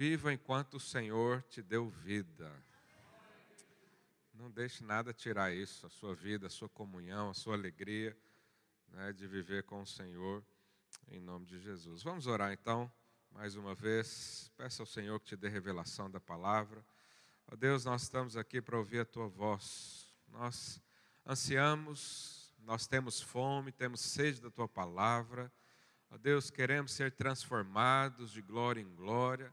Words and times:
Viva 0.00 0.32
enquanto 0.32 0.78
o 0.78 0.80
Senhor 0.80 1.42
te 1.50 1.60
deu 1.60 1.90
vida. 1.90 2.50
Não 4.32 4.50
deixe 4.50 4.82
nada 4.82 5.12
tirar 5.12 5.52
isso, 5.52 5.84
a 5.84 5.90
sua 5.90 6.14
vida, 6.14 6.46
a 6.46 6.48
sua 6.48 6.70
comunhão, 6.70 7.28
a 7.28 7.34
sua 7.34 7.52
alegria 7.52 8.16
né, 8.88 9.12
de 9.12 9.26
viver 9.26 9.64
com 9.64 9.82
o 9.82 9.86
Senhor, 9.86 10.42
em 11.10 11.20
nome 11.20 11.44
de 11.44 11.58
Jesus. 11.58 12.02
Vamos 12.02 12.26
orar 12.26 12.50
então, 12.50 12.90
mais 13.30 13.56
uma 13.56 13.74
vez. 13.74 14.50
Peça 14.56 14.82
ao 14.82 14.86
Senhor 14.86 15.20
que 15.20 15.26
te 15.26 15.36
dê 15.36 15.50
revelação 15.50 16.10
da 16.10 16.18
palavra. 16.18 16.82
Ó 17.46 17.54
Deus, 17.54 17.84
nós 17.84 18.04
estamos 18.04 18.38
aqui 18.38 18.62
para 18.62 18.78
ouvir 18.78 19.00
a 19.00 19.04
tua 19.04 19.28
voz. 19.28 20.10
Nós 20.28 20.80
ansiamos, 21.26 22.54
nós 22.60 22.86
temos 22.86 23.20
fome, 23.20 23.70
temos 23.70 24.00
sede 24.00 24.40
da 24.40 24.50
tua 24.50 24.66
palavra. 24.66 25.52
Ó 26.10 26.16
Deus, 26.16 26.50
queremos 26.50 26.90
ser 26.90 27.12
transformados 27.12 28.30
de 28.30 28.40
glória 28.40 28.80
em 28.80 28.94
glória. 28.94 29.52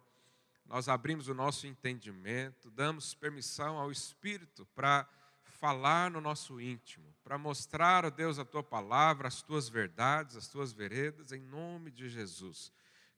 Nós 0.67 0.89
abrimos 0.89 1.29
o 1.29 1.33
nosso 1.33 1.65
entendimento, 1.65 2.69
damos 2.69 3.13
permissão 3.13 3.77
ao 3.77 3.89
Espírito 3.89 4.65
para 4.75 5.07
falar 5.43 6.11
no 6.11 6.19
nosso 6.19 6.59
íntimo, 6.59 7.15
para 7.23 7.37
mostrar, 7.37 8.05
ó 8.05 8.09
Deus, 8.09 8.37
a 8.37 8.45
tua 8.45 8.61
palavra, 8.61 9.27
as 9.27 9.41
tuas 9.41 9.69
verdades, 9.69 10.35
as 10.35 10.47
tuas 10.49 10.73
veredas, 10.73 11.31
em 11.31 11.41
nome 11.41 11.89
de 11.89 12.09
Jesus. 12.09 12.71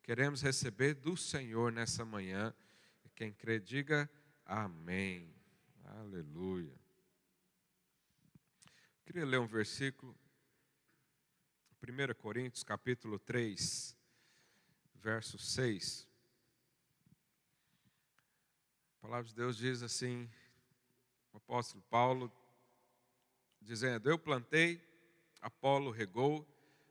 Queremos 0.03 0.41
receber 0.41 0.93
do 0.93 1.17
Senhor 1.17 1.71
nessa 1.71 2.05
manhã. 2.05 2.53
Quem 3.15 3.33
crê, 3.33 3.59
diga 3.59 4.09
amém. 4.45 5.33
Aleluia. 5.83 6.73
Queria 9.05 9.25
ler 9.25 9.39
um 9.39 9.47
versículo 9.47 10.15
1 11.81 12.13
Coríntios 12.13 12.63
capítulo 12.63 13.17
3, 13.17 13.97
verso 14.95 15.37
6. 15.39 16.08
A 18.99 19.07
palavra 19.07 19.29
de 19.29 19.33
Deus 19.33 19.55
diz 19.55 19.81
assim, 19.81 20.29
o 21.31 21.37
apóstolo 21.37 21.81
Paulo, 21.89 22.29
dizendo: 23.61 24.09
Eu 24.09 24.19
plantei, 24.19 24.81
Apolo 25.41 25.89
regou, 25.89 26.45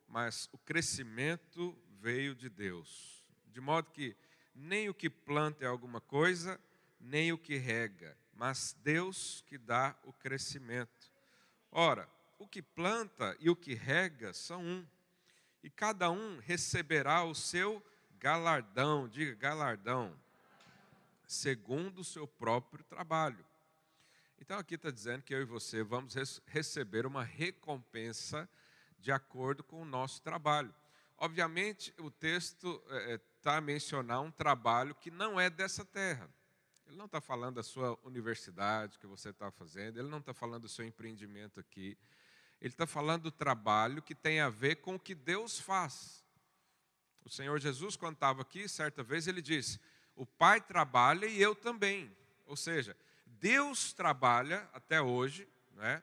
mas 0.08 0.48
o 0.50 0.56
crescimento 0.56 1.76
veio 2.00 2.34
de 2.34 2.48
Deus. 2.48 3.22
De 3.48 3.60
modo 3.60 3.90
que 3.90 4.16
nem 4.54 4.88
o 4.88 4.94
que 4.94 5.10
planta 5.10 5.66
é 5.66 5.68
alguma 5.68 6.00
coisa, 6.00 6.58
nem 6.98 7.30
o 7.30 7.36
que 7.36 7.56
rega, 7.56 8.16
mas 8.32 8.74
Deus 8.82 9.44
que 9.46 9.58
dá 9.58 9.94
o 10.02 10.10
crescimento. 10.10 11.12
Ora, 11.70 12.08
o 12.38 12.48
que 12.48 12.62
planta 12.62 13.36
e 13.38 13.50
o 13.50 13.54
que 13.54 13.74
rega 13.74 14.32
são 14.32 14.64
um, 14.64 14.86
e 15.62 15.68
cada 15.68 16.10
um 16.10 16.38
receberá 16.38 17.22
o 17.22 17.34
seu 17.34 17.84
galardão, 18.18 19.06
diga 19.06 19.34
galardão, 19.34 20.18
segundo 21.28 21.98
o 21.98 22.04
seu 22.04 22.26
próprio 22.26 22.82
trabalho. 22.84 23.44
Então 24.40 24.58
aqui 24.58 24.76
está 24.76 24.90
dizendo 24.90 25.22
que 25.22 25.34
eu 25.34 25.42
e 25.42 25.44
você 25.44 25.82
vamos 25.82 26.14
receber 26.46 27.04
uma 27.04 27.22
recompensa 27.22 28.48
de 28.98 29.12
acordo 29.12 29.62
com 29.62 29.82
o 29.82 29.84
nosso 29.84 30.22
trabalho. 30.22 30.74
Obviamente, 31.18 31.92
o 31.98 32.10
texto 32.10 32.82
está 33.34 33.52
é, 33.52 33.54
é 33.56 33.58
a 33.58 33.60
mencionar 33.60 34.22
um 34.22 34.30
trabalho 34.30 34.94
que 34.94 35.10
não 35.10 35.38
é 35.38 35.50
dessa 35.50 35.84
terra. 35.84 36.32
Ele 36.86 36.96
não 36.96 37.04
está 37.04 37.20
falando 37.20 37.56
da 37.56 37.62
sua 37.62 37.98
universidade 38.02 38.98
que 38.98 39.06
você 39.06 39.28
está 39.28 39.50
fazendo, 39.50 39.98
ele 39.98 40.08
não 40.08 40.18
está 40.18 40.32
falando 40.32 40.62
do 40.62 40.68
seu 40.68 40.86
empreendimento 40.86 41.60
aqui, 41.60 41.98
ele 42.58 42.72
está 42.72 42.86
falando 42.86 43.24
do 43.24 43.30
trabalho 43.30 44.00
que 44.00 44.14
tem 44.14 44.40
a 44.40 44.48
ver 44.48 44.76
com 44.76 44.94
o 44.94 44.98
que 44.98 45.14
Deus 45.14 45.60
faz. 45.60 46.24
O 47.22 47.28
Senhor 47.28 47.58
Jesus, 47.60 47.96
quando 47.96 48.14
estava 48.14 48.40
aqui, 48.40 48.66
certa 48.66 49.02
vez, 49.02 49.28
ele 49.28 49.42
disse: 49.42 49.78
O 50.18 50.26
Pai 50.26 50.60
trabalha 50.60 51.26
e 51.26 51.40
eu 51.40 51.54
também. 51.54 52.12
Ou 52.44 52.56
seja, 52.56 52.96
Deus 53.24 53.92
trabalha 53.92 54.68
até 54.72 55.00
hoje, 55.00 55.48
né? 55.74 56.02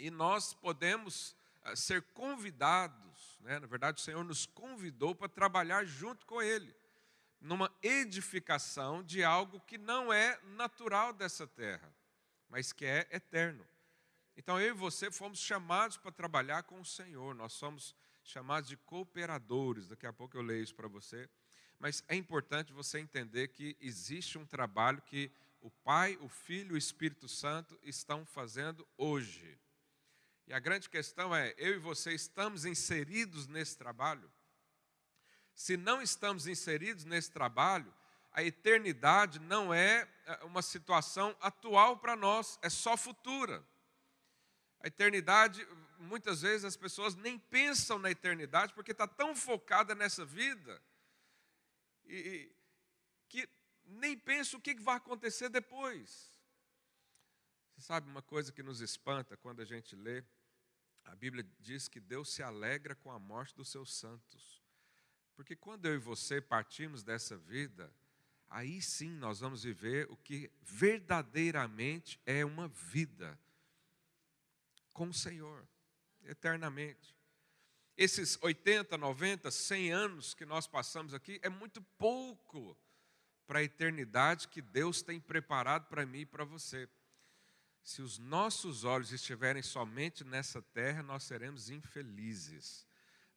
e 0.00 0.10
nós 0.10 0.52
podemos 0.52 1.36
eh, 1.62 1.76
ser 1.76 2.02
convidados, 2.12 3.38
né? 3.42 3.60
na 3.60 3.68
verdade, 3.68 4.00
o 4.00 4.04
Senhor 4.04 4.24
nos 4.24 4.46
convidou 4.46 5.14
para 5.14 5.28
trabalhar 5.28 5.84
junto 5.84 6.26
com 6.26 6.42
Ele, 6.42 6.74
numa 7.40 7.72
edificação 7.84 9.00
de 9.00 9.22
algo 9.22 9.60
que 9.60 9.78
não 9.78 10.12
é 10.12 10.36
natural 10.56 11.12
dessa 11.12 11.46
terra, 11.46 11.94
mas 12.48 12.72
que 12.72 12.84
é 12.84 13.06
eterno. 13.12 13.64
Então 14.36 14.60
eu 14.60 14.70
e 14.70 14.76
você 14.76 15.08
fomos 15.08 15.38
chamados 15.38 15.96
para 15.96 16.10
trabalhar 16.10 16.64
com 16.64 16.80
o 16.80 16.84
Senhor, 16.84 17.32
nós 17.32 17.52
somos 17.52 17.94
chamados 18.24 18.68
de 18.68 18.76
cooperadores. 18.76 19.86
Daqui 19.86 20.04
a 20.04 20.12
pouco 20.12 20.36
eu 20.36 20.42
leio 20.42 20.64
isso 20.64 20.74
para 20.74 20.88
você. 20.88 21.30
Mas 21.80 22.04
é 22.08 22.14
importante 22.14 22.74
você 22.74 23.00
entender 23.00 23.48
que 23.48 23.74
existe 23.80 24.36
um 24.36 24.44
trabalho 24.44 25.00
que 25.00 25.32
o 25.62 25.70
Pai, 25.70 26.16
o 26.20 26.28
Filho 26.28 26.72
e 26.72 26.74
o 26.74 26.78
Espírito 26.78 27.26
Santo 27.26 27.76
estão 27.82 28.26
fazendo 28.26 28.86
hoje. 28.98 29.58
E 30.46 30.52
a 30.52 30.58
grande 30.58 30.90
questão 30.90 31.34
é: 31.34 31.54
eu 31.56 31.74
e 31.74 31.78
você 31.78 32.12
estamos 32.12 32.66
inseridos 32.66 33.46
nesse 33.46 33.78
trabalho? 33.78 34.30
Se 35.54 35.78
não 35.78 36.02
estamos 36.02 36.46
inseridos 36.46 37.06
nesse 37.06 37.30
trabalho, 37.30 37.92
a 38.30 38.42
eternidade 38.42 39.38
não 39.38 39.72
é, 39.72 40.06
é 40.26 40.44
uma 40.44 40.60
situação 40.60 41.34
atual 41.40 41.96
para 41.96 42.14
nós, 42.14 42.58
é 42.60 42.68
só 42.68 42.94
futura. 42.94 43.64
A 44.80 44.86
eternidade, 44.86 45.66
muitas 45.98 46.42
vezes 46.42 46.64
as 46.66 46.76
pessoas 46.76 47.14
nem 47.14 47.38
pensam 47.38 47.98
na 47.98 48.10
eternidade 48.10 48.74
porque 48.74 48.92
está 48.92 49.06
tão 49.06 49.34
focada 49.34 49.94
nessa 49.94 50.26
vida 50.26 50.80
e, 52.10 52.52
que 53.28 53.48
nem 53.84 54.16
pensa 54.18 54.56
o 54.56 54.60
que 54.60 54.74
vai 54.74 54.96
acontecer 54.96 55.48
depois. 55.48 56.30
Você 57.74 57.82
sabe 57.82 58.10
uma 58.10 58.22
coisa 58.22 58.52
que 58.52 58.62
nos 58.62 58.80
espanta 58.80 59.36
quando 59.36 59.60
a 59.60 59.64
gente 59.64 59.96
lê? 59.96 60.24
A 61.04 61.14
Bíblia 61.14 61.46
diz 61.58 61.88
que 61.88 62.00
Deus 62.00 62.30
se 62.30 62.42
alegra 62.42 62.94
com 62.94 63.10
a 63.10 63.18
morte 63.18 63.54
dos 63.54 63.68
seus 63.70 63.94
santos. 63.94 64.62
Porque 65.34 65.56
quando 65.56 65.86
eu 65.86 65.94
e 65.94 65.98
você 65.98 66.40
partimos 66.40 67.02
dessa 67.02 67.36
vida, 67.36 67.92
aí 68.48 68.82
sim 68.82 69.10
nós 69.10 69.40
vamos 69.40 69.62
viver 69.62 70.06
o 70.10 70.16
que 70.16 70.50
verdadeiramente 70.60 72.20
é 72.26 72.44
uma 72.44 72.68
vida 72.68 73.38
com 74.92 75.08
o 75.08 75.14
Senhor, 75.14 75.66
eternamente. 76.24 77.16
Esses 77.96 78.38
80, 78.40 78.96
90, 78.96 79.50
100 79.50 79.92
anos 79.92 80.34
que 80.34 80.46
nós 80.46 80.66
passamos 80.66 81.12
aqui 81.12 81.38
é 81.42 81.48
muito 81.48 81.82
pouco 81.98 82.76
para 83.46 83.58
a 83.58 83.64
eternidade 83.64 84.48
que 84.48 84.62
Deus 84.62 85.02
tem 85.02 85.20
preparado 85.20 85.88
para 85.88 86.06
mim 86.06 86.20
e 86.20 86.26
para 86.26 86.44
você. 86.44 86.88
Se 87.82 88.02
os 88.02 88.18
nossos 88.18 88.84
olhos 88.84 89.12
estiverem 89.12 89.62
somente 89.62 90.22
nessa 90.22 90.62
terra, 90.62 91.02
nós 91.02 91.24
seremos 91.24 91.70
infelizes. 91.70 92.86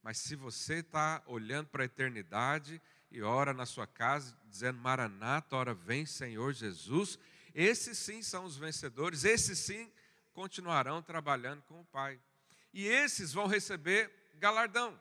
Mas 0.01 0.17
se 0.17 0.35
você 0.35 0.75
está 0.75 1.23
olhando 1.25 1.69
para 1.69 1.83
a 1.83 1.85
eternidade 1.85 2.81
e 3.09 3.21
ora 3.21 3.53
na 3.53 3.65
sua 3.65 3.87
casa, 3.87 4.37
dizendo 4.45 4.77
Maranata, 4.79 5.55
ora 5.55 5.73
vem 5.73 6.05
Senhor 6.05 6.53
Jesus, 6.53 7.17
esses 7.55 7.97
sim 7.97 8.21
são 8.21 8.45
os 8.45 8.57
vencedores, 8.57 9.23
esses 9.23 9.57
sim 9.59 9.91
continuarão 10.33 11.01
trabalhando 11.01 11.61
com 11.63 11.79
o 11.79 11.85
Pai. 11.85 12.19
E 12.73 12.85
esses 12.85 13.31
vão 13.31 13.47
receber 13.47 14.11
galardão. 14.33 14.99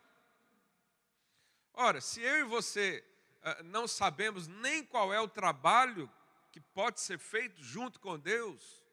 Ora, 1.72 2.00
se 2.00 2.20
eu 2.20 2.40
e 2.40 2.44
você 2.44 3.04
uh, 3.44 3.62
não 3.64 3.88
sabemos 3.88 4.46
nem 4.46 4.84
qual 4.84 5.12
é 5.12 5.20
o 5.20 5.28
trabalho 5.28 6.10
que 6.50 6.60
pode 6.60 7.00
ser 7.00 7.18
feito 7.18 7.62
junto 7.62 7.98
com 7.98 8.18
Deus, 8.18 8.84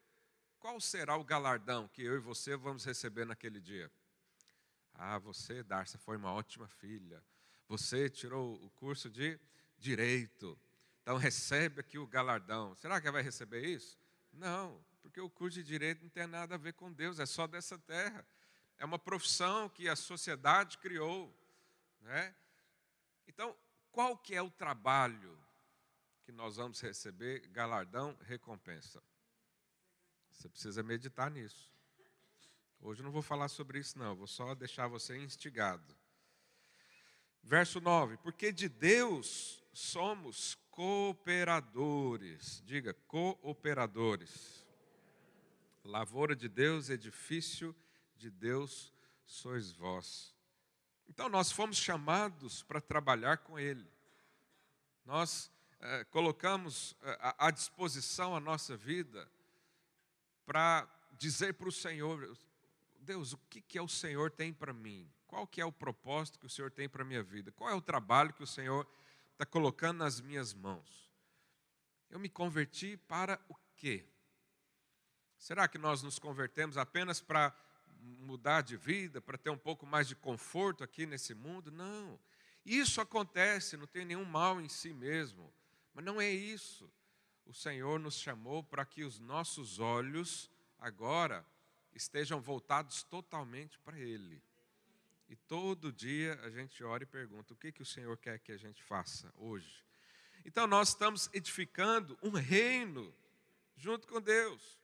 qual 0.60 0.80
será 0.80 1.18
o 1.18 1.24
galardão 1.24 1.88
que 1.88 2.02
eu 2.02 2.16
e 2.16 2.20
você 2.20 2.56
vamos 2.56 2.86
receber 2.86 3.26
naquele 3.26 3.60
dia? 3.60 3.92
Ah, 4.94 5.18
você, 5.18 5.64
Darcia, 5.64 6.00
foi 6.00 6.18
uma 6.18 6.34
ótima 6.34 6.68
filha. 6.68 7.24
Você 7.68 8.10
tirou 8.10 8.56
o 8.64 8.70
curso 8.72 9.10
de 9.10 9.40
direito. 9.78 10.60
Então 11.02 11.18
recebe 11.18 11.82
aqui 11.82 11.98
o 11.98 12.08
galardão. 12.08 12.76
Será 12.76 13.00
que 13.00 13.10
vai 13.10 13.22
receber 13.22 13.66
isso? 13.66 13.98
Não 14.32 14.84
porque 15.02 15.20
o 15.20 15.30
curso 15.30 15.58
de 15.58 15.64
direito 15.64 16.04
não 16.04 16.10
tem 16.10 16.28
nada 16.28 16.56
a 16.56 16.58
ver 16.58 16.74
com 16.74 16.92
Deus, 16.92 17.20
é 17.20 17.26
só 17.26 17.48
dessa 17.48 17.78
terra. 17.78 18.26
É 18.80 18.86
uma 18.86 18.98
profissão 18.98 19.68
que 19.68 19.90
a 19.90 19.96
sociedade 19.96 20.78
criou. 20.78 21.32
Né? 22.00 22.34
Então, 23.28 23.56
qual 23.92 24.18
que 24.18 24.34
é 24.34 24.42
o 24.42 24.50
trabalho 24.50 25.38
que 26.24 26.32
nós 26.32 26.56
vamos 26.56 26.80
receber? 26.80 27.46
Galardão, 27.50 28.18
recompensa. 28.22 29.04
Você 30.32 30.48
precisa 30.48 30.82
meditar 30.82 31.30
nisso. 31.30 31.70
Hoje 32.80 33.02
eu 33.02 33.04
não 33.04 33.12
vou 33.12 33.22
falar 33.22 33.50
sobre 33.50 33.80
isso, 33.80 34.00
não, 34.00 34.16
vou 34.16 34.28
só 34.28 34.56
deixar 34.56 34.88
você 34.88 35.18
instigado. 35.18 35.94
Verso 37.44 37.82
9: 37.82 38.16
Porque 38.18 38.50
de 38.54 38.70
Deus 38.70 39.62
somos 39.74 40.56
cooperadores. 40.72 42.62
Diga, 42.66 42.94
cooperadores. 43.06 44.66
Lavoura 45.84 46.34
de 46.34 46.48
Deus, 46.48 46.90
edifício 46.90 47.76
Deus 48.28 48.92
sois 49.24 49.72
vós. 49.72 50.34
Então 51.08 51.30
nós 51.30 51.52
fomos 51.52 51.78
chamados 51.78 52.64
para 52.64 52.82
trabalhar 52.82 53.38
com 53.38 53.60
Ele. 53.60 53.88
Nós 55.06 55.52
é, 55.80 56.04
colocamos 56.06 56.96
é, 57.04 57.36
à 57.38 57.52
disposição 57.52 58.36
a 58.36 58.40
nossa 58.40 58.76
vida 58.76 59.32
para 60.46 60.88
dizer 61.14 61.54
para 61.54 61.70
o 61.70 61.72
Senhor, 61.72 62.36
Deus, 63.00 63.34
o 63.34 63.38
que, 63.50 63.62
que 63.62 63.78
é 63.78 63.82
o 63.82 63.88
Senhor 63.88 64.32
tem 64.32 64.52
para 64.52 64.74
mim? 64.74 65.08
Qual 65.28 65.46
que 65.46 65.62
é 65.62 65.66
o 65.66 65.72
propósito 65.72 66.40
que 66.40 66.46
o 66.48 66.50
Senhor 66.50 66.72
tem 66.72 66.90
para 66.90 67.04
a 67.04 67.06
minha 67.06 67.22
vida? 67.22 67.52
Qual 67.52 67.70
é 67.70 67.74
o 67.76 67.82
trabalho 67.82 68.34
que 68.34 68.44
o 68.44 68.48
Senhor 68.48 68.88
está 69.32 69.46
colocando 69.46 70.00
nas 70.00 70.20
minhas 70.20 70.54
mãos? 70.54 71.12
Eu 72.10 72.20
me 72.20 72.30
converti 72.30 72.98
para 72.98 73.40
o 73.48 73.56
quê? 73.76 74.06
Será 75.38 75.68
que 75.68 75.78
nós 75.78 76.02
nos 76.02 76.18
convertemos 76.20 76.78
apenas 76.78 77.22
para 77.22 77.56
mudar 78.00 78.62
de 78.62 78.78
vida, 78.78 79.22
para 79.22 79.38
ter 79.38 79.50
um 79.50 79.58
pouco 79.58 79.86
mais 79.86 80.08
de 80.08 80.16
conforto 80.16 80.84
aqui 80.84 81.06
nesse 81.06 81.34
mundo? 81.34 81.72
Não. 81.72 82.20
Isso 82.66 83.02
acontece, 83.02 83.78
não 83.78 83.88
tem 83.88 84.06
nenhum 84.06 84.26
mal 84.26 84.60
em 84.60 84.70
si 84.70 84.94
mesmo. 84.94 85.52
Mas 85.94 86.06
não 86.06 86.20
é 86.20 86.30
isso. 86.30 86.92
O 87.46 87.54
Senhor 87.54 88.00
nos 88.00 88.20
chamou 88.20 88.64
para 88.64 88.86
que 88.86 89.04
os 89.04 89.20
nossos 89.20 89.80
olhos 89.80 90.50
agora 90.78 91.46
estejam 91.94 92.40
voltados 92.40 93.04
totalmente 93.04 93.80
para 93.80 94.00
Ele. 94.00 94.42
E 95.28 95.36
todo 95.36 95.92
dia 95.92 96.40
a 96.44 96.50
gente 96.50 96.84
ora 96.84 97.04
e 97.04 97.08
pergunta: 97.08 97.54
o 97.54 97.58
que, 97.58 97.72
que 97.72 97.82
o 97.82 97.86
Senhor 97.86 98.18
quer 98.18 98.40
que 98.40 98.52
a 98.52 98.58
gente 98.58 98.82
faça 98.84 99.32
hoje? 99.36 99.84
Então 100.46 100.66
nós 100.66 100.90
estamos 100.90 101.30
edificando 101.34 102.18
um 102.24 102.32
reino 102.32 103.14
junto 103.76 104.08
com 104.08 104.22
Deus. 104.22 104.79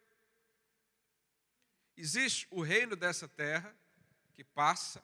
Existe 1.98 2.48
o 2.52 2.62
reino 2.62 2.96
dessa 2.96 3.28
terra 3.28 3.76
que 4.34 4.44
passa, 4.44 5.04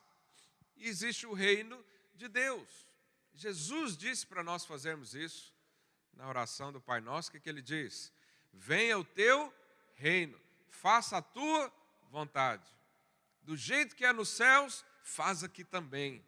e 0.75 0.87
existe 0.87 1.25
o 1.25 1.33
reino 1.33 1.83
de 2.15 2.27
Deus. 2.27 2.87
Jesus 3.33 3.95
disse 3.95 4.27
para 4.27 4.43
nós 4.43 4.65
fazermos 4.65 5.13
isso 5.15 5.53
na 6.13 6.27
oração 6.27 6.71
do 6.71 6.81
Pai 6.81 6.99
Nosso, 6.99 7.31
que, 7.31 7.39
que 7.39 7.49
ele 7.49 7.61
diz? 7.61 8.11
Venha 8.51 8.97
o 8.97 9.05
teu 9.05 9.53
reino, 9.95 10.39
faça 10.69 11.17
a 11.17 11.21
tua 11.21 11.71
vontade. 12.09 12.69
Do 13.41 13.55
jeito 13.55 13.95
que 13.95 14.05
é 14.05 14.11
nos 14.11 14.29
céus, 14.29 14.85
faz 15.01 15.43
aqui 15.43 15.63
também. 15.63 16.23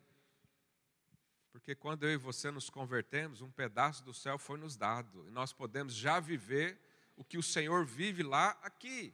Porque 1.51 1.75
quando 1.75 2.03
eu 2.05 2.13
e 2.13 2.17
você 2.17 2.49
nos 2.49 2.69
convertemos, 2.69 3.41
um 3.41 3.51
pedaço 3.51 4.03
do 4.03 4.13
céu 4.13 4.39
foi 4.39 4.57
nos 4.57 4.75
dado, 4.75 5.27
e 5.27 5.31
nós 5.31 5.51
podemos 5.53 5.93
já 5.93 6.19
viver 6.19 6.79
o 7.15 7.23
que 7.23 7.37
o 7.37 7.43
Senhor 7.43 7.85
vive 7.85 8.23
lá 8.23 8.57
aqui. 8.63 9.13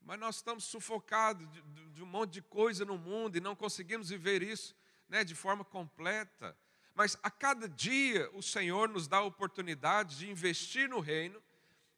Mas 0.00 0.18
nós 0.18 0.36
estamos 0.36 0.64
sufocados 0.64 1.48
de, 1.50 1.62
de 1.90 2.02
um 2.02 2.06
monte 2.06 2.32
de 2.32 2.42
coisa 2.42 2.84
no 2.84 2.96
mundo 2.96 3.36
e 3.36 3.40
não 3.40 3.54
conseguimos 3.54 4.08
viver 4.08 4.42
isso 4.42 4.74
né, 5.08 5.24
de 5.24 5.34
forma 5.34 5.64
completa. 5.64 6.56
Mas 6.94 7.16
a 7.22 7.30
cada 7.30 7.68
dia 7.68 8.30
o 8.32 8.42
Senhor 8.42 8.88
nos 8.88 9.08
dá 9.08 9.18
a 9.18 9.24
oportunidade 9.24 10.18
de 10.18 10.30
investir 10.30 10.88
no 10.88 11.00
reino, 11.00 11.42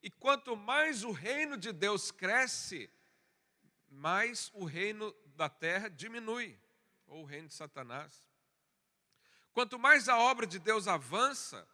e 0.02 0.10
quanto 0.10 0.56
mais 0.56 1.04
o 1.04 1.12
reino 1.12 1.56
de 1.56 1.72
Deus 1.72 2.10
cresce, 2.10 2.90
mais 3.88 4.50
o 4.54 4.64
reino 4.64 5.14
da 5.36 5.48
terra 5.48 5.88
diminui, 5.88 6.58
ou 7.06 7.22
o 7.22 7.24
reino 7.24 7.48
de 7.48 7.54
Satanás. 7.54 8.26
Quanto 9.52 9.78
mais 9.78 10.08
a 10.08 10.18
obra 10.18 10.46
de 10.46 10.58
Deus 10.58 10.88
avança, 10.88 11.68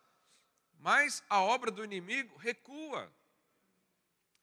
mais 0.79 1.23
a 1.29 1.41
obra 1.41 1.71
do 1.71 1.85
inimigo 1.85 2.37
recua. 2.37 3.13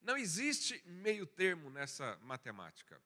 Não 0.06 0.16
existe 0.16 0.80
meio 0.86 1.26
termo 1.26 1.72
nessa 1.72 2.16
matemática. 2.22 3.02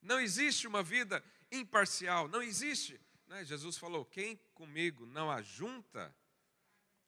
Não 0.00 0.18
existe 0.18 0.66
uma 0.66 0.82
vida 0.82 1.22
imparcial, 1.52 2.26
não 2.26 2.42
existe. 2.42 2.98
Né? 3.26 3.44
Jesus 3.44 3.76
falou: 3.76 4.02
quem 4.02 4.36
comigo 4.54 5.04
não 5.04 5.30
ajunta, 5.30 6.16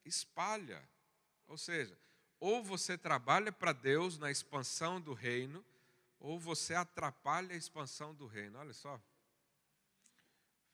espalha. 0.05 0.87
Ou 1.47 1.57
seja, 1.57 1.99
ou 2.39 2.63
você 2.63 2.99
trabalha 2.99 3.51
para 3.51 3.73
Deus 3.73 4.19
na 4.19 4.31
expansão 4.31 5.01
do 5.01 5.15
reino, 5.15 5.65
ou 6.21 6.39
você 6.39 6.75
atrapalha 6.75 7.55
a 7.55 7.57
expansão 7.57 8.15
do 8.15 8.27
reino. 8.27 8.59
Olha 8.59 8.75
só. 8.75 9.01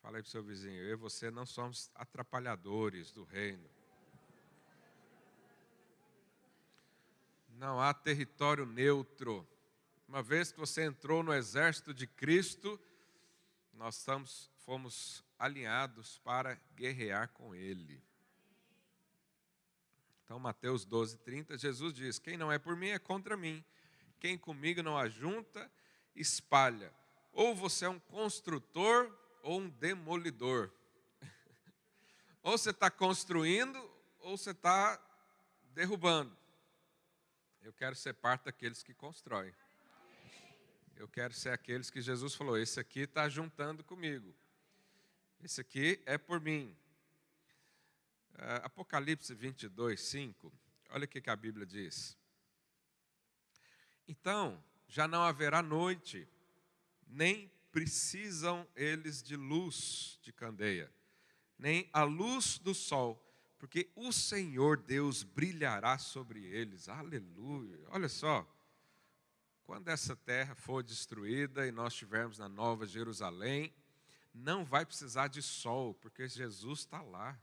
Fala 0.01 0.17
aí 0.17 0.21
para 0.23 0.27
o 0.27 0.31
seu 0.31 0.43
vizinho, 0.43 0.83
eu 0.83 0.91
e 0.91 0.95
você 0.95 1.31
não 1.31 1.45
somos 1.45 1.89
atrapalhadores 1.95 3.13
do 3.13 3.23
reino. 3.23 3.74
Não 7.65 7.81
há 7.81 7.95
território 7.95 8.63
neutro. 8.63 9.43
Uma 10.07 10.21
vez 10.21 10.51
que 10.51 10.59
você 10.59 10.83
entrou 10.83 11.23
no 11.23 11.33
exército 11.33 11.95
de 11.95 12.05
Cristo, 12.05 12.79
nós 13.73 13.97
estamos, 13.97 14.51
fomos 14.57 15.23
alinhados 15.39 16.19
para 16.19 16.61
guerrear 16.75 17.29
com 17.29 17.55
Ele. 17.55 17.99
Então, 20.23 20.37
Mateus 20.37 20.85
12, 20.85 21.17
30, 21.17 21.57
Jesus 21.57 21.91
diz: 21.91 22.19
Quem 22.19 22.37
não 22.37 22.51
é 22.51 22.59
por 22.59 22.75
mim 22.75 22.89
é 22.89 22.99
contra 22.99 23.35
mim. 23.35 23.65
Quem 24.19 24.37
comigo 24.37 24.83
não 24.83 24.95
ajunta, 24.95 25.67
espalha. 26.15 26.93
Ou 27.33 27.55
você 27.55 27.85
é 27.85 27.89
um 27.89 27.99
construtor 27.99 29.11
ou 29.41 29.61
um 29.61 29.69
demolidor. 29.69 30.69
ou 32.43 32.59
você 32.59 32.69
está 32.69 32.91
construindo 32.91 33.75
ou 34.19 34.37
você 34.37 34.51
está 34.51 35.01
derrubando. 35.73 36.44
Eu 37.65 37.73
quero 37.73 37.95
ser 37.95 38.13
parte 38.13 38.43
daqueles 38.43 38.83
que 38.83 38.93
constroem. 38.93 39.51
Eu 40.95 41.07
quero 41.07 41.33
ser 41.33 41.49
aqueles 41.49 41.89
que 41.89 41.99
Jesus 41.99 42.35
falou: 42.35 42.59
esse 42.59 42.79
aqui 42.79 42.99
está 42.99 43.27
juntando 43.27 43.83
comigo. 43.83 44.35
Esse 45.43 45.61
aqui 45.61 45.99
é 46.05 46.15
por 46.15 46.39
mim. 46.39 46.77
Uh, 48.35 48.61
Apocalipse 48.65 49.33
22, 49.33 49.99
5. 49.99 50.53
Olha 50.91 51.05
o 51.05 51.07
que 51.07 51.27
a 51.27 51.35
Bíblia 51.35 51.65
diz. 51.65 52.15
Então, 54.07 54.63
já 54.87 55.07
não 55.07 55.23
haverá 55.23 55.63
noite, 55.63 56.29
nem 57.07 57.51
precisam 57.71 58.67
eles 58.75 59.23
de 59.23 59.35
luz 59.35 60.19
de 60.21 60.31
candeia, 60.31 60.93
nem 61.57 61.89
a 61.91 62.03
luz 62.03 62.59
do 62.59 62.75
sol, 62.75 63.19
porque 63.57 63.89
o 63.95 64.11
Senhor 64.11 64.77
Deus 64.77 65.23
brilhará 65.23 65.97
sobre 65.97 66.43
eles. 66.45 66.89
Aleluia. 66.89 67.79
Olha 67.89 68.09
só. 68.09 68.45
Quando 69.63 69.87
essa 69.87 70.15
terra 70.15 70.53
for 70.53 70.83
destruída 70.83 71.65
e 71.65 71.71
nós 71.71 71.93
estivermos 71.93 72.37
na 72.37 72.47
Nova 72.47 72.85
Jerusalém, 72.85 73.73
não 74.33 74.63
vai 74.63 74.85
precisar 74.85 75.27
de 75.27 75.41
sol, 75.41 75.93
porque 75.95 76.27
Jesus 76.27 76.81
está 76.81 77.01
lá. 77.01 77.39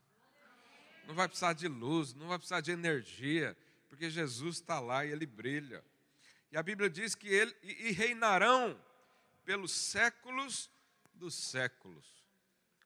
Não 1.06 1.14
vai 1.14 1.26
precisar 1.26 1.54
de 1.54 1.66
luz, 1.66 2.14
não 2.14 2.28
vai 2.28 2.38
precisar 2.38 2.60
de 2.60 2.70
energia, 2.70 3.56
porque 3.88 4.08
Jesus 4.08 4.56
está 4.56 4.78
lá 4.78 5.04
e 5.04 5.10
ele 5.10 5.26
brilha. 5.26 5.84
E 6.52 6.56
a 6.56 6.62
Bíblia 6.62 6.88
diz 6.88 7.14
que 7.14 7.26
ele 7.26 7.52
e 7.62 7.90
reinarão 7.92 8.78
pelos 9.44 9.72
séculos 9.72 10.70
dos 11.14 11.34
séculos. 11.34 12.06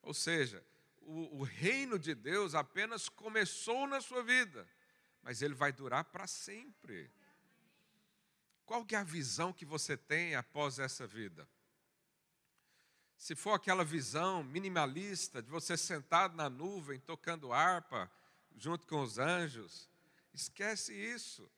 Ou 0.01 0.13
seja, 0.13 0.63
o, 1.07 1.39
o 1.39 1.43
reino 1.43 1.97
de 1.97 2.13
Deus 2.13 2.53
apenas 2.53 3.07
começou 3.07 3.87
na 3.87 4.01
sua 4.01 4.21
vida, 4.21 4.67
mas 5.23 5.41
ele 5.41 5.53
vai 5.53 5.71
durar 5.71 6.03
para 6.03 6.27
sempre. 6.27 7.09
Qual 8.65 8.85
que 8.85 8.93
é 8.93 8.99
a 8.99 9.03
visão 9.05 9.53
que 9.53 9.65
você 9.65 9.95
tem 9.95 10.35
após 10.35 10.79
essa 10.79 11.07
vida? 11.07 11.47
Se 13.17 13.35
for 13.35 13.53
aquela 13.53 13.85
visão 13.85 14.43
minimalista 14.43 15.41
de 15.41 15.49
você 15.49 15.77
sentado 15.77 16.35
na 16.35 16.49
nuvem 16.49 16.99
tocando 16.99 17.53
harpa 17.53 18.11
junto 18.57 18.85
com 18.85 19.01
os 19.01 19.17
anjos, 19.17 19.89
esquece 20.33 20.93
isso. 20.93 21.49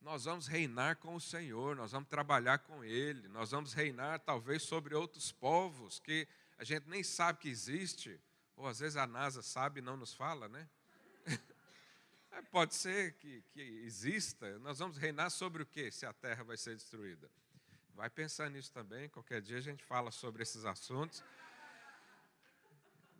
Nós 0.00 0.24
vamos 0.24 0.46
reinar 0.46 0.96
com 0.96 1.14
o 1.14 1.20
Senhor, 1.20 1.76
nós 1.76 1.92
vamos 1.92 2.08
trabalhar 2.08 2.58
com 2.60 2.82
Ele, 2.82 3.28
nós 3.28 3.50
vamos 3.50 3.74
reinar 3.74 4.18
talvez 4.20 4.62
sobre 4.62 4.94
outros 4.94 5.30
povos 5.30 6.00
que 6.00 6.26
a 6.56 6.64
gente 6.64 6.88
nem 6.88 7.02
sabe 7.02 7.40
que 7.40 7.48
existe, 7.48 8.18
ou 8.56 8.66
às 8.66 8.78
vezes 8.78 8.96
a 8.96 9.06
NASA 9.06 9.42
sabe 9.42 9.80
e 9.80 9.82
não 9.82 9.96
nos 9.96 10.12
fala, 10.12 10.48
né? 10.48 10.68
É, 12.34 12.40
pode 12.40 12.74
ser 12.74 13.12
que, 13.18 13.42
que 13.50 13.60
exista. 13.60 14.58
Nós 14.60 14.78
vamos 14.78 14.96
reinar 14.96 15.28
sobre 15.28 15.62
o 15.62 15.66
que 15.66 15.90
se 15.90 16.06
a 16.06 16.14
terra 16.14 16.42
vai 16.42 16.56
ser 16.56 16.74
destruída? 16.74 17.30
Vai 17.94 18.08
pensar 18.08 18.48
nisso 18.48 18.72
também. 18.72 19.06
Qualquer 19.10 19.42
dia 19.42 19.58
a 19.58 19.60
gente 19.60 19.84
fala 19.84 20.10
sobre 20.10 20.42
esses 20.42 20.64
assuntos. 20.64 21.22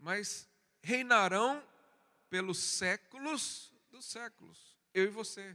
Mas 0.01 0.49
reinarão 0.81 1.63
pelos 2.31 2.59
séculos 2.59 3.71
dos 3.91 4.07
séculos. 4.07 4.79
Eu 4.95 5.05
e 5.05 5.11
você. 5.11 5.55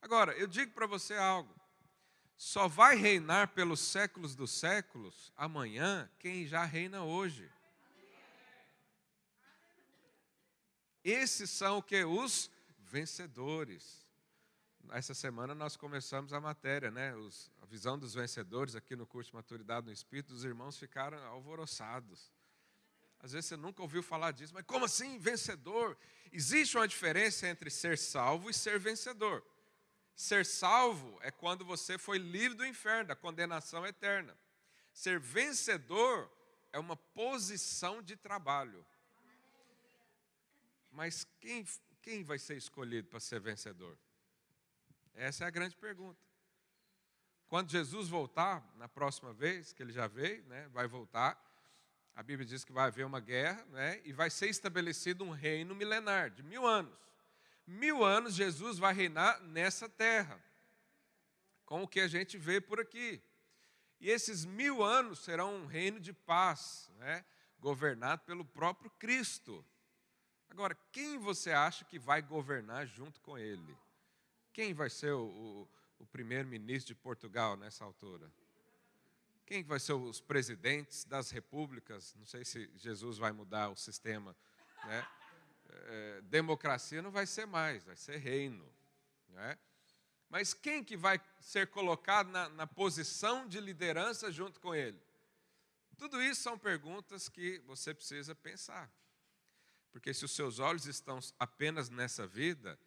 Agora, 0.00 0.32
eu 0.32 0.48
digo 0.48 0.72
para 0.72 0.86
você 0.86 1.14
algo. 1.14 1.54
Só 2.36 2.66
vai 2.66 2.96
reinar 2.96 3.54
pelos 3.54 3.78
séculos 3.78 4.34
dos 4.34 4.50
séculos 4.50 5.32
amanhã 5.36 6.10
quem 6.18 6.44
já 6.44 6.64
reina 6.64 7.04
hoje. 7.04 7.48
Esses 11.04 11.50
são 11.50 11.78
o 11.78 11.82
que? 11.82 12.04
Os 12.04 12.50
vencedores. 12.78 14.06
Essa 14.90 15.14
semana 15.14 15.54
nós 15.54 15.76
começamos 15.76 16.32
a 16.32 16.40
matéria, 16.40 16.90
né? 16.90 17.14
Os, 17.16 17.50
a 17.60 17.66
visão 17.66 17.98
dos 17.98 18.14
vencedores 18.14 18.74
aqui 18.74 18.94
no 18.94 19.06
curso 19.06 19.30
de 19.30 19.36
maturidade 19.36 19.86
no 19.86 19.92
Espírito, 19.92 20.34
os 20.34 20.44
irmãos 20.44 20.78
ficaram 20.78 21.18
alvoroçados. 21.24 22.30
Às 23.18 23.32
vezes 23.32 23.46
você 23.46 23.56
nunca 23.56 23.80
ouviu 23.82 24.02
falar 24.02 24.32
disso, 24.32 24.52
mas 24.52 24.64
como 24.66 24.84
assim 24.84 25.18
vencedor? 25.18 25.96
Existe 26.32 26.76
uma 26.76 26.88
diferença 26.88 27.46
entre 27.46 27.70
ser 27.70 27.96
salvo 27.96 28.50
e 28.50 28.54
ser 28.54 28.78
vencedor. 28.78 29.44
Ser 30.14 30.44
salvo 30.44 31.18
é 31.22 31.30
quando 31.30 31.64
você 31.64 31.96
foi 31.96 32.18
livre 32.18 32.58
do 32.58 32.66
inferno, 32.66 33.08
da 33.08 33.16
condenação 33.16 33.86
eterna. 33.86 34.36
Ser 34.92 35.18
vencedor 35.18 36.30
é 36.72 36.78
uma 36.78 36.96
posição 36.96 38.02
de 38.02 38.16
trabalho. 38.16 38.84
Mas 40.92 41.26
quem, 41.40 41.66
quem 42.02 42.22
vai 42.22 42.38
ser 42.38 42.56
escolhido 42.56 43.08
para 43.08 43.18
ser 43.18 43.40
vencedor? 43.40 43.98
Essa 45.14 45.44
é 45.44 45.46
a 45.46 45.50
grande 45.50 45.74
pergunta. 45.74 46.20
Quando 47.48 47.70
Jesus 47.70 48.08
voltar, 48.08 48.66
na 48.76 48.88
próxima 48.88 49.32
vez, 49.32 49.72
que 49.72 49.82
ele 49.82 49.92
já 49.92 50.06
veio, 50.06 50.44
né, 50.44 50.68
vai 50.68 50.86
voltar, 50.86 51.38
a 52.14 52.22
Bíblia 52.22 52.46
diz 52.46 52.64
que 52.64 52.72
vai 52.72 52.86
haver 52.86 53.04
uma 53.04 53.20
guerra, 53.20 53.64
né, 53.66 54.00
e 54.04 54.12
vai 54.12 54.30
ser 54.30 54.48
estabelecido 54.48 55.24
um 55.24 55.30
reino 55.30 55.74
milenar, 55.74 56.30
de 56.30 56.42
mil 56.42 56.66
anos. 56.66 56.98
Mil 57.66 58.04
anos 58.04 58.34
Jesus 58.34 58.78
vai 58.78 58.94
reinar 58.94 59.40
nessa 59.42 59.88
terra, 59.88 60.42
com 61.64 61.82
o 61.82 61.88
que 61.88 62.00
a 62.00 62.08
gente 62.08 62.36
vê 62.36 62.60
por 62.60 62.80
aqui. 62.80 63.22
E 64.00 64.10
esses 64.10 64.44
mil 64.44 64.82
anos 64.82 65.20
serão 65.20 65.54
um 65.56 65.66
reino 65.66 66.00
de 66.00 66.12
paz, 66.12 66.90
né, 66.98 67.24
governado 67.58 68.22
pelo 68.22 68.44
próprio 68.44 68.90
Cristo. 68.98 69.64
Agora, 70.52 70.76
quem 70.92 71.16
você 71.16 71.50
acha 71.50 71.82
que 71.82 71.98
vai 71.98 72.20
governar 72.20 72.86
junto 72.86 73.22
com 73.22 73.38
ele? 73.38 73.74
Quem 74.52 74.74
vai 74.74 74.90
ser 74.90 75.12
o, 75.12 75.24
o, 75.24 75.68
o 76.00 76.06
primeiro-ministro 76.08 76.94
de 76.94 77.00
Portugal 77.00 77.56
nessa 77.56 77.82
altura? 77.86 78.30
Quem 79.46 79.64
vai 79.64 79.80
ser 79.80 79.94
os 79.94 80.20
presidentes 80.20 81.06
das 81.06 81.30
repúblicas? 81.30 82.14
Não 82.18 82.26
sei 82.26 82.44
se 82.44 82.70
Jesus 82.76 83.16
vai 83.16 83.32
mudar 83.32 83.70
o 83.70 83.76
sistema. 83.76 84.36
Né? 84.84 85.08
É, 85.70 86.20
democracia 86.24 87.00
não 87.00 87.10
vai 87.10 87.26
ser 87.26 87.46
mais, 87.46 87.82
vai 87.84 87.96
ser 87.96 88.18
reino. 88.18 88.70
Né? 89.30 89.58
Mas 90.28 90.52
quem 90.52 90.84
que 90.84 90.98
vai 90.98 91.18
ser 91.40 91.68
colocado 91.68 92.28
na, 92.28 92.50
na 92.50 92.66
posição 92.66 93.48
de 93.48 93.58
liderança 93.58 94.30
junto 94.30 94.60
com 94.60 94.74
ele? 94.74 95.00
Tudo 95.96 96.22
isso 96.22 96.42
são 96.42 96.58
perguntas 96.58 97.26
que 97.26 97.58
você 97.60 97.94
precisa 97.94 98.34
pensar. 98.34 98.92
Porque 99.92 100.14
se 100.14 100.24
os 100.24 100.32
seus 100.32 100.58
olhos 100.58 100.86
estão 100.86 101.20
apenas 101.38 101.90
nessa 101.90 102.26
vida, 102.26 102.78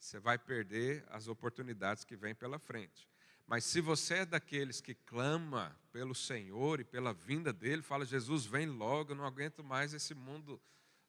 você 0.00 0.18
vai 0.18 0.38
perder 0.38 1.04
as 1.10 1.28
oportunidades 1.28 2.04
que 2.04 2.16
vêm 2.16 2.34
pela 2.34 2.58
frente. 2.58 3.08
Mas 3.46 3.64
se 3.64 3.80
você 3.80 4.14
é 4.14 4.26
daqueles 4.26 4.80
que 4.80 4.94
clama 4.94 5.78
pelo 5.92 6.14
Senhor 6.14 6.80
e 6.80 6.84
pela 6.84 7.12
vinda 7.12 7.52
dele, 7.52 7.82
fala: 7.82 8.04
Jesus, 8.04 8.44
vem 8.44 8.66
logo, 8.66 9.12
eu 9.12 9.16
não 9.16 9.24
aguento 9.24 9.62
mais 9.62 9.94
esse 9.94 10.14
mundo 10.14 10.60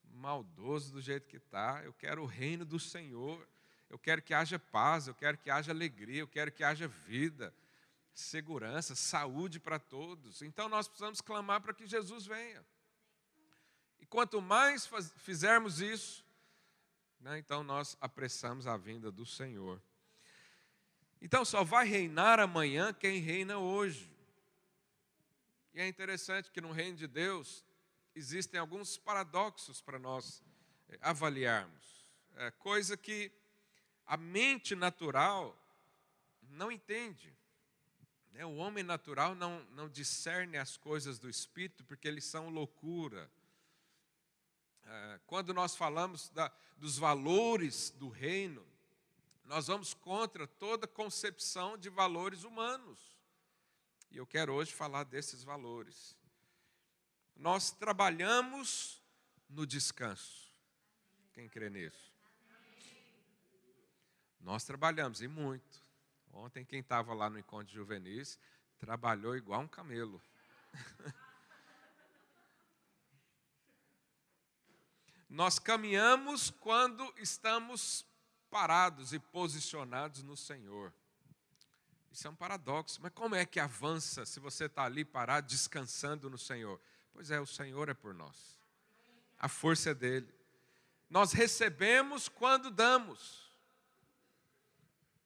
maldoso 0.04 0.92
do 0.92 1.02
jeito 1.02 1.28
que 1.28 1.38
está. 1.38 1.82
Eu 1.84 1.94
quero 1.94 2.22
o 2.22 2.28
reino 2.28 2.64
do 2.64 2.80
Senhor. 2.80 3.48
Eu 3.90 3.98
quero 3.98 4.22
que 4.22 4.34
haja 4.34 4.60
paz, 4.60 5.08
eu 5.08 5.16
quero 5.16 5.38
que 5.38 5.50
haja 5.50 5.72
alegria, 5.72 6.20
eu 6.20 6.28
quero 6.28 6.52
que 6.52 6.62
haja 6.62 6.90
vida, 6.90 7.54
segurança, 8.14 8.96
saúde 8.96 9.60
para 9.60 9.80
todos. 9.80 10.42
Então 10.42 10.68
nós 10.68 10.88
precisamos 10.88 11.22
clamar 11.22 11.62
para 11.62 11.74
que 11.74 11.88
Jesus 11.88 12.26
venha. 12.26 12.66
Quanto 14.10 14.42
mais 14.42 14.86
faz, 14.86 15.12
fizermos 15.18 15.82
isso, 15.82 16.26
né, 17.20 17.38
então 17.40 17.64
nós 17.64 17.98
apressamos 18.00 18.68
a 18.68 18.78
vinda 18.78 19.12
do 19.12 19.26
Senhor. 19.26 19.82
Então 21.22 21.44
só 21.44 21.64
vai 21.64 21.88
reinar 21.88 22.40
amanhã 22.40 22.94
quem 22.94 23.20
reina 23.20 23.58
hoje. 23.58 24.10
E 25.74 25.82
é 25.82 25.88
interessante 25.88 26.52
que 26.52 26.62
no 26.62 26.72
reino 26.72 26.98
de 26.98 27.08
Deus 27.08 27.66
existem 28.16 28.60
alguns 28.60 28.98
paradoxos 28.98 29.82
para 29.82 30.00
nós 30.00 30.44
eh, 30.90 30.98
avaliarmos. 31.02 32.08
É 32.36 32.52
coisa 32.52 32.96
que 32.96 33.32
a 34.06 34.16
mente 34.16 34.76
natural 34.76 35.56
não 36.50 36.72
entende. 36.72 37.36
Né? 38.32 38.46
O 38.46 38.56
homem 38.56 38.84
natural 38.84 39.36
não, 39.36 39.64
não 39.72 39.90
discerne 39.90 40.58
as 40.58 40.78
coisas 40.78 41.20
do 41.20 41.30
espírito 41.30 41.84
porque 41.84 42.08
eles 42.08 42.26
são 42.26 42.50
loucura. 42.50 43.30
É, 44.90 45.20
quando 45.28 45.54
nós 45.54 45.76
falamos 45.76 46.30
da, 46.30 46.50
dos 46.78 46.98
valores 46.98 47.90
do 47.92 48.08
reino, 48.08 48.66
nós 49.44 49.68
vamos 49.68 49.94
contra 49.94 50.48
toda 50.48 50.88
concepção 50.88 51.78
de 51.78 51.90
valores 51.90 52.46
humanos. 52.46 53.18
E 54.10 54.18
eu 54.18 54.26
quero 54.26 54.54
hoje 54.54 54.74
falar 54.74 55.04
desses 55.04 55.44
valores. 55.44 56.18
Nós 57.36 57.70
trabalhamos 57.70 59.04
no 59.50 59.68
descanso. 59.68 60.54
Quem 61.34 61.50
crê 61.50 61.70
nisso? 61.70 62.14
Nós 64.40 64.64
trabalhamos 64.64 65.22
e 65.22 65.28
muito. 65.28 65.86
Ontem, 66.32 66.64
quem 66.64 66.80
estava 66.80 67.14
lá 67.14 67.30
no 67.30 67.38
encontro 67.38 67.68
de 67.68 67.74
juvenis 67.74 68.40
trabalhou 68.80 69.36
igual 69.36 69.62
um 69.62 69.68
camelo. 69.68 70.22
Nós 75.30 75.60
caminhamos 75.60 76.50
quando 76.50 77.14
estamos 77.18 78.06
parados 78.50 79.14
e 79.14 79.20
posicionados 79.20 80.24
no 80.24 80.38
Senhor. 80.38 80.94
Isso 82.12 82.28
é 82.28 82.30
um 82.30 82.36
paradoxo, 82.36 83.00
mas 83.02 83.12
como 83.14 83.36
é 83.36 83.46
que 83.46 83.60
avança 83.60 84.26
se 84.26 84.40
você 84.40 84.66
está 84.66 84.86
ali 84.86 85.04
parado, 85.06 85.48
descansando 85.48 86.30
no 86.30 86.38
Senhor? 86.38 86.80
Pois 87.14 87.30
é, 87.30 87.40
o 87.40 87.46
Senhor 87.46 87.90
é 87.90 87.94
por 87.94 88.14
nós, 88.14 88.58
a 89.38 89.48
força 89.48 89.92
é 89.92 89.94
dele. 89.94 90.34
Nós 91.10 91.32
recebemos 91.32 92.28
quando 92.28 92.72
damos. 92.72 93.52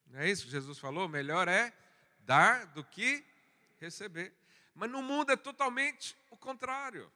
Não 0.08 0.20
é 0.20 0.30
isso 0.30 0.46
que 0.46 0.52
Jesus 0.52 0.78
falou? 0.80 1.08
Melhor 1.08 1.48
é 1.48 1.74
dar 2.20 2.66
do 2.68 2.84
que 2.84 3.26
receber. 3.80 4.34
Mas 4.76 4.90
no 4.90 5.02
mundo 5.02 5.32
é 5.32 5.38
totalmente 5.38 6.16
o 6.30 6.38
contrário. 6.38 7.12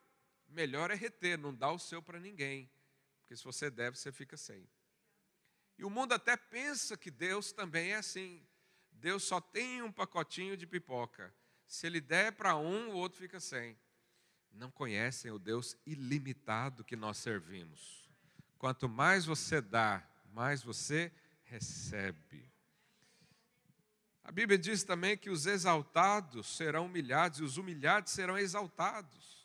Melhor 0.48 0.92
é 0.92 0.96
reter, 0.96 1.38
não 1.38 1.54
dar 1.54 1.72
o 1.72 1.80
seu 1.80 2.02
para 2.02 2.20
ninguém. 2.20 2.70
Porque 3.26 3.36
se 3.36 3.44
você 3.44 3.72
deve, 3.72 3.98
você 3.98 4.12
fica 4.12 4.38
sem. 4.38 4.70
E 5.80 5.84
o 5.84 5.90
mundo 5.90 6.14
até 6.14 6.38
pensa 6.38 6.96
que 6.96 7.10
Deus 7.10 7.52
também 7.52 7.92
é 7.92 7.96
assim. 7.96 8.46
Deus 8.92 9.24
só 9.24 9.42
tem 9.42 9.82
um 9.82 9.92
pacotinho 9.92 10.56
de 10.56 10.68
pipoca. 10.68 11.34
Se 11.66 11.88
ele 11.88 12.00
der 12.00 12.34
para 12.34 12.56
um, 12.56 12.90
o 12.90 12.94
outro 12.94 13.18
fica 13.18 13.40
sem. 13.40 13.76
Não 14.52 14.70
conhecem 14.70 15.32
o 15.32 15.40
Deus 15.40 15.76
ilimitado 15.88 16.84
que 16.84 16.96
nós 16.96 17.18
servimos. 17.18 18.08
Quanto 18.60 18.88
mais 18.88 19.26
você 19.26 19.60
dá, 19.60 20.08
mais 20.32 20.62
você 20.62 21.12
recebe. 21.46 22.48
A 24.24 24.32
Bíblia 24.32 24.58
diz 24.58 24.84
também 24.84 25.18
que 25.18 25.32
os 25.32 25.48
exaltados 25.48 26.56
serão 26.56 26.86
humilhados 26.86 27.40
e 27.40 27.44
os 27.44 27.58
humilhados 27.58 28.14
serão 28.14 28.38
exaltados. 28.38 29.45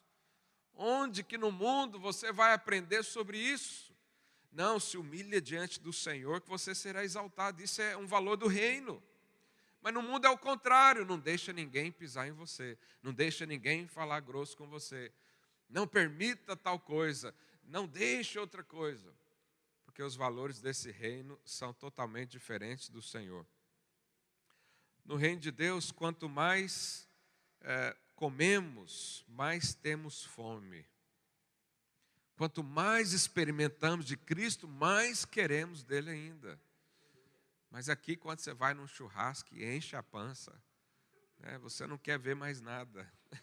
Onde 0.83 1.23
que 1.23 1.37
no 1.37 1.53
mundo 1.53 2.01
você 2.01 2.33
vai 2.33 2.55
aprender 2.55 3.03
sobre 3.03 3.37
isso? 3.37 3.95
Não, 4.51 4.81
se 4.81 4.97
humilha 4.97 5.39
diante 5.39 5.79
do 5.79 5.93
Senhor 5.93 6.41
que 6.41 6.49
você 6.49 6.75
será 6.75 7.05
exaltado. 7.05 7.63
Isso 7.63 7.83
é 7.83 7.99
um 7.99 8.07
valor 8.07 8.39
do 8.39 8.47
reino. 8.47 9.03
Mas 9.83 9.93
no 9.93 10.01
mundo 10.01 10.27
é 10.27 10.31
o 10.31 10.39
contrário, 10.39 11.05
não 11.05 11.19
deixa 11.19 11.53
ninguém 11.53 11.93
pisar 11.93 12.29
em 12.29 12.33
você, 12.33 12.79
não 13.03 13.13
deixa 13.13 13.45
ninguém 13.45 13.87
falar 13.87 14.21
grosso 14.21 14.57
com 14.57 14.67
você. 14.67 15.13
Não 15.69 15.87
permita 15.87 16.57
tal 16.57 16.81
coisa, 16.81 17.35
não 17.63 17.87
deixe 17.87 18.39
outra 18.39 18.65
coisa. 18.65 19.15
Porque 19.85 20.03
os 20.03 20.17
valores 20.17 20.63
desse 20.63 20.91
reino 20.91 21.39
são 21.45 21.75
totalmente 21.75 22.31
diferentes 22.31 22.89
do 22.89 23.03
Senhor. 23.03 23.47
No 25.05 25.17
reino 25.17 25.43
de 25.43 25.51
Deus, 25.51 25.93
quanto 25.93 26.27
mais 26.27 27.07
é, 27.61 27.95
comemos, 28.21 29.25
mais 29.27 29.73
temos 29.73 30.23
fome. 30.23 30.85
Quanto 32.37 32.63
mais 32.63 33.15
experimentamos 33.15 34.05
de 34.05 34.15
Cristo, 34.15 34.69
mais 34.69 35.25
queremos 35.25 35.83
dele 35.83 36.11
ainda. 36.11 36.61
Mas 37.71 37.89
aqui, 37.89 38.17
quando 38.17 38.41
você 38.41 38.53
vai 38.53 38.75
num 38.75 38.87
churrasco 38.87 39.55
e 39.55 39.65
enche 39.65 39.97
a 39.97 40.03
pança, 40.03 40.53
né, 41.39 41.57
você 41.61 41.87
não 41.87 41.97
quer 41.97 42.19
ver 42.19 42.37
mais 42.37 42.61
nada. 42.61 43.11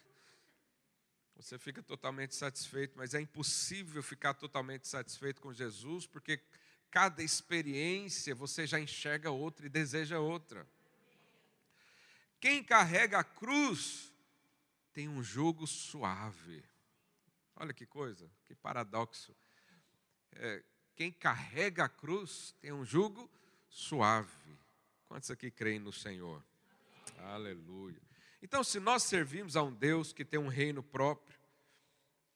Você 1.34 1.56
fica 1.56 1.80
totalmente 1.80 2.34
satisfeito, 2.34 2.94
mas 2.96 3.14
é 3.14 3.20
impossível 3.20 4.02
ficar 4.02 4.34
totalmente 4.34 4.88
satisfeito 4.88 5.40
com 5.40 5.52
Jesus, 5.52 6.04
porque 6.04 6.42
cada 6.90 7.22
experiência 7.22 8.34
você 8.34 8.66
já 8.66 8.80
enxerga 8.80 9.30
outra 9.30 9.66
e 9.66 9.68
deseja 9.68 10.18
outra. 10.18 10.66
Quem 12.40 12.64
carrega 12.64 13.20
a 13.20 13.24
cruz 13.24 14.12
tem 14.98 15.08
um 15.08 15.22
jugo 15.22 15.64
suave. 15.64 16.60
Olha 17.54 17.72
que 17.72 17.86
coisa, 17.86 18.28
que 18.44 18.52
paradoxo. 18.52 19.32
É, 20.32 20.64
quem 20.96 21.12
carrega 21.12 21.84
a 21.84 21.88
cruz 21.88 22.52
tem 22.60 22.72
um 22.72 22.84
jugo 22.84 23.30
suave. 23.68 24.58
Quantos 25.06 25.30
aqui 25.30 25.52
creem 25.52 25.78
no 25.78 25.92
Senhor? 25.92 26.44
Aleluia. 27.18 28.02
Então, 28.42 28.64
se 28.64 28.80
nós 28.80 29.04
servimos 29.04 29.54
a 29.54 29.62
um 29.62 29.72
Deus 29.72 30.12
que 30.12 30.24
tem 30.24 30.40
um 30.40 30.48
reino 30.48 30.82
próprio, 30.82 31.38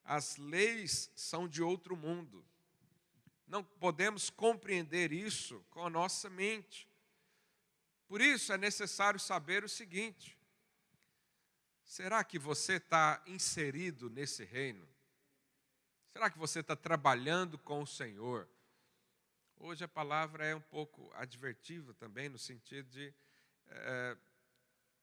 As 0.05 0.37
leis 0.37 1.11
são 1.17 1.49
de 1.49 1.61
outro 1.61 1.97
mundo. 1.97 2.45
Não 3.45 3.61
podemos 3.61 4.29
compreender 4.29 5.11
isso 5.11 5.61
com 5.69 5.85
a 5.85 5.89
nossa 5.89 6.29
mente. 6.29 6.89
Por 8.07 8.21
isso 8.21 8.53
é 8.53 8.57
necessário 8.57 9.19
saber 9.19 9.65
o 9.65 9.69
seguinte: 9.69 10.37
será 11.83 12.23
que 12.23 12.39
você 12.39 12.73
está 12.73 13.21
inserido 13.27 14.09
nesse 14.09 14.43
reino? 14.43 14.87
Será 16.11 16.29
que 16.29 16.37
você 16.37 16.59
está 16.59 16.75
trabalhando 16.75 17.57
com 17.57 17.81
o 17.81 17.87
Senhor? 17.87 18.47
Hoje 19.57 19.83
a 19.83 19.87
palavra 19.87 20.45
é 20.45 20.55
um 20.55 20.61
pouco 20.61 21.11
advertiva 21.15 21.93
também, 21.93 22.29
no 22.29 22.37
sentido 22.37 22.89
de 22.89 23.13
é, 23.67 24.17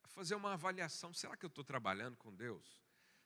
fazer 0.09 0.35
uma 0.35 0.53
avaliação: 0.53 1.13
será 1.13 1.37
que 1.37 1.45
eu 1.45 1.49
estou 1.49 1.65
trabalhando 1.65 2.17
com 2.17 2.35
Deus? 2.35 2.81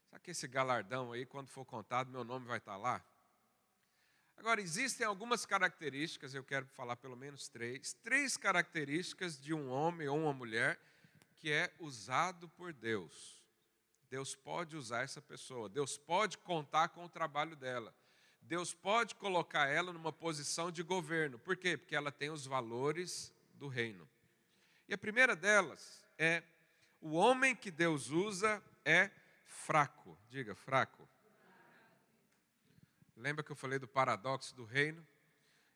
Será 0.08 0.18
que 0.20 0.30
esse 0.30 0.46
galardão 0.46 1.12
aí, 1.12 1.26
quando 1.26 1.48
for 1.48 1.64
contado, 1.64 2.10
meu 2.10 2.24
nome 2.24 2.46
vai 2.46 2.58
estar 2.58 2.76
lá? 2.76 3.04
Agora, 4.36 4.60
existem 4.60 5.06
algumas 5.06 5.46
características, 5.46 6.34
eu 6.34 6.44
quero 6.44 6.66
falar 6.66 6.96
pelo 6.96 7.16
menos 7.16 7.48
três, 7.48 7.94
três 7.94 8.36
características 8.36 9.40
de 9.40 9.54
um 9.54 9.70
homem 9.70 10.08
ou 10.08 10.18
uma 10.18 10.32
mulher 10.32 10.78
que 11.36 11.50
é 11.52 11.72
usado 11.78 12.48
por 12.48 12.72
Deus. 12.72 13.43
Deus 14.14 14.36
pode 14.36 14.76
usar 14.76 15.02
essa 15.02 15.20
pessoa, 15.20 15.68
Deus 15.68 15.98
pode 15.98 16.38
contar 16.38 16.90
com 16.90 17.04
o 17.04 17.08
trabalho 17.08 17.56
dela. 17.56 17.92
Deus 18.40 18.72
pode 18.72 19.16
colocar 19.16 19.66
ela 19.66 19.92
numa 19.92 20.12
posição 20.12 20.70
de 20.70 20.84
governo. 20.84 21.36
Por 21.36 21.56
quê? 21.56 21.76
Porque 21.76 21.96
ela 21.96 22.12
tem 22.12 22.30
os 22.30 22.46
valores 22.46 23.34
do 23.54 23.66
reino. 23.66 24.08
E 24.88 24.94
a 24.94 24.98
primeira 24.98 25.34
delas 25.34 26.06
é 26.16 26.44
o 27.00 27.14
homem 27.14 27.56
que 27.56 27.72
Deus 27.72 28.10
usa 28.10 28.62
é 28.84 29.10
fraco. 29.46 30.16
Diga, 30.28 30.54
fraco. 30.54 31.08
Lembra 33.16 33.42
que 33.42 33.50
eu 33.50 33.56
falei 33.56 33.80
do 33.80 33.88
paradoxo 33.88 34.54
do 34.54 34.64
reino? 34.64 35.04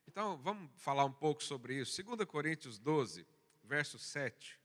Então, 0.07 0.38
vamos 0.45 0.71
falar 0.76 1.04
um 1.04 1.12
pouco 1.12 1.42
sobre 1.42 1.75
isso. 1.75 2.00
2 2.04 2.25
Coríntios 2.25 2.78
12, 2.78 3.26
verso 3.64 3.99
7. 3.99 4.61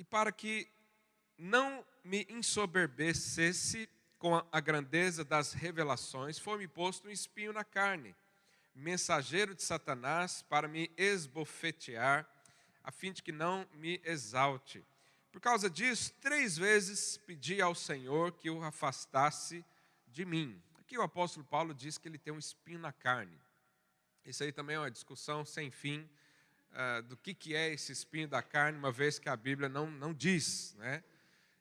E 0.00 0.04
para 0.04 0.32
que 0.32 0.66
não 1.36 1.84
me 2.02 2.26
ensoberbecesse 2.30 3.86
com 4.18 4.34
a 4.50 4.58
grandeza 4.58 5.22
das 5.22 5.52
revelações, 5.52 6.38
foi-me 6.38 6.66
posto 6.66 7.06
um 7.06 7.10
espinho 7.10 7.52
na 7.52 7.64
carne, 7.64 8.16
mensageiro 8.74 9.54
de 9.54 9.62
Satanás, 9.62 10.40
para 10.40 10.66
me 10.66 10.90
esbofetear, 10.96 12.26
a 12.82 12.90
fim 12.90 13.12
de 13.12 13.22
que 13.22 13.30
não 13.30 13.68
me 13.74 14.00
exalte. 14.02 14.82
Por 15.30 15.38
causa 15.38 15.68
disso, 15.68 16.14
três 16.18 16.56
vezes 16.56 17.18
pedi 17.18 17.60
ao 17.60 17.74
Senhor 17.74 18.32
que 18.32 18.48
o 18.48 18.64
afastasse 18.64 19.62
de 20.06 20.24
mim. 20.24 20.62
Aqui 20.78 20.96
o 20.96 21.02
apóstolo 21.02 21.44
Paulo 21.44 21.74
diz 21.74 21.98
que 21.98 22.08
ele 22.08 22.16
tem 22.16 22.32
um 22.32 22.38
espinho 22.38 22.78
na 22.78 22.90
carne. 22.90 23.38
Isso 24.24 24.42
aí 24.42 24.50
também 24.50 24.76
é 24.76 24.78
uma 24.78 24.90
discussão 24.90 25.44
sem 25.44 25.70
fim 25.70 26.08
uh, 26.72 27.02
do 27.02 27.16
que, 27.16 27.34
que 27.34 27.54
é 27.54 27.72
esse 27.72 27.92
espinho 27.92 28.28
da 28.28 28.42
carne, 28.42 28.78
uma 28.78 28.92
vez 28.92 29.18
que 29.18 29.28
a 29.28 29.36
Bíblia 29.36 29.68
não, 29.68 29.90
não 29.90 30.12
diz. 30.12 30.74
Né? 30.78 31.02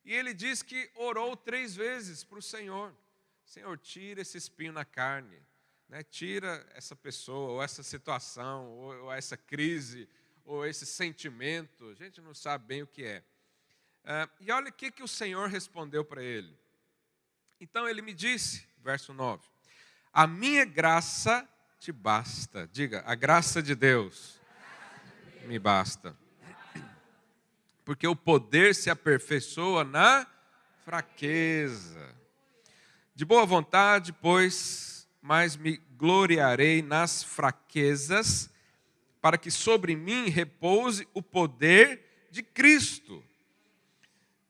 E 0.04 0.14
ele 0.14 0.34
diz 0.34 0.62
que 0.62 0.90
orou 0.96 1.36
três 1.36 1.76
vezes 1.76 2.24
para 2.24 2.40
o 2.40 2.42
Senhor: 2.42 2.96
Senhor, 3.46 3.78
tira 3.78 4.22
esse 4.22 4.38
espinho 4.38 4.74
na 4.74 4.86
carne, 4.86 5.42
né? 5.88 6.04
tira 6.04 6.66
essa 6.74 6.96
pessoa, 6.96 7.52
ou 7.52 7.64
essa 7.64 7.84
situação, 7.84 8.68
ou, 8.68 9.04
ou 9.04 9.14
essa 9.14 9.38
crise, 9.38 10.08
ou 10.46 10.66
esse 10.66 10.86
sentimento. 10.86 11.90
A 11.90 11.96
gente 11.96 12.22
não 12.22 12.34
sabe 12.34 12.66
bem 12.66 12.84
o 12.84 12.88
que 12.88 13.04
é. 13.04 13.24
Uh, 14.04 14.30
e 14.40 14.52
olha 14.52 14.70
o 14.70 14.74
que, 14.74 14.92
que 14.92 15.04
o 15.04 15.08
Senhor 15.08 15.50
respondeu 15.50 16.04
para 16.06 16.24
ele. 16.24 16.58
Então 17.60 17.88
ele 17.88 18.02
me 18.02 18.14
disse, 18.14 18.66
verso 18.78 19.14
9: 19.14 19.48
A 20.14 20.26
minha 20.26 20.66
graça 20.66 21.48
te 21.80 21.92
basta. 21.92 22.68
Diga, 22.72 23.04
a 23.06 23.16
graça 23.16 23.62
de 23.62 23.76
Deus 23.76 24.39
me 25.50 25.58
basta. 25.58 26.16
Porque 27.84 28.08
o 28.08 28.16
poder 28.16 28.76
se 28.76 28.88
aperfeiçoa 28.88 29.84
na 29.84 30.28
fraqueza. 30.86 32.16
De 33.16 33.26
boa 33.26 33.48
vontade, 33.48 34.14
pois, 34.14 35.10
mas 35.20 35.58
me 35.58 35.78
gloriarei 35.98 36.84
nas 36.84 37.24
fraquezas, 37.24 38.48
para 39.20 39.40
que 39.40 39.50
sobre 39.50 39.96
mim 39.96 40.30
repouse 40.30 41.08
o 41.16 41.22
poder 41.24 42.28
de 42.30 42.44
Cristo. 42.44 43.24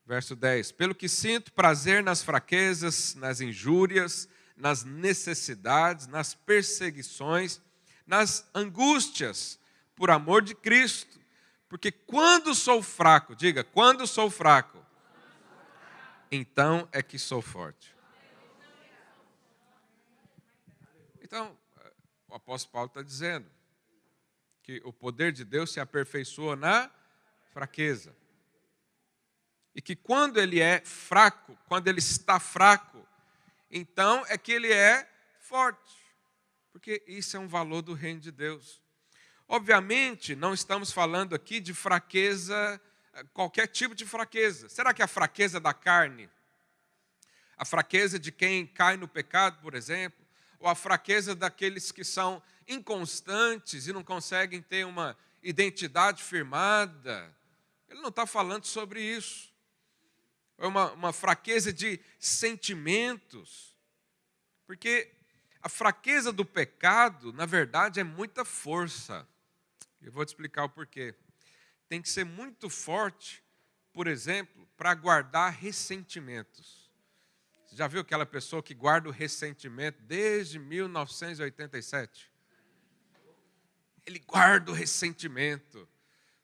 Verso 0.06 0.36
10: 0.36 0.74
Pelo 0.74 0.94
que 0.94 1.08
sinto 1.08 1.54
prazer 1.54 2.04
nas 2.04 2.22
fraquezas, 2.22 3.16
nas 3.16 3.40
injúrias, 3.40 4.28
nas 4.58 4.84
necessidades, 4.84 6.08
nas 6.08 6.34
perseguições, 6.34 7.62
nas 8.06 8.46
angústias, 8.54 9.59
por 10.00 10.10
amor 10.10 10.42
de 10.42 10.56
Cristo. 10.56 11.20
Porque 11.68 11.92
quando 11.92 12.56
sou 12.56 12.82
fraco, 12.82 13.36
diga, 13.36 13.66
quando 13.66 14.08
sou 14.08 14.32
fraco, 14.32 14.84
então 16.32 16.88
é 16.94 17.04
que 17.04 17.20
sou 17.20 17.42
forte. 17.42 17.94
Então, 21.22 21.56
o 22.30 22.34
apóstolo 22.34 22.72
Paulo 22.72 22.88
está 22.88 23.02
dizendo 23.02 23.52
que 24.64 24.82
o 24.86 24.94
poder 24.94 25.34
de 25.34 25.44
Deus 25.44 25.74
se 25.74 25.82
aperfeiçoa 25.82 26.56
na 26.56 26.90
fraqueza. 27.52 28.16
E 29.76 29.82
que 29.82 29.98
quando 29.98 30.40
ele 30.40 30.62
é 30.62 30.80
fraco, 30.80 31.58
quando 31.68 31.90
ele 31.90 32.00
está 32.00 32.40
fraco, 32.40 33.06
então 33.70 34.26
é 34.28 34.38
que 34.38 34.54
ele 34.54 34.72
é 34.72 35.08
forte. 35.40 35.94
Porque 36.72 37.04
isso 37.06 37.36
é 37.36 37.40
um 37.40 37.50
valor 37.50 37.82
do 37.82 37.94
reino 37.94 38.22
de 38.22 38.32
Deus. 38.32 38.82
Obviamente, 39.50 40.36
não 40.36 40.54
estamos 40.54 40.92
falando 40.92 41.36
aqui 41.36 41.60
de 41.60 41.74
fraqueza, 41.74 42.80
qualquer 43.34 43.68
tipo 43.68 43.94
de 43.94 44.06
fraqueza. 44.06 44.70
Será 44.70 44.94
que 44.94 45.02
a 45.02 45.08
fraqueza 45.08 45.60
da 45.60 45.74
carne, 45.74 46.30
a 47.58 47.66
fraqueza 47.66 48.18
de 48.18 48.32
quem 48.32 48.66
cai 48.66 48.96
no 48.96 49.08
pecado, 49.08 49.60
por 49.62 49.74
exemplo, 49.74 50.24
ou 50.60 50.70
a 50.70 50.76
fraqueza 50.76 51.36
daqueles 51.36 51.92
que 51.92 52.04
são 52.06 52.42
inconstantes 52.68 53.88
e 53.88 53.92
não 53.92 54.04
conseguem 54.04 54.62
ter 54.62 54.86
uma 54.86 55.18
identidade 55.44 56.24
firmada, 56.24 57.36
ele 57.90 58.00
não 58.00 58.10
está 58.10 58.26
falando 58.26 58.66
sobre 58.66 59.02
isso 59.02 59.50
é 60.60 60.68
uma, 60.68 60.92
uma 60.92 61.14
fraqueza 61.14 61.74
de 61.74 62.00
sentimentos. 62.20 63.76
Porque 64.68 65.12
a 65.62 65.70
fraqueza 65.70 66.32
do 66.32 66.46
pecado, 66.46 67.34
na 67.34 67.46
verdade, 67.46 68.00
é 68.00 68.04
muita 68.04 68.46
força. 68.46 69.28
Eu 70.02 70.12
vou 70.12 70.26
te 70.26 70.30
explicar 70.30 70.64
o 70.64 70.70
porquê. 70.70 71.14
Tem 71.88 72.02
que 72.02 72.10
ser 72.10 72.24
muito 72.24 72.70
forte, 72.70 73.44
por 73.92 74.08
exemplo, 74.08 74.68
para 74.78 74.94
guardar 74.94 75.52
ressentimentos. 75.52 76.90
Você 77.66 77.76
já 77.76 77.88
viu 77.88 78.02
aquela 78.02 78.26
pessoa 78.26 78.64
que 78.64 78.74
guarda 78.74 79.10
o 79.10 79.12
ressentimento 79.12 80.02
desde 80.04 80.58
1987? 80.58 82.32
Ele 84.06 84.20
guarda 84.20 84.72
o 84.72 84.74
ressentimento. 84.74 85.88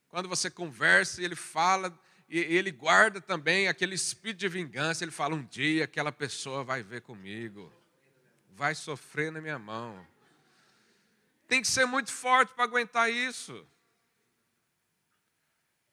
Quando 0.08 0.30
você 0.30 0.50
conversa 0.50 1.22
e 1.22 1.26
ele 1.26 1.36
fala 1.36 1.98
e 2.28 2.40
ele 2.40 2.72
guarda 2.72 3.22
também 3.22 3.68
aquele 3.68 3.96
espírito 3.96 4.40
de 4.40 4.50
vingança. 4.50 5.04
Ele 5.04 5.12
fala: 5.12 5.36
um 5.36 5.44
dia 5.44 5.86
aquela 5.86 6.12
pessoa 6.12 6.64
vai 6.64 6.82
ver 6.82 7.02
comigo, 7.02 7.72
vai 8.52 8.74
sofrer 8.74 9.32
na 9.32 9.42
minha 9.42 9.60
mão. 9.60 10.06
Tem 11.48 11.62
que 11.62 11.68
ser 11.68 11.86
muito 11.86 12.12
forte 12.12 12.54
para 12.54 12.64
aguentar 12.64 13.12
isso. 13.12 13.66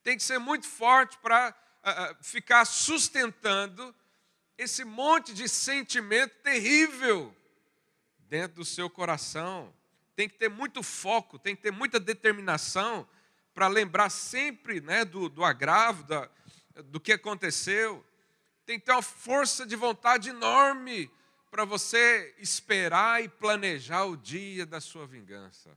Tem 0.02 0.16
que 0.16 0.22
ser 0.22 0.38
muito 0.38 0.66
forte 0.66 1.18
para 1.18 1.54
uh, 1.84 2.12
uh, 2.12 2.24
ficar 2.24 2.64
sustentando 2.64 3.94
esse 4.56 4.84
monte 4.84 5.32
de 5.34 5.48
sentimento 5.48 6.34
terrível 6.42 7.34
dentro 8.18 8.56
do 8.56 8.64
seu 8.64 8.88
coração. 8.88 9.72
Tem 10.16 10.28
que 10.28 10.36
ter 10.36 10.48
muito 10.48 10.82
foco, 10.82 11.38
tem 11.38 11.54
que 11.54 11.62
ter 11.62 11.70
muita 11.70 12.00
determinação 12.00 13.08
para 13.54 13.68
lembrar 13.68 14.10
sempre 14.10 14.80
né, 14.80 15.04
do, 15.04 15.28
do 15.28 15.44
agravo, 15.44 16.04
da, 16.04 16.28
do 16.84 16.98
que 16.98 17.12
aconteceu. 17.12 18.04
Tem 18.64 18.78
que 18.78 18.86
ter 18.86 18.92
uma 18.92 19.02
força 19.02 19.66
de 19.66 19.76
vontade 19.76 20.30
enorme 20.30 21.10
para 21.52 21.64
você 21.64 22.34
esperar 22.38 23.22
e 23.22 23.28
planejar 23.28 24.06
o 24.06 24.16
dia 24.16 24.66
da 24.66 24.80
sua 24.80 25.06
vingança. 25.06 25.70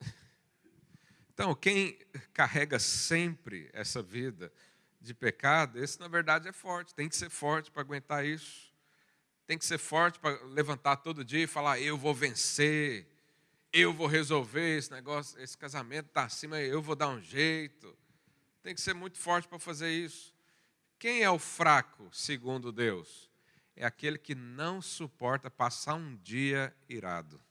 Então, 1.34 1.54
quem 1.54 1.98
carrega 2.32 2.78
sempre 2.78 3.68
essa 3.72 4.00
vida 4.02 4.52
de 5.00 5.12
pecado, 5.12 5.82
esse 5.82 5.98
na 5.98 6.06
verdade 6.06 6.46
é 6.46 6.52
forte, 6.52 6.94
tem 6.94 7.08
que 7.08 7.16
ser 7.16 7.30
forte 7.30 7.70
para 7.70 7.82
aguentar 7.82 8.24
isso 8.24 8.72
tem 9.46 9.58
que 9.58 9.64
ser 9.66 9.78
forte 9.78 10.18
para 10.18 10.42
levantar 10.46 10.96
todo 10.96 11.24
dia 11.24 11.44
e 11.44 11.46
falar: 11.46 11.78
eu 11.78 11.98
vou 11.98 12.14
vencer, 12.14 13.06
eu 13.72 13.92
vou 13.92 14.06
resolver 14.06 14.78
esse 14.78 14.90
negócio, 14.90 15.38
esse 15.42 15.58
casamento 15.58 16.06
está 16.06 16.24
acima, 16.24 16.58
eu 16.60 16.80
vou 16.80 16.94
dar 16.94 17.08
um 17.08 17.20
jeito. 17.20 17.94
Tem 18.62 18.74
que 18.74 18.80
ser 18.80 18.94
muito 18.94 19.18
forte 19.18 19.48
para 19.48 19.58
fazer 19.58 19.90
isso. 19.90 20.32
Quem 20.98 21.22
é 21.22 21.30
o 21.30 21.38
fraco, 21.38 22.08
segundo 22.12 22.70
Deus? 22.70 23.28
É 23.74 23.84
aquele 23.84 24.18
que 24.18 24.34
não 24.34 24.80
suporta 24.80 25.50
passar 25.50 25.94
um 25.94 26.16
dia 26.16 26.74
irado. 26.88 27.42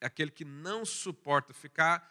É 0.00 0.06
aquele 0.06 0.30
que 0.30 0.44
não 0.44 0.84
suporta 0.84 1.52
ficar 1.52 2.10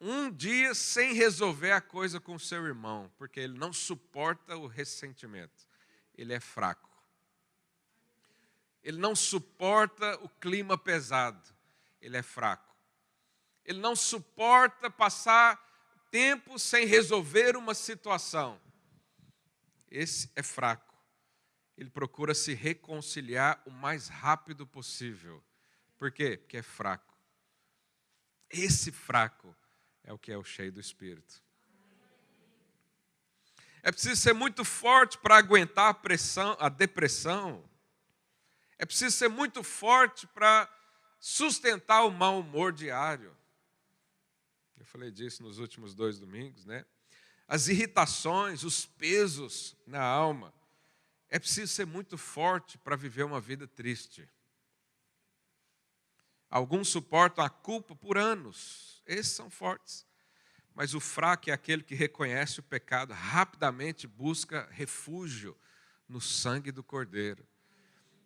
um 0.00 0.30
dia 0.30 0.74
sem 0.74 1.12
resolver 1.12 1.72
a 1.72 1.80
coisa 1.80 2.18
com 2.18 2.38
seu 2.38 2.64
irmão, 2.66 3.12
porque 3.18 3.38
ele 3.38 3.58
não 3.58 3.70
suporta 3.70 4.56
o 4.56 4.66
ressentimento. 4.66 5.68
Ele 6.14 6.32
é 6.32 6.40
fraco. 6.40 6.88
Ele 8.82 8.96
não 8.96 9.14
suporta 9.14 10.18
o 10.22 10.28
clima 10.28 10.78
pesado. 10.78 11.46
Ele 12.00 12.16
é 12.16 12.22
fraco. 12.22 12.74
Ele 13.62 13.78
não 13.78 13.94
suporta 13.94 14.90
passar 14.90 15.69
tempo 16.10 16.58
sem 16.58 16.86
resolver 16.86 17.56
uma 17.56 17.74
situação. 17.74 18.60
Esse 19.90 20.30
é 20.34 20.42
fraco. 20.42 20.94
Ele 21.76 21.90
procura 21.90 22.34
se 22.34 22.54
reconciliar 22.54 23.62
o 23.64 23.70
mais 23.70 24.08
rápido 24.08 24.66
possível. 24.66 25.42
Por 25.98 26.10
quê? 26.12 26.36
Porque 26.36 26.58
é 26.58 26.62
fraco. 26.62 27.14
Esse 28.50 28.92
fraco 28.92 29.56
é 30.02 30.12
o 30.12 30.18
que 30.18 30.32
é 30.32 30.36
o 30.36 30.44
cheio 30.44 30.72
do 30.72 30.80
Espírito. 30.80 31.42
É 33.82 33.90
preciso 33.90 34.16
ser 34.16 34.34
muito 34.34 34.64
forte 34.64 35.16
para 35.16 35.38
aguentar 35.38 35.88
a 35.88 35.94
pressão, 35.94 36.56
a 36.60 36.68
depressão, 36.68 37.64
é 38.80 38.86
preciso 38.86 39.14
ser 39.14 39.28
muito 39.28 39.62
forte 39.62 40.26
para 40.26 40.66
sustentar 41.18 42.02
o 42.06 42.10
mau 42.10 42.40
humor 42.40 42.72
diário. 42.72 43.36
Eu 44.80 44.86
falei 44.86 45.10
disso 45.10 45.42
nos 45.42 45.58
últimos 45.58 45.94
dois 45.94 46.18
domingos, 46.18 46.64
né? 46.64 46.86
As 47.46 47.68
irritações, 47.68 48.64
os 48.64 48.86
pesos 48.86 49.76
na 49.86 50.02
alma. 50.02 50.54
É 51.28 51.38
preciso 51.38 51.70
ser 51.70 51.86
muito 51.86 52.16
forte 52.16 52.78
para 52.78 52.96
viver 52.96 53.24
uma 53.24 53.40
vida 53.40 53.68
triste. 53.68 54.26
Alguns 56.48 56.88
suportam 56.88 57.44
a 57.44 57.50
culpa 57.50 57.94
por 57.94 58.16
anos, 58.16 59.02
esses 59.06 59.32
são 59.32 59.50
fortes. 59.50 60.06
Mas 60.74 60.94
o 60.94 61.00
fraco 61.00 61.50
é 61.50 61.52
aquele 61.52 61.82
que 61.82 61.94
reconhece 61.94 62.60
o 62.60 62.62
pecado, 62.62 63.12
rapidamente 63.12 64.06
busca 64.06 64.66
refúgio 64.72 65.54
no 66.08 66.22
sangue 66.22 66.72
do 66.72 66.82
Cordeiro 66.82 67.46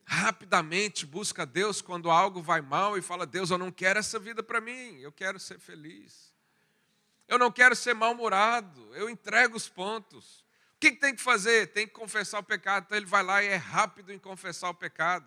rapidamente 0.06 1.06
busca 1.06 1.46
Deus 1.46 1.80
quando 1.80 2.10
algo 2.10 2.42
vai 2.42 2.60
mal 2.60 2.98
e 2.98 3.02
fala: 3.02 3.26
Deus, 3.26 3.50
eu 3.50 3.58
não 3.58 3.72
quero 3.72 3.98
essa 3.98 4.18
vida 4.18 4.42
para 4.42 4.60
mim, 4.60 4.98
eu 5.00 5.10
quero 5.10 5.40
ser 5.40 5.58
feliz. 5.58 6.33
Eu 7.26 7.38
não 7.38 7.50
quero 7.50 7.74
ser 7.74 7.94
mal-humorado, 7.94 8.94
eu 8.94 9.08
entrego 9.08 9.56
os 9.56 9.68
pontos. 9.68 10.44
O 10.76 10.80
que, 10.80 10.92
tem 10.92 11.14
que 11.14 11.22
fazer? 11.22 11.68
Tem 11.68 11.86
que 11.86 11.92
confessar 11.92 12.38
o 12.40 12.42
pecado. 12.42 12.84
Então 12.84 12.98
ele 12.98 13.06
vai 13.06 13.22
lá 13.22 13.42
e 13.42 13.46
é 13.46 13.56
rápido 13.56 14.12
em 14.12 14.18
confessar 14.18 14.68
o 14.70 14.74
pecado. 14.74 15.26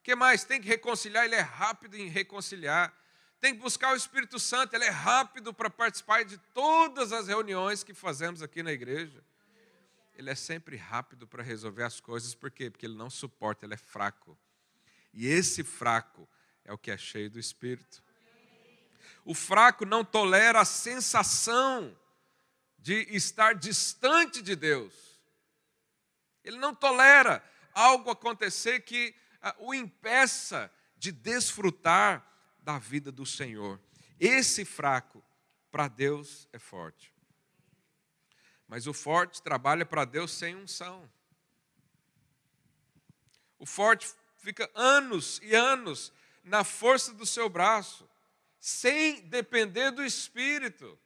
O 0.00 0.02
que 0.02 0.14
mais? 0.14 0.44
Tem 0.44 0.60
que 0.60 0.68
reconciliar, 0.68 1.24
ele 1.24 1.34
é 1.34 1.40
rápido 1.40 1.96
em 1.96 2.08
reconciliar. 2.08 2.94
Tem 3.40 3.54
que 3.54 3.60
buscar 3.60 3.92
o 3.92 3.96
Espírito 3.96 4.38
Santo, 4.38 4.74
ele 4.74 4.84
é 4.84 4.90
rápido 4.90 5.54
para 5.54 5.70
participar 5.70 6.24
de 6.24 6.36
todas 6.52 7.12
as 7.12 7.26
reuniões 7.26 7.82
que 7.82 7.94
fazemos 7.94 8.42
aqui 8.42 8.62
na 8.62 8.70
igreja 8.70 9.24
ele 10.20 10.30
é 10.30 10.34
sempre 10.34 10.76
rápido 10.76 11.26
para 11.26 11.42
resolver 11.42 11.82
as 11.82 11.98
coisas, 11.98 12.34
por 12.34 12.50
quê? 12.50 12.70
Porque 12.70 12.84
ele 12.84 12.94
não 12.94 13.08
suporta, 13.08 13.64
ele 13.64 13.74
é 13.74 13.78
fraco. 13.78 14.38
E 15.12 15.26
esse 15.26 15.64
fraco 15.64 16.28
é 16.62 16.72
o 16.72 16.78
que 16.78 16.90
é 16.90 16.96
cheio 16.96 17.30
do 17.30 17.38
Espírito. 17.38 18.02
O 19.24 19.34
fraco 19.34 19.84
não 19.84 20.04
tolera 20.04 20.60
a 20.60 20.64
sensação 20.64 21.96
de 22.78 23.06
estar 23.14 23.54
distante 23.54 24.40
de 24.42 24.56
Deus. 24.56 25.20
Ele 26.42 26.58
não 26.58 26.74
tolera 26.74 27.44
algo 27.72 28.10
acontecer 28.10 28.80
que 28.80 29.14
ah, 29.42 29.54
o 29.58 29.74
impeça 29.74 30.72
de 30.96 31.12
desfrutar 31.12 32.26
da 32.58 32.78
vida 32.78 33.10
do 33.12 33.24
Senhor. 33.24 33.80
Esse 34.18 34.64
fraco, 34.64 35.22
para 35.70 35.88
Deus, 35.88 36.48
é 36.52 36.58
forte. 36.58 37.14
Mas 38.66 38.86
o 38.86 38.92
forte 38.92 39.42
trabalha 39.42 39.84
para 39.86 40.04
Deus 40.04 40.32
sem 40.32 40.54
unção. 40.54 41.10
O 43.58 43.66
forte 43.66 44.08
fica 44.36 44.70
anos 44.74 45.38
e 45.42 45.54
anos 45.54 46.12
na 46.42 46.64
força 46.64 47.12
do 47.12 47.26
seu 47.26 47.48
braço, 47.48 48.08
sem 48.60 49.22
depender 49.22 49.90
do 49.90 50.04
Espírito. 50.04 50.98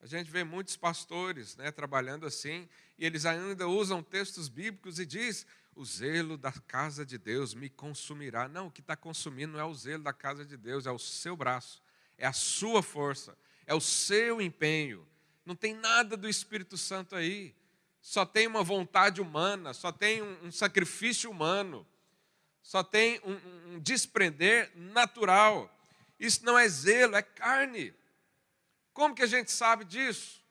A 0.00 0.06
gente 0.06 0.30
vê 0.30 0.42
muitos 0.42 0.76
pastores 0.76 1.56
né, 1.56 1.70
trabalhando 1.70 2.26
assim, 2.26 2.68
e 2.98 3.06
eles 3.06 3.24
ainda 3.24 3.68
usam 3.68 4.02
textos 4.02 4.48
bíblicos 4.48 4.98
e 4.98 5.06
diz: 5.06 5.46
o 5.76 5.84
zelo 5.84 6.36
da 6.36 6.52
casa 6.52 7.06
de 7.06 7.18
Deus 7.18 7.54
me 7.54 7.68
consumirá. 7.68 8.48
Não, 8.48 8.66
o 8.66 8.70
que 8.70 8.80
está 8.80 8.96
consumindo 8.96 9.52
não 9.52 9.60
é 9.60 9.64
o 9.64 9.74
zelo 9.74 10.02
da 10.02 10.12
casa 10.12 10.44
de 10.44 10.56
Deus, 10.56 10.86
é 10.86 10.90
o 10.90 10.98
seu 10.98 11.36
braço, 11.36 11.82
é 12.18 12.26
a 12.26 12.32
sua 12.32 12.82
força, 12.82 13.36
é 13.66 13.74
o 13.74 13.80
seu 13.80 14.40
empenho, 14.40 15.06
não 15.44 15.54
tem 15.54 15.74
nada 15.74 16.16
do 16.16 16.28
Espírito 16.28 16.76
Santo 16.78 17.14
aí. 17.14 17.54
Só 18.00 18.26
tem 18.26 18.46
uma 18.46 18.62
vontade 18.62 19.20
humana, 19.20 19.72
só 19.72 19.90
tem 19.90 20.22
um, 20.22 20.46
um 20.46 20.52
sacrifício 20.52 21.30
humano, 21.30 21.86
só 22.62 22.82
tem 22.82 23.20
um, 23.24 23.74
um 23.74 23.80
desprender 23.80 24.70
natural. 24.74 25.70
Isso 26.18 26.44
não 26.44 26.58
é 26.58 26.68
zelo, 26.68 27.16
é 27.16 27.22
carne. 27.22 27.94
Como 28.92 29.14
que 29.14 29.22
a 29.22 29.26
gente 29.26 29.50
sabe 29.50 29.84
disso? 29.84 30.42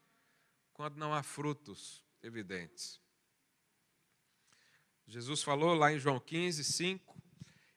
Quando 0.73 0.97
não 0.97 1.13
há 1.13 1.23
frutos 1.23 2.03
evidentes. 2.21 2.99
Jesus 5.07 5.43
falou 5.43 5.73
lá 5.73 5.93
em 5.93 5.99
João 5.99 6.19
15, 6.19 6.63
5: 6.63 7.21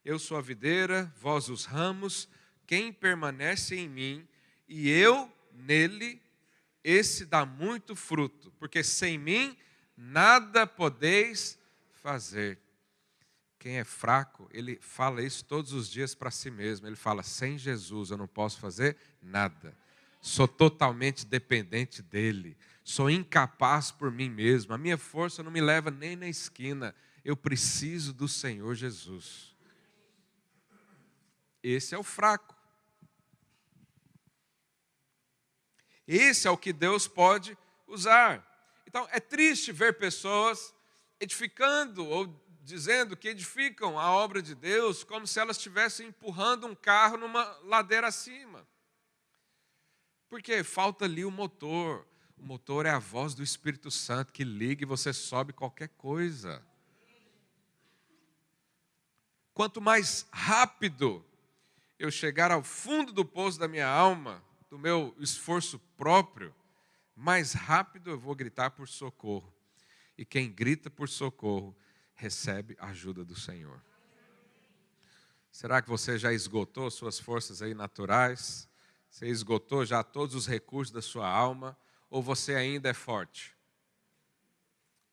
Eu 0.04 0.18
sou 0.18 0.36
a 0.36 0.42
videira, 0.42 1.12
vós 1.16 1.48
os 1.48 1.64
ramos, 1.64 2.28
quem 2.66 2.92
permanece 2.92 3.76
em 3.76 3.88
mim 3.88 4.28
e 4.68 4.88
eu 4.88 5.32
nele, 5.52 6.20
esse 6.82 7.24
dá 7.24 7.44
muito 7.44 7.94
fruto, 7.94 8.50
porque 8.52 8.82
sem 8.82 9.18
mim 9.18 9.56
nada 9.96 10.66
podeis 10.66 11.58
fazer. 11.90 12.58
Quem 13.58 13.78
é 13.78 13.84
fraco, 13.84 14.48
ele 14.52 14.78
fala 14.80 15.22
isso 15.22 15.44
todos 15.44 15.72
os 15.72 15.90
dias 15.90 16.14
para 16.14 16.30
si 16.30 16.50
mesmo. 16.50 16.86
Ele 16.86 16.96
fala: 16.96 17.22
sem 17.22 17.58
Jesus 17.58 18.10
eu 18.10 18.16
não 18.16 18.28
posso 18.28 18.58
fazer 18.58 18.96
nada. 19.22 19.76
Sou 20.20 20.46
totalmente 20.46 21.24
dependente 21.24 22.02
dele. 22.02 22.56
Sou 22.82 23.10
incapaz 23.10 23.90
por 23.90 24.10
mim 24.10 24.28
mesmo. 24.28 24.74
A 24.74 24.78
minha 24.78 24.98
força 24.98 25.42
não 25.42 25.50
me 25.50 25.60
leva 25.60 25.90
nem 25.90 26.16
na 26.16 26.28
esquina. 26.28 26.94
Eu 27.24 27.36
preciso 27.36 28.12
do 28.12 28.28
Senhor 28.28 28.74
Jesus. 28.74 29.54
Esse 31.62 31.94
é 31.94 31.98
o 31.98 32.02
fraco. 32.02 32.54
Esse 36.06 36.46
é 36.46 36.50
o 36.50 36.56
que 36.56 36.72
Deus 36.72 37.08
pode 37.08 37.58
usar. 37.86 38.44
Então, 38.86 39.08
é 39.10 39.18
triste 39.18 39.72
ver 39.72 39.98
pessoas 39.98 40.72
edificando 41.18 42.06
ou 42.06 42.26
dizendo 42.66 43.16
que 43.16 43.28
edificam 43.28 43.96
a 43.96 44.10
obra 44.10 44.42
de 44.42 44.52
Deus 44.52 45.04
como 45.04 45.24
se 45.24 45.38
elas 45.38 45.56
estivessem 45.56 46.08
empurrando 46.08 46.66
um 46.66 46.74
carro 46.74 47.16
numa 47.16 47.44
ladeira 47.62 48.08
acima. 48.08 48.66
Porque 50.28 50.64
falta 50.64 51.04
ali 51.04 51.24
o 51.24 51.30
motor. 51.30 52.04
O 52.36 52.44
motor 52.44 52.84
é 52.84 52.90
a 52.90 52.98
voz 52.98 53.34
do 53.34 53.42
Espírito 53.42 53.88
Santo 53.88 54.32
que 54.32 54.42
liga 54.42 54.82
e 54.82 54.86
você 54.86 55.12
sobe 55.12 55.52
qualquer 55.52 55.90
coisa. 55.90 56.60
Quanto 59.54 59.80
mais 59.80 60.26
rápido 60.32 61.24
eu 62.00 62.10
chegar 62.10 62.50
ao 62.50 62.64
fundo 62.64 63.12
do 63.12 63.24
poço 63.24 63.60
da 63.60 63.68
minha 63.68 63.88
alma, 63.88 64.42
do 64.68 64.76
meu 64.76 65.14
esforço 65.20 65.78
próprio, 65.96 66.52
mais 67.14 67.52
rápido 67.52 68.10
eu 68.10 68.18
vou 68.18 68.34
gritar 68.34 68.72
por 68.72 68.88
socorro. 68.88 69.54
E 70.18 70.24
quem 70.24 70.50
grita 70.50 70.90
por 70.90 71.08
socorro 71.08 71.74
recebe 72.16 72.76
a 72.80 72.88
ajuda 72.88 73.24
do 73.24 73.36
Senhor. 73.36 73.80
Será 75.52 75.80
que 75.80 75.88
você 75.88 76.18
já 76.18 76.32
esgotou 76.32 76.90
suas 76.90 77.18
forças 77.18 77.62
aí 77.62 77.74
naturais? 77.74 78.68
Você 79.08 79.28
esgotou 79.28 79.86
já 79.86 80.02
todos 80.02 80.34
os 80.34 80.46
recursos 80.46 80.92
da 80.92 81.00
sua 81.00 81.28
alma? 81.28 81.78
Ou 82.10 82.22
você 82.22 82.54
ainda 82.54 82.88
é 82.88 82.94
forte? 82.94 83.56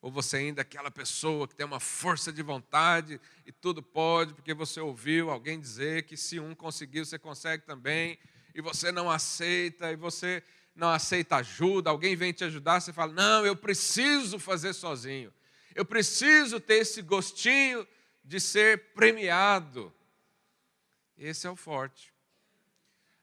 Ou 0.02 0.12
você 0.12 0.38
ainda 0.38 0.60
é 0.60 0.63
aquela 0.63 0.92
pessoa 0.92 1.48
que 1.48 1.56
tem 1.56 1.66
uma 1.66 1.80
força 1.80 2.32
de 2.32 2.42
vontade 2.42 3.22
e 3.46 3.54
tudo 3.54 3.82
pode, 3.82 4.34
porque 4.34 4.54
você 4.54 4.82
ouviu 4.82 5.30
alguém 5.30 5.58
dizer 5.58 6.04
que 6.04 6.18
se 6.18 6.42
um 6.42 6.54
conseguiu, 6.54 7.06
você 7.06 7.18
consegue 7.18 7.63
também, 7.63 8.20
e 8.54 8.62
você 8.62 8.92
não 8.92 9.10
aceita, 9.10 9.92
e 9.94 9.96
você 9.96 10.44
não 10.76 10.89
aceita 10.89 11.38
ajuda, 11.38 11.89
alguém 11.89 12.18
vem 12.18 12.34
te 12.34 12.44
ajudar, 12.44 12.82
você 12.82 12.92
fala: 12.92 13.13
Não, 13.13 13.46
eu 13.46 13.56
preciso 13.56 14.38
fazer 14.38 14.74
sozinho, 14.74 15.34
eu 15.76 15.86
preciso 15.86 16.60
ter 16.60 16.76
esse 16.76 17.02
gostinho 17.02 17.88
de 18.24 18.40
ser 18.40 18.94
premiado. 18.94 19.94
Esse 21.18 21.48
é 21.48 21.50
o 21.50 21.56
forte. 21.56 22.14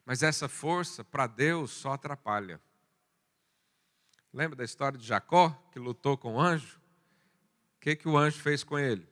Mas 0.04 0.22
essa 0.22 0.48
força, 0.48 1.04
para 1.04 1.26
Deus, 1.26 1.70
só 1.70 1.92
atrapalha. 1.92 2.60
Lembra 4.32 4.56
da 4.56 4.64
história 4.64 4.98
de 4.98 5.06
Jacó, 5.06 5.50
que 5.72 5.78
lutou 5.78 6.16
com 6.16 6.34
o 6.34 6.40
anjo? 6.40 6.80
O 7.76 7.80
que, 7.80 7.96
que 7.96 8.08
o 8.08 8.16
anjo 8.16 8.40
fez 8.40 8.62
com 8.62 8.78
ele? 8.78 9.08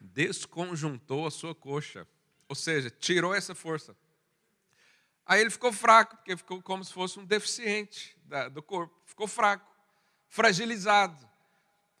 Desconjuntou 0.00 1.26
a 1.26 1.30
sua 1.30 1.54
coxa. 1.54 2.06
Ou 2.48 2.54
seja, 2.54 2.90
tirou 2.90 3.34
essa 3.34 3.54
força. 3.54 3.96
Aí 5.24 5.40
ele 5.40 5.50
ficou 5.50 5.72
fraco, 5.72 6.16
porque 6.16 6.36
ficou 6.36 6.60
como 6.62 6.84
se 6.84 6.92
fosse 6.92 7.18
um 7.18 7.24
deficiente 7.24 8.16
do 8.52 8.62
corpo. 8.62 8.94
Ficou 9.06 9.26
fraco, 9.26 9.71
fragilizado. 10.32 11.28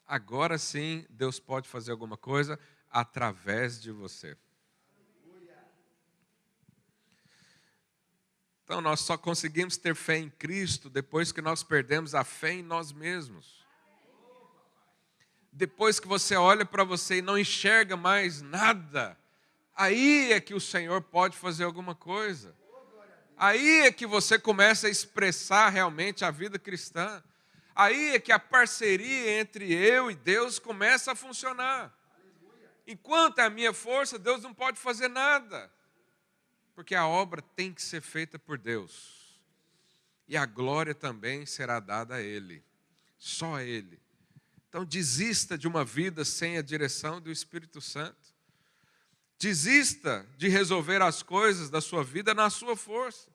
Agora 0.06 0.56
sim, 0.56 1.04
Deus 1.10 1.38
pode 1.38 1.68
fazer 1.68 1.92
alguma 1.92 2.16
coisa 2.16 2.58
através 2.90 3.78
de 3.78 3.92
você. 3.92 4.34
Então, 8.64 8.80
nós 8.80 9.00
só 9.00 9.18
conseguimos 9.18 9.76
ter 9.76 9.94
fé 9.94 10.16
em 10.16 10.30
Cristo 10.30 10.88
depois 10.88 11.30
que 11.30 11.42
nós 11.42 11.62
perdemos 11.62 12.14
a 12.14 12.24
fé 12.24 12.54
em 12.54 12.62
nós 12.62 12.90
mesmos. 12.90 13.62
Depois 15.52 16.00
que 16.00 16.08
você 16.08 16.34
olha 16.34 16.64
para 16.64 16.84
você 16.84 17.18
e 17.18 17.22
não 17.22 17.38
enxerga 17.38 17.98
mais 17.98 18.40
nada, 18.40 19.14
aí 19.74 20.32
é 20.32 20.40
que 20.40 20.54
o 20.54 20.60
Senhor 20.60 21.02
pode 21.02 21.36
fazer 21.36 21.64
alguma 21.64 21.94
coisa. 21.94 22.56
Aí 23.36 23.80
é 23.80 23.92
que 23.92 24.06
você 24.06 24.38
começa 24.38 24.86
a 24.86 24.90
expressar 24.90 25.68
realmente 25.68 26.24
a 26.24 26.30
vida 26.30 26.58
cristã. 26.58 27.22
Aí 27.74 28.14
é 28.14 28.20
que 28.20 28.32
a 28.32 28.38
parceria 28.38 29.40
entre 29.40 29.72
eu 29.72 30.10
e 30.10 30.14
Deus 30.14 30.58
começa 30.58 31.12
a 31.12 31.14
funcionar. 31.14 31.92
Enquanto 32.86 33.38
é 33.38 33.44
a 33.44 33.50
minha 33.50 33.72
força, 33.72 34.18
Deus 34.18 34.42
não 34.42 34.52
pode 34.52 34.78
fazer 34.78 35.08
nada. 35.08 35.72
Porque 36.74 36.94
a 36.94 37.06
obra 37.06 37.40
tem 37.54 37.72
que 37.72 37.82
ser 37.82 38.00
feita 38.00 38.38
por 38.38 38.58
Deus. 38.58 39.40
E 40.28 40.36
a 40.36 40.44
glória 40.44 40.94
também 40.94 41.46
será 41.46 41.80
dada 41.80 42.16
a 42.16 42.20
Ele. 42.20 42.62
Só 43.18 43.56
a 43.56 43.64
Ele. 43.64 44.00
Então 44.68 44.84
desista 44.84 45.56
de 45.56 45.68
uma 45.68 45.84
vida 45.84 46.24
sem 46.24 46.58
a 46.58 46.62
direção 46.62 47.20
do 47.20 47.30
Espírito 47.30 47.80
Santo. 47.80 48.32
Desista 49.38 50.26
de 50.36 50.48
resolver 50.48 51.02
as 51.02 51.22
coisas 51.22 51.68
da 51.68 51.80
sua 51.80 52.04
vida 52.04 52.34
na 52.34 52.48
sua 52.48 52.76
força. 52.76 53.31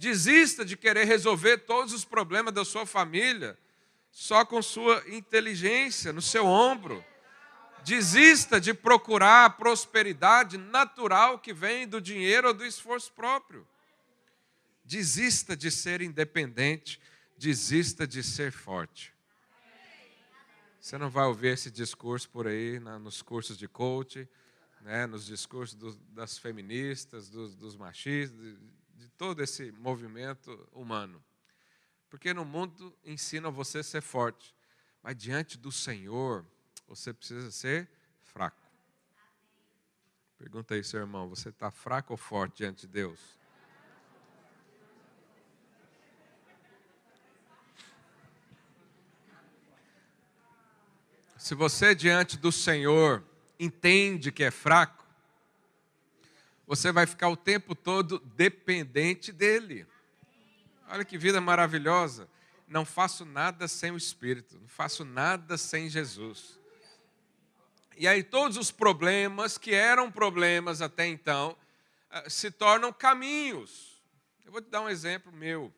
Desista 0.00 0.64
de 0.64 0.78
querer 0.78 1.04
resolver 1.04 1.58
todos 1.58 1.92
os 1.92 2.06
problemas 2.06 2.54
da 2.54 2.64
sua 2.64 2.86
família 2.86 3.58
só 4.10 4.46
com 4.46 4.62
sua 4.62 5.04
inteligência 5.08 6.10
no 6.10 6.22
seu 6.22 6.46
ombro. 6.46 7.04
Desista 7.84 8.58
de 8.58 8.72
procurar 8.72 9.44
a 9.44 9.50
prosperidade 9.50 10.56
natural 10.56 11.38
que 11.38 11.52
vem 11.52 11.86
do 11.86 12.00
dinheiro 12.00 12.48
ou 12.48 12.54
do 12.54 12.64
esforço 12.64 13.12
próprio. 13.12 13.68
Desista 14.86 15.54
de 15.54 15.70
ser 15.70 16.00
independente, 16.00 16.98
desista 17.36 18.06
de 18.06 18.22
ser 18.22 18.52
forte. 18.52 19.12
Você 20.80 20.96
não 20.96 21.10
vai 21.10 21.26
ouvir 21.26 21.48
esse 21.48 21.70
discurso 21.70 22.26
por 22.30 22.46
aí 22.46 22.80
nos 22.80 23.20
cursos 23.20 23.58
de 23.58 23.68
coaching, 23.68 24.26
né, 24.80 25.06
nos 25.06 25.26
discursos 25.26 25.74
do, 25.74 25.94
das 26.14 26.38
feministas, 26.38 27.28
dos, 27.28 27.54
dos 27.54 27.76
machistas, 27.76 28.56
todo 29.20 29.42
esse 29.42 29.70
movimento 29.72 30.66
humano. 30.72 31.22
Porque 32.08 32.32
no 32.32 32.42
mundo 32.42 32.96
ensina 33.04 33.50
você 33.50 33.80
a 33.80 33.82
ser 33.82 34.00
forte, 34.00 34.56
mas 35.02 35.14
diante 35.14 35.58
do 35.58 35.70
Senhor, 35.70 36.42
você 36.88 37.12
precisa 37.12 37.50
ser 37.50 37.86
fraco. 38.22 38.66
Pergunta 40.38 40.72
aí, 40.72 40.82
seu 40.82 41.00
irmão: 41.00 41.28
você 41.28 41.50
está 41.50 41.70
fraco 41.70 42.14
ou 42.14 42.16
forte 42.16 42.56
diante 42.56 42.86
de 42.86 42.94
Deus? 42.94 43.20
Se 51.36 51.54
você 51.54 51.94
diante 51.94 52.38
do 52.38 52.50
Senhor 52.50 53.22
entende 53.58 54.32
que 54.32 54.44
é 54.44 54.50
fraco, 54.50 54.99
você 56.70 56.92
vai 56.92 57.04
ficar 57.04 57.28
o 57.28 57.36
tempo 57.36 57.74
todo 57.74 58.20
dependente 58.20 59.32
dele. 59.32 59.84
Olha 60.86 61.04
que 61.04 61.18
vida 61.18 61.40
maravilhosa. 61.40 62.28
Não 62.68 62.84
faço 62.84 63.24
nada 63.24 63.66
sem 63.66 63.90
o 63.90 63.96
Espírito, 63.96 64.56
não 64.56 64.68
faço 64.68 65.04
nada 65.04 65.58
sem 65.58 65.90
Jesus. 65.90 66.60
E 67.96 68.06
aí 68.06 68.22
todos 68.22 68.56
os 68.56 68.70
problemas 68.70 69.58
que 69.58 69.74
eram 69.74 70.12
problemas 70.12 70.80
até 70.80 71.08
então 71.08 71.56
eh, 72.08 72.30
se 72.30 72.52
tornam 72.52 72.92
caminhos. 72.92 74.00
Eu 74.46 74.52
vou 74.52 74.62
te 74.62 74.70
dar 74.70 74.82
um 74.82 74.88
exemplo 74.88 75.32
meu. 75.32 75.74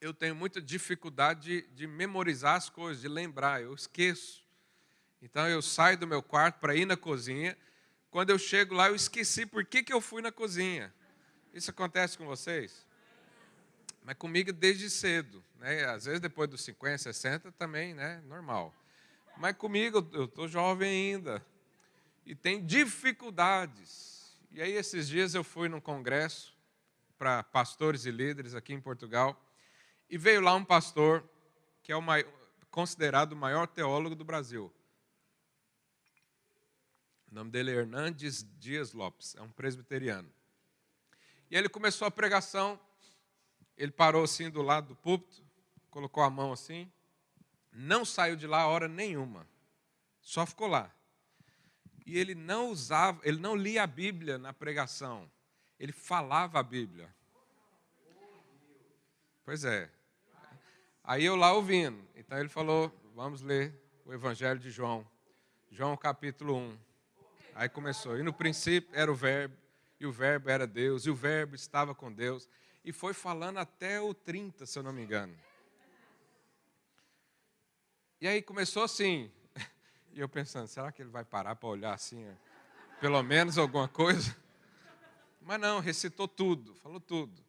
Eu 0.00 0.14
tenho 0.14 0.36
muita 0.36 0.62
dificuldade 0.62 1.40
de, 1.40 1.74
de 1.74 1.88
memorizar 1.88 2.54
as 2.54 2.68
coisas, 2.68 3.02
de 3.02 3.08
lembrar, 3.08 3.62
eu 3.62 3.74
esqueço. 3.74 4.44
Então 5.20 5.48
eu 5.48 5.60
saio 5.60 5.98
do 5.98 6.06
meu 6.06 6.22
quarto 6.22 6.60
para 6.60 6.76
ir 6.76 6.86
na 6.86 6.96
cozinha. 6.96 7.58
Quando 8.14 8.30
eu 8.30 8.38
chego 8.38 8.76
lá, 8.76 8.86
eu 8.86 8.94
esqueci 8.94 9.44
por 9.44 9.64
que, 9.64 9.82
que 9.82 9.92
eu 9.92 10.00
fui 10.00 10.22
na 10.22 10.30
cozinha. 10.30 10.94
Isso 11.52 11.72
acontece 11.72 12.16
com 12.16 12.24
vocês? 12.24 12.86
Mas 14.04 14.16
comigo 14.16 14.52
desde 14.52 14.88
cedo. 14.88 15.42
Né? 15.58 15.84
Às 15.86 16.04
vezes 16.04 16.20
depois 16.20 16.48
dos 16.48 16.60
50, 16.62 16.98
60 16.98 17.50
também, 17.50 17.92
né? 17.92 18.22
Normal. 18.28 18.72
Mas 19.36 19.56
comigo, 19.56 20.08
eu 20.12 20.26
estou 20.26 20.46
jovem 20.46 20.88
ainda. 21.12 21.44
E 22.24 22.36
tem 22.36 22.64
dificuldades. 22.64 24.38
E 24.52 24.62
aí, 24.62 24.74
esses 24.74 25.08
dias, 25.08 25.34
eu 25.34 25.42
fui 25.42 25.68
num 25.68 25.80
congresso 25.80 26.56
para 27.18 27.42
pastores 27.42 28.06
e 28.06 28.12
líderes 28.12 28.54
aqui 28.54 28.72
em 28.72 28.80
Portugal. 28.80 29.44
E 30.08 30.16
veio 30.16 30.40
lá 30.40 30.54
um 30.54 30.64
pastor 30.64 31.28
que 31.82 31.90
é 31.90 31.96
o 31.96 32.00
maior, 32.00 32.30
considerado 32.70 33.32
o 33.32 33.36
maior 33.36 33.66
teólogo 33.66 34.14
do 34.14 34.24
Brasil. 34.24 34.72
O 37.34 37.36
nome 37.36 37.50
dele 37.50 37.72
é 37.72 37.74
Hernandes 37.74 38.46
Dias 38.60 38.92
Lopes, 38.92 39.34
é 39.34 39.42
um 39.42 39.50
presbiteriano. 39.50 40.32
E 41.50 41.56
ele 41.56 41.68
começou 41.68 42.06
a 42.06 42.10
pregação, 42.10 42.78
ele 43.76 43.90
parou 43.90 44.22
assim 44.22 44.48
do 44.48 44.62
lado 44.62 44.90
do 44.90 44.94
púlpito, 44.94 45.44
colocou 45.90 46.22
a 46.22 46.30
mão 46.30 46.52
assim, 46.52 46.88
não 47.72 48.04
saiu 48.04 48.36
de 48.36 48.46
lá 48.46 48.68
hora 48.68 48.86
nenhuma. 48.86 49.48
Só 50.20 50.46
ficou 50.46 50.68
lá. 50.68 50.94
E 52.06 52.16
ele 52.16 52.36
não 52.36 52.70
usava, 52.70 53.20
ele 53.24 53.40
não 53.40 53.56
lia 53.56 53.82
a 53.82 53.86
Bíblia 53.88 54.38
na 54.38 54.52
pregação. 54.52 55.28
Ele 55.76 55.90
falava 55.90 56.60
a 56.60 56.62
Bíblia. 56.62 57.12
Pois 59.44 59.64
é. 59.64 59.90
Aí 61.02 61.24
eu 61.24 61.34
lá 61.34 61.52
ouvindo. 61.52 62.00
Então 62.14 62.38
ele 62.38 62.48
falou: 62.48 62.96
vamos 63.12 63.40
ler 63.40 63.74
o 64.04 64.14
Evangelho 64.14 64.60
de 64.60 64.70
João. 64.70 65.04
João 65.68 65.96
capítulo 65.96 66.56
1. 66.56 66.93
Aí 67.54 67.68
começou. 67.68 68.18
E 68.18 68.22
no 68.22 68.32
princípio 68.32 68.90
era 68.92 69.10
o 69.10 69.14
Verbo, 69.14 69.56
e 70.00 70.06
o 70.06 70.12
Verbo 70.12 70.50
era 70.50 70.66
Deus, 70.66 71.06
e 71.06 71.10
o 71.10 71.14
Verbo 71.14 71.54
estava 71.54 71.94
com 71.94 72.12
Deus. 72.12 72.48
E 72.84 72.92
foi 72.92 73.14
falando 73.14 73.58
até 73.58 74.00
o 74.00 74.12
30, 74.12 74.66
se 74.66 74.78
eu 74.78 74.82
não 74.82 74.92
me 74.92 75.02
engano. 75.02 75.34
E 78.20 78.26
aí 78.26 78.42
começou 78.42 78.82
assim. 78.82 79.30
E 80.16 80.20
eu 80.20 80.28
pensando, 80.28 80.68
será 80.68 80.92
que 80.92 81.02
ele 81.02 81.10
vai 81.10 81.24
parar 81.24 81.56
para 81.56 81.68
olhar 81.68 81.92
assim, 81.92 82.24
pelo 83.00 83.20
menos 83.20 83.58
alguma 83.58 83.88
coisa? 83.88 84.36
Mas 85.42 85.60
não, 85.60 85.80
recitou 85.80 86.28
tudo, 86.28 86.72
falou 86.76 87.00
tudo. 87.00 87.42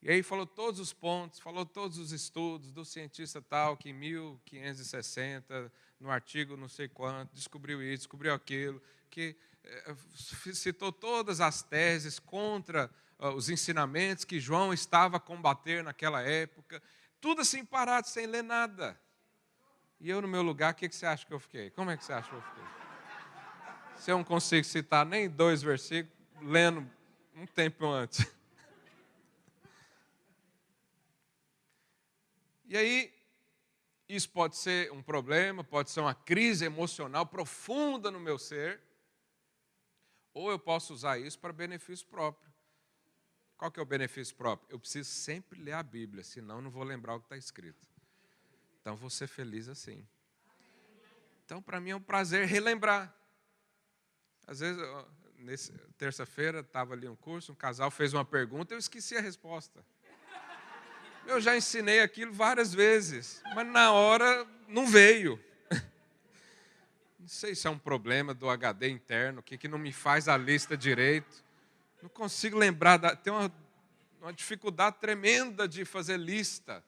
E 0.00 0.10
aí 0.10 0.22
falou 0.22 0.46
todos 0.46 0.80
os 0.80 0.90
pontos, 0.92 1.38
falou 1.38 1.66
todos 1.66 1.98
os 1.98 2.10
estudos 2.10 2.72
do 2.72 2.82
cientista 2.82 3.42
tal, 3.42 3.76
que 3.76 3.90
em 3.90 3.92
1560, 3.92 5.70
no 6.00 6.10
artigo 6.10 6.56
não 6.56 6.66
sei 6.66 6.88
quanto, 6.88 7.34
descobriu 7.34 7.82
isso, 7.82 8.04
descobriu 8.04 8.32
aquilo, 8.32 8.80
que 9.08 9.36
eh, 9.64 9.94
citou 10.54 10.92
todas 10.92 11.40
as 11.40 11.62
teses 11.62 12.18
contra 12.18 12.90
uh, 13.18 13.28
os 13.28 13.50
ensinamentos 13.50 14.24
que 14.24 14.40
João 14.40 14.72
estava 14.72 15.16
a 15.18 15.20
combater 15.20 15.82
naquela 15.82 16.22
época, 16.22 16.82
tudo 17.20 17.42
assim 17.42 17.64
parado, 17.64 18.08
sem 18.08 18.26
ler 18.26 18.42
nada. 18.42 18.98
E 20.00 20.08
eu, 20.08 20.22
no 20.22 20.28
meu 20.28 20.42
lugar, 20.42 20.72
o 20.72 20.76
que, 20.76 20.88
que 20.88 20.94
você 20.94 21.06
acha 21.06 21.26
que 21.26 21.34
eu 21.34 21.40
fiquei? 21.40 21.70
Como 21.70 21.90
é 21.90 21.96
que 21.96 22.04
você 22.04 22.12
acha 22.12 22.28
que 22.28 22.36
eu 22.36 22.42
fiquei? 22.42 22.64
Se 23.96 24.10
eu 24.12 24.16
não 24.16 24.24
consigo 24.24 24.64
citar 24.64 25.04
nem 25.04 25.28
dois 25.28 25.60
versículos, 25.60 26.16
lendo 26.40 26.88
um 27.34 27.46
tempo 27.46 27.84
antes. 27.86 28.24
E 32.64 32.76
aí, 32.76 33.12
isso 34.08 34.30
pode 34.30 34.56
ser 34.56 34.92
um 34.92 35.02
problema, 35.02 35.64
pode 35.64 35.90
ser 35.90 36.00
uma 36.00 36.14
crise 36.14 36.64
emocional 36.64 37.26
profunda 37.26 38.10
no 38.10 38.20
meu 38.20 38.38
ser, 38.38 38.80
ou 40.38 40.52
eu 40.52 40.58
posso 40.58 40.94
usar 40.94 41.18
isso 41.18 41.36
para 41.36 41.52
benefício 41.52 42.06
próprio. 42.06 42.48
Qual 43.56 43.72
que 43.72 43.80
é 43.80 43.82
o 43.82 43.86
benefício 43.86 44.36
próprio? 44.36 44.72
Eu 44.72 44.78
preciso 44.78 45.10
sempre 45.10 45.60
ler 45.60 45.72
a 45.72 45.82
Bíblia, 45.82 46.22
senão 46.22 46.62
não 46.62 46.70
vou 46.70 46.84
lembrar 46.84 47.16
o 47.16 47.18
que 47.18 47.26
está 47.26 47.36
escrito. 47.36 47.88
Então 48.80 48.94
vou 48.94 49.10
ser 49.10 49.26
feliz 49.26 49.68
assim. 49.68 50.06
Então, 51.44 51.60
para 51.60 51.80
mim 51.80 51.90
é 51.90 51.96
um 51.96 52.00
prazer 52.00 52.46
relembrar. 52.46 53.12
Às 54.46 54.60
vezes, 54.60 54.80
terça-feira, 55.96 56.60
estava 56.60 56.94
ali 56.94 57.08
um 57.08 57.16
curso, 57.16 57.50
um 57.50 57.56
casal 57.56 57.90
fez 57.90 58.14
uma 58.14 58.24
pergunta, 58.24 58.72
eu 58.72 58.78
esqueci 58.78 59.16
a 59.16 59.20
resposta. 59.20 59.84
Eu 61.26 61.40
já 61.40 61.56
ensinei 61.56 62.00
aquilo 62.00 62.32
várias 62.32 62.72
vezes, 62.72 63.42
mas 63.56 63.66
na 63.66 63.90
hora 63.92 64.46
não 64.68 64.86
veio. 64.86 65.42
Não 67.28 67.34
sei 67.34 67.54
se 67.54 67.66
é 67.66 67.70
um 67.70 67.78
problema 67.78 68.32
do 68.32 68.48
HD 68.48 68.88
interno, 68.88 69.42
que, 69.42 69.58
que 69.58 69.68
não 69.68 69.76
me 69.76 69.92
faz 69.92 70.28
a 70.28 70.36
lista 70.38 70.78
direito. 70.78 71.44
Não 72.00 72.08
consigo 72.08 72.56
lembrar, 72.56 72.96
da, 72.96 73.14
tem 73.14 73.30
uma, 73.30 73.52
uma 74.18 74.32
dificuldade 74.32 74.96
tremenda 74.98 75.68
de 75.68 75.84
fazer 75.84 76.16
lista. 76.16 76.82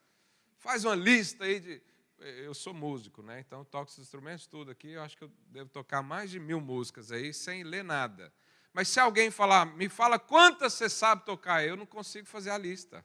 Faz 0.59 0.83
uma 0.87 0.95
lista 0.95 1.45
aí 1.45 1.61
de. 1.61 1.83
Eu 2.19 2.55
sou 2.55 2.73
músico, 2.73 3.23
né? 3.23 3.41
Então 3.41 3.63
toco 3.67 3.91
os 3.91 3.99
instrumentos 3.99 4.47
tudo 4.47 4.71
aqui. 4.71 4.93
Eu 4.93 5.03
acho 5.03 5.15
que 5.15 5.25
eu 5.25 5.31
devo 5.49 5.69
tocar 5.69 6.01
mais 6.01 6.31
de 6.31 6.41
mil 6.41 6.59
músicas 6.59 7.13
aí 7.13 7.35
sem 7.35 7.63
ler 7.63 7.85
nada. 7.85 8.33
Mas 8.73 8.89
se 8.89 8.99
alguém 8.99 9.31
falar, 9.31 9.67
me 9.67 9.91
fala 9.91 10.19
quantas 10.19 10.73
você 10.73 10.89
sabe 10.89 11.23
tocar, 11.27 11.67
eu 11.67 11.77
não 11.77 11.85
consigo 11.85 12.27
fazer 12.27 12.49
a 12.49 12.57
lista. 12.57 13.05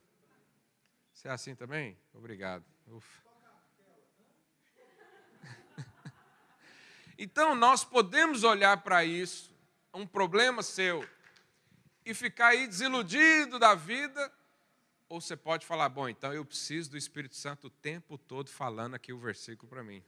Você 1.12 1.28
é 1.28 1.32
assim 1.32 1.54
também? 1.54 1.98
Obrigado. 2.14 2.64
Ufa. 2.86 3.25
Então, 7.18 7.54
nós 7.54 7.84
podemos 7.84 8.44
olhar 8.44 8.76
para 8.82 9.04
isso, 9.04 9.50
um 9.94 10.06
problema 10.06 10.62
seu, 10.62 11.08
e 12.04 12.12
ficar 12.12 12.48
aí 12.48 12.66
desiludido 12.66 13.58
da 13.58 13.74
vida, 13.74 14.32
ou 15.08 15.20
você 15.20 15.36
pode 15.36 15.64
falar: 15.64 15.88
bom, 15.88 16.08
então 16.08 16.32
eu 16.32 16.44
preciso 16.44 16.90
do 16.90 16.96
Espírito 16.96 17.34
Santo 17.34 17.68
o 17.68 17.70
tempo 17.70 18.18
todo 18.18 18.50
falando 18.50 18.94
aqui 18.94 19.12
o 19.12 19.18
versículo 19.18 19.68
para 19.68 19.82
mim. 19.82 20.02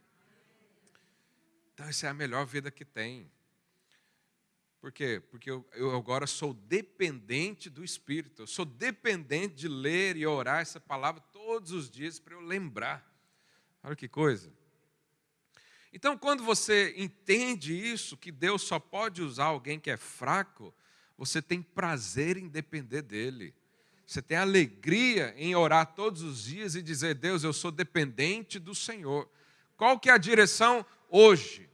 Então, 1.72 1.86
essa 1.86 2.06
é 2.06 2.10
a 2.10 2.14
melhor 2.14 2.44
vida 2.44 2.70
que 2.70 2.84
tem. 2.84 3.30
Por 4.80 4.92
quê? 4.92 5.20
Porque 5.30 5.50
eu, 5.50 5.66
eu, 5.72 5.96
agora 5.96 6.26
sou 6.26 6.52
dependente 6.52 7.68
do 7.70 7.82
Espírito, 7.82 8.42
eu 8.42 8.46
sou 8.46 8.64
dependente 8.64 9.54
de 9.54 9.68
ler 9.68 10.16
e 10.16 10.26
orar 10.26 10.60
essa 10.60 10.78
palavra 10.78 11.20
todos 11.32 11.72
os 11.72 11.90
dias 11.90 12.18
para 12.18 12.34
eu 12.34 12.40
lembrar. 12.40 13.04
Olha 13.82 13.96
que 13.96 14.08
coisa. 14.08 14.52
Então, 15.92 16.18
quando 16.18 16.44
você 16.44 16.94
entende 16.96 17.74
isso, 17.74 18.16
que 18.16 18.30
Deus 18.30 18.62
só 18.62 18.78
pode 18.78 19.22
usar 19.22 19.46
alguém 19.46 19.80
que 19.80 19.90
é 19.90 19.96
fraco, 19.96 20.74
você 21.16 21.40
tem 21.40 21.62
prazer 21.62 22.36
em 22.36 22.46
depender 22.46 23.02
dele. 23.02 23.54
Você 24.06 24.22
tem 24.22 24.36
alegria 24.36 25.34
em 25.36 25.54
orar 25.54 25.94
todos 25.94 26.22
os 26.22 26.44
dias 26.44 26.74
e 26.74 26.82
dizer: 26.82 27.14
Deus, 27.14 27.42
eu 27.42 27.52
sou 27.52 27.70
dependente 27.70 28.58
do 28.58 28.74
Senhor. 28.74 29.28
Qual 29.76 29.98
que 29.98 30.10
é 30.10 30.12
a 30.12 30.18
direção 30.18 30.84
hoje? 31.08 31.68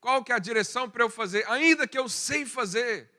Qual 0.00 0.22
que 0.22 0.32
é 0.32 0.34
a 0.34 0.40
direção 0.40 0.88
para 0.88 1.02
eu 1.02 1.10
fazer? 1.10 1.44
Ainda 1.48 1.86
que 1.86 1.98
eu 1.98 2.08
sei 2.08 2.46
fazer, 2.46 3.10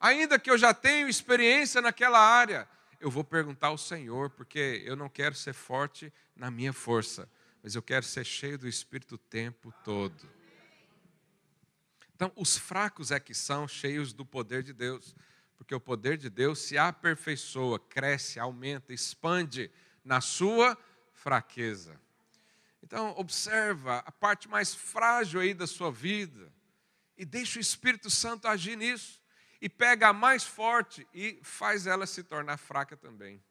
ainda 0.00 0.38
que 0.38 0.50
eu 0.50 0.56
já 0.56 0.72
tenho 0.72 1.08
experiência 1.08 1.80
naquela 1.82 2.18
área, 2.18 2.68
eu 2.98 3.10
vou 3.10 3.24
perguntar 3.24 3.68
ao 3.68 3.78
Senhor, 3.78 4.30
porque 4.30 4.82
eu 4.86 4.96
não 4.96 5.08
quero 5.08 5.34
ser 5.34 5.52
forte 5.52 6.12
na 6.34 6.50
minha 6.50 6.72
força 6.72 7.28
mas 7.62 7.74
eu 7.74 7.82
quero 7.82 8.04
ser 8.04 8.24
cheio 8.24 8.58
do 8.58 8.66
Espírito 8.66 9.14
o 9.14 9.18
tempo 9.18 9.72
todo. 9.84 10.28
Então, 12.14 12.32
os 12.36 12.56
fracos 12.56 13.10
é 13.10 13.20
que 13.20 13.34
são 13.34 13.66
cheios 13.66 14.12
do 14.12 14.24
poder 14.24 14.62
de 14.62 14.72
Deus, 14.72 15.14
porque 15.56 15.74
o 15.74 15.80
poder 15.80 16.16
de 16.16 16.28
Deus 16.28 16.58
se 16.58 16.76
aperfeiçoa, 16.76 17.78
cresce, 17.78 18.40
aumenta, 18.40 18.92
expande 18.92 19.70
na 20.04 20.20
sua 20.20 20.76
fraqueza. 21.12 22.00
Então, 22.82 23.14
observa 23.16 23.98
a 23.98 24.10
parte 24.10 24.48
mais 24.48 24.74
frágil 24.74 25.40
aí 25.40 25.54
da 25.54 25.66
sua 25.66 25.90
vida 25.90 26.52
e 27.16 27.24
deixa 27.24 27.58
o 27.58 27.62
Espírito 27.62 28.10
Santo 28.10 28.48
agir 28.48 28.76
nisso 28.76 29.22
e 29.60 29.68
pega 29.68 30.08
a 30.08 30.12
mais 30.12 30.42
forte 30.42 31.06
e 31.14 31.38
faz 31.42 31.86
ela 31.86 32.06
se 32.06 32.24
tornar 32.24 32.56
fraca 32.56 32.96
também. 32.96 33.42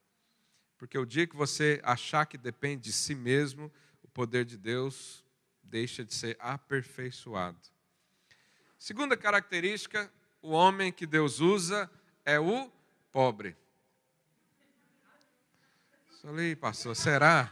Porque 0.78 0.98
o 0.98 1.06
dia 1.06 1.26
que 1.26 1.36
você 1.36 1.80
achar 1.84 2.26
que 2.26 2.38
depende 2.38 2.84
de 2.84 2.92
si 2.92 3.16
mesmo, 3.16 3.72
poder 4.14 4.46
de 4.46 4.58
Deus 4.58 5.24
deixa 5.64 6.04
de 6.04 6.14
ser 6.14 6.36
aperfeiçoado. 6.40 7.58
Segunda 8.78 9.16
característica, 9.16 10.12
o 10.42 10.52
homem 10.52 10.92
que 10.92 11.06
Deus 11.06 11.40
usa 11.40 11.90
é 12.26 12.40
o 12.40 12.72
pobre. 13.12 13.56
Falei, 16.22 16.56
pastor, 16.56 16.96
será? 16.96 17.52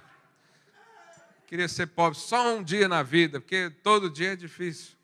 Queria 1.47 1.67
ser 1.67 1.87
pobre 1.87 2.19
só 2.19 2.55
um 2.55 2.63
dia 2.63 2.87
na 2.87 3.01
vida, 3.01 3.39
porque 3.39 3.69
todo 3.81 4.09
dia 4.09 4.33
é 4.33 4.35
difícil. 4.35 4.95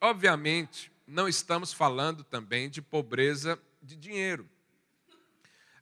Obviamente, 0.00 0.92
não 1.06 1.26
estamos 1.26 1.72
falando 1.72 2.22
também 2.22 2.70
de 2.70 2.80
pobreza 2.80 3.60
de 3.82 3.96
dinheiro. 3.96 4.48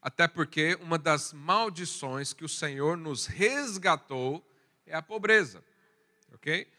Até 0.06 0.28
porque 0.28 0.78
uma 0.80 0.98
das 0.98 1.32
maldições 1.32 2.32
que 2.32 2.44
o 2.44 2.48
Senhor 2.48 2.96
nos 2.96 3.26
resgatou 3.26 4.40
é 4.86 4.94
a 4.94 5.02
pobreza. 5.02 5.64
Ok? 6.32 6.72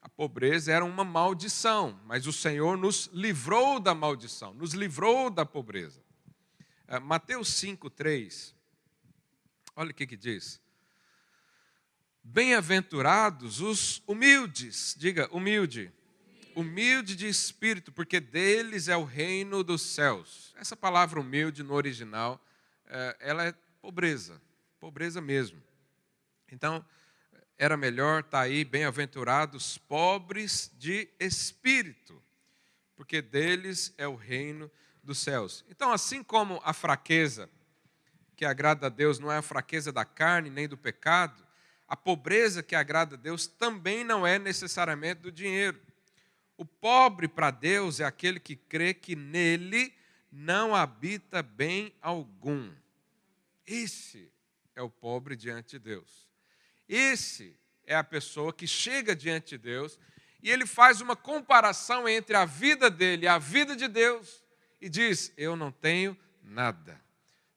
A 0.00 0.08
pobreza 0.08 0.72
era 0.72 0.82
uma 0.82 1.04
maldição, 1.04 2.00
mas 2.06 2.26
o 2.26 2.32
Senhor 2.32 2.78
nos 2.78 3.10
livrou 3.12 3.78
da 3.78 3.94
maldição, 3.94 4.54
nos 4.54 4.72
livrou 4.72 5.28
da 5.28 5.44
pobreza. 5.44 6.02
É, 6.86 6.98
Mateus 6.98 7.48
5, 7.48 7.90
3. 7.90 8.54
Olha 9.76 9.90
o 9.90 9.94
que, 9.94 10.06
que 10.06 10.16
diz. 10.16 10.58
Bem-aventurados 12.24 13.60
os 13.60 14.02
humildes, 14.06 14.94
diga 14.96 15.28
humilde, 15.36 15.92
humilde 16.58 17.14
de 17.14 17.28
espírito, 17.28 17.92
porque 17.92 18.18
deles 18.18 18.88
é 18.88 18.96
o 18.96 19.04
reino 19.04 19.62
dos 19.62 19.80
céus. 19.80 20.52
Essa 20.56 20.76
palavra 20.76 21.20
humilde 21.20 21.62
no 21.62 21.72
original, 21.72 22.44
eh, 22.86 23.16
ela 23.20 23.46
é 23.46 23.54
pobreza, 23.80 24.42
pobreza 24.80 25.20
mesmo. 25.20 25.62
Então, 26.50 26.84
era 27.56 27.76
melhor 27.76 28.24
estar 28.24 28.38
tá 28.38 28.40
aí, 28.40 28.64
bem-aventurados, 28.64 29.78
pobres 29.78 30.72
de 30.76 31.08
espírito, 31.20 32.20
porque 32.96 33.22
deles 33.22 33.94
é 33.96 34.08
o 34.08 34.16
reino 34.16 34.68
dos 35.00 35.18
céus. 35.18 35.64
Então, 35.68 35.92
assim 35.92 36.24
como 36.24 36.60
a 36.64 36.72
fraqueza 36.72 37.48
que 38.34 38.44
agrada 38.44 38.86
a 38.88 38.90
Deus 38.90 39.20
não 39.20 39.30
é 39.30 39.36
a 39.36 39.42
fraqueza 39.42 39.92
da 39.92 40.04
carne 40.04 40.50
nem 40.50 40.66
do 40.66 40.76
pecado, 40.76 41.40
a 41.86 41.96
pobreza 41.96 42.64
que 42.64 42.74
agrada 42.74 43.14
a 43.14 43.18
Deus 43.18 43.46
também 43.46 44.02
não 44.02 44.26
é 44.26 44.40
necessariamente 44.40 45.20
do 45.20 45.30
dinheiro. 45.30 45.86
O 46.58 46.64
pobre 46.64 47.28
para 47.28 47.52
Deus 47.52 48.00
é 48.00 48.04
aquele 48.04 48.40
que 48.40 48.56
crê 48.56 48.92
que 48.92 49.14
nele 49.14 49.94
não 50.30 50.74
habita 50.74 51.40
bem 51.40 51.94
algum. 52.02 52.70
Esse 53.64 54.30
é 54.74 54.82
o 54.82 54.90
pobre 54.90 55.36
diante 55.36 55.70
de 55.70 55.78
Deus. 55.78 56.28
Esse 56.88 57.56
é 57.84 57.94
a 57.94 58.02
pessoa 58.02 58.52
que 58.52 58.66
chega 58.66 59.14
diante 59.14 59.50
de 59.50 59.58
Deus 59.58 60.00
e 60.42 60.50
ele 60.50 60.66
faz 60.66 61.00
uma 61.00 61.14
comparação 61.14 62.08
entre 62.08 62.36
a 62.36 62.44
vida 62.44 62.90
dele 62.90 63.26
e 63.26 63.28
a 63.28 63.38
vida 63.38 63.76
de 63.76 63.86
Deus 63.86 64.42
e 64.80 64.88
diz: 64.88 65.32
Eu 65.36 65.54
não 65.54 65.70
tenho 65.70 66.18
nada. 66.42 67.00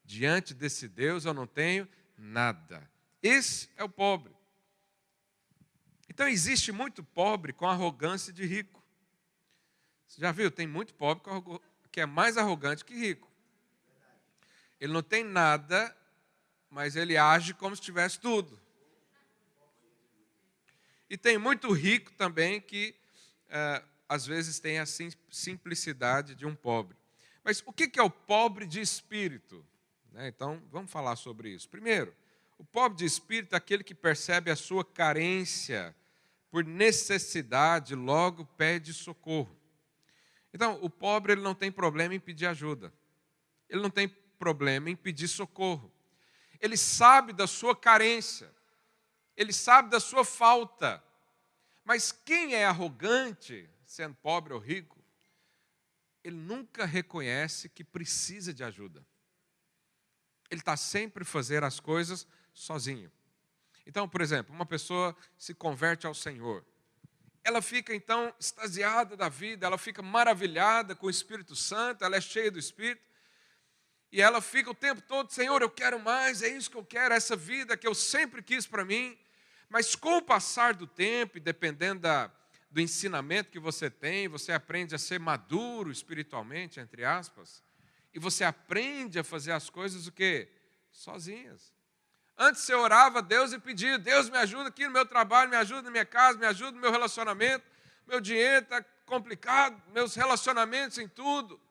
Diante 0.05 0.53
desse 0.53 0.87
Deus 0.87 1.25
eu 1.25 1.33
não 1.33 1.47
tenho 1.47 1.87
nada. 2.15 2.87
Esse 3.23 3.67
é 3.75 3.83
o 3.83 3.89
pobre. 3.89 4.31
Então 6.07 6.27
existe 6.27 6.71
muito 6.71 7.03
pobre 7.03 7.51
com 7.51 7.67
arrogância 7.67 8.31
de 8.31 8.45
rico. 8.45 8.80
Você 10.11 10.19
já 10.19 10.33
viu? 10.33 10.51
Tem 10.51 10.67
muito 10.67 10.93
pobre 10.93 11.23
que 11.89 12.01
é 12.01 12.05
mais 12.05 12.37
arrogante 12.37 12.83
que 12.83 12.93
rico. 12.93 13.31
Ele 14.77 14.91
não 14.91 15.01
tem 15.01 15.23
nada, 15.23 15.95
mas 16.69 16.97
ele 16.97 17.15
age 17.15 17.53
como 17.53 17.73
se 17.73 17.81
tivesse 17.81 18.19
tudo. 18.19 18.59
E 21.09 21.15
tem 21.15 21.37
muito 21.37 21.71
rico 21.71 22.11
também 22.11 22.59
que 22.59 22.93
é, 23.47 23.81
às 24.09 24.25
vezes 24.25 24.59
tem 24.59 24.79
a 24.79 24.85
simplicidade 24.85 26.35
de 26.35 26.45
um 26.45 26.55
pobre. 26.55 26.97
Mas 27.41 27.63
o 27.65 27.71
que 27.71 27.97
é 27.97 28.03
o 28.03 28.09
pobre 28.09 28.65
de 28.65 28.81
espírito? 28.81 29.65
Né, 30.11 30.27
então, 30.27 30.61
vamos 30.69 30.91
falar 30.91 31.15
sobre 31.15 31.51
isso. 31.51 31.69
Primeiro, 31.69 32.13
o 32.57 32.65
pobre 32.65 32.97
de 32.97 33.05
espírito 33.05 33.53
é 33.53 33.57
aquele 33.57 33.81
que 33.81 33.95
percebe 33.95 34.51
a 34.51 34.57
sua 34.57 34.83
carência 34.83 35.95
por 36.49 36.65
necessidade, 36.65 37.95
logo 37.95 38.45
pede 38.57 38.93
socorro. 38.93 39.60
Então, 40.53 40.77
o 40.81 40.89
pobre 40.89 41.33
ele 41.33 41.41
não 41.41 41.55
tem 41.55 41.71
problema 41.71 42.13
em 42.13 42.19
pedir 42.19 42.45
ajuda. 42.45 42.93
Ele 43.69 43.81
não 43.81 43.89
tem 43.89 44.07
problema 44.07 44.89
em 44.89 44.95
pedir 44.95 45.27
socorro. 45.27 45.91
Ele 46.59 46.75
sabe 46.75 47.31
da 47.33 47.47
sua 47.47 47.75
carência. 47.75 48.53
Ele 49.35 49.53
sabe 49.53 49.89
da 49.89 49.99
sua 49.99 50.25
falta. 50.25 51.03
Mas 51.83 52.11
quem 52.11 52.53
é 52.53 52.65
arrogante, 52.65 53.69
sendo 53.85 54.15
pobre 54.15 54.53
ou 54.53 54.59
rico, 54.59 55.01
ele 56.23 56.35
nunca 56.35 56.85
reconhece 56.85 57.69
que 57.69 57.83
precisa 57.83 58.53
de 58.53 58.63
ajuda. 58.63 59.05
Ele 60.49 60.61
está 60.61 60.75
sempre 60.75 61.23
fazendo 61.23 61.63
as 61.63 61.79
coisas 61.79 62.27
sozinho. 62.53 63.11
Então, 63.85 64.07
por 64.07 64.21
exemplo, 64.21 64.53
uma 64.53 64.65
pessoa 64.65 65.15
se 65.37 65.53
converte 65.53 66.05
ao 66.05 66.13
Senhor 66.13 66.63
ela 67.43 67.61
fica 67.61 67.93
então 67.93 68.33
extasiada 68.39 69.17
da 69.17 69.27
vida, 69.27 69.65
ela 69.65 69.77
fica 69.77 70.01
maravilhada 70.01 70.95
com 70.95 71.07
o 71.07 71.09
Espírito 71.09 71.55
Santo, 71.55 72.03
ela 72.03 72.15
é 72.15 72.21
cheia 72.21 72.51
do 72.51 72.59
Espírito. 72.59 73.01
E 74.11 74.21
ela 74.21 74.41
fica 74.41 74.69
o 74.69 74.75
tempo 74.75 75.01
todo, 75.01 75.31
Senhor, 75.31 75.61
eu 75.61 75.69
quero 75.69 75.99
mais, 75.99 76.43
é 76.43 76.49
isso 76.49 76.69
que 76.69 76.77
eu 76.77 76.83
quero, 76.83 77.13
essa 77.13 77.35
vida 77.35 77.77
que 77.77 77.87
eu 77.87 77.95
sempre 77.95 78.43
quis 78.43 78.67
para 78.67 78.83
mim. 78.83 79.17
Mas 79.69 79.95
com 79.95 80.17
o 80.17 80.21
passar 80.21 80.73
do 80.73 80.85
tempo, 80.85 81.37
e 81.37 81.39
dependendo 81.39 82.01
da, 82.01 82.29
do 82.69 82.81
ensinamento 82.81 83.49
que 83.49 83.59
você 83.59 83.89
tem, 83.89 84.27
você 84.27 84.51
aprende 84.51 84.93
a 84.93 84.99
ser 84.99 85.19
maduro 85.19 85.89
espiritualmente, 85.89 86.79
entre 86.79 87.05
aspas, 87.05 87.63
e 88.13 88.19
você 88.19 88.43
aprende 88.43 89.17
a 89.17 89.23
fazer 89.23 89.53
as 89.53 89.69
coisas 89.69 90.07
o 90.07 90.11
quê? 90.11 90.49
Sozinhas. 90.91 91.73
Antes 92.43 92.63
você 92.63 92.73
orava 92.73 93.19
a 93.19 93.21
Deus 93.21 93.53
e 93.53 93.59
pedia, 93.59 93.99
Deus 93.99 94.27
me 94.27 94.35
ajuda 94.39 94.69
aqui 94.69 94.83
no 94.87 94.91
meu 94.91 95.05
trabalho, 95.05 95.51
me 95.51 95.55
ajuda 95.57 95.83
na 95.83 95.91
minha 95.91 96.05
casa, 96.05 96.39
me 96.39 96.45
ajuda 96.47 96.71
no 96.71 96.79
meu 96.79 96.89
relacionamento, 96.89 97.63
meu 98.07 98.19
dinheiro 98.19 98.63
está 98.63 98.83
complicado, 99.05 99.79
meus 99.93 100.15
relacionamentos 100.15 100.97
em 100.97 101.07
tudo. 101.07 101.61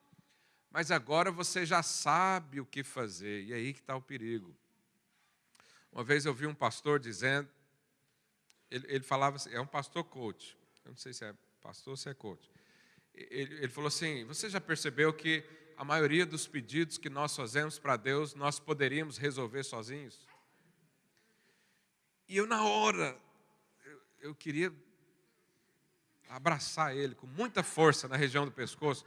Mas 0.69 0.89
agora 0.89 1.29
você 1.29 1.65
já 1.65 1.83
sabe 1.83 2.61
o 2.61 2.65
que 2.65 2.85
fazer, 2.85 3.43
e 3.43 3.51
é 3.51 3.57
aí 3.57 3.73
que 3.73 3.81
está 3.81 3.97
o 3.97 4.01
perigo. 4.01 4.55
Uma 5.91 6.05
vez 6.05 6.25
eu 6.25 6.33
vi 6.33 6.47
um 6.47 6.55
pastor 6.55 7.01
dizendo, 7.01 7.49
ele, 8.69 8.85
ele 8.87 9.03
falava 9.03 9.35
assim, 9.35 9.53
é 9.53 9.59
um 9.59 9.67
pastor 9.67 10.05
coach, 10.05 10.57
eu 10.85 10.91
não 10.91 10.97
sei 10.97 11.11
se 11.11 11.25
é 11.25 11.35
pastor 11.61 11.91
ou 11.91 11.97
se 11.97 12.07
é 12.07 12.13
coach. 12.13 12.49
Ele, 13.13 13.55
ele 13.55 13.67
falou 13.67 13.89
assim: 13.89 14.23
Você 14.23 14.49
já 14.49 14.61
percebeu 14.61 15.11
que 15.11 15.43
a 15.75 15.83
maioria 15.83 16.25
dos 16.25 16.47
pedidos 16.47 16.97
que 16.97 17.09
nós 17.09 17.35
fazemos 17.35 17.77
para 17.77 17.97
Deus, 17.97 18.33
nós 18.33 18.57
poderíamos 18.57 19.17
resolver 19.17 19.63
sozinhos? 19.63 20.30
E 22.31 22.37
eu, 22.37 22.47
na 22.47 22.63
hora, 22.63 23.19
eu, 23.83 24.01
eu 24.21 24.33
queria 24.33 24.73
abraçar 26.29 26.95
ele 26.95 27.13
com 27.13 27.27
muita 27.27 27.61
força 27.61 28.07
na 28.07 28.15
região 28.15 28.45
do 28.45 28.51
pescoço. 28.53 29.03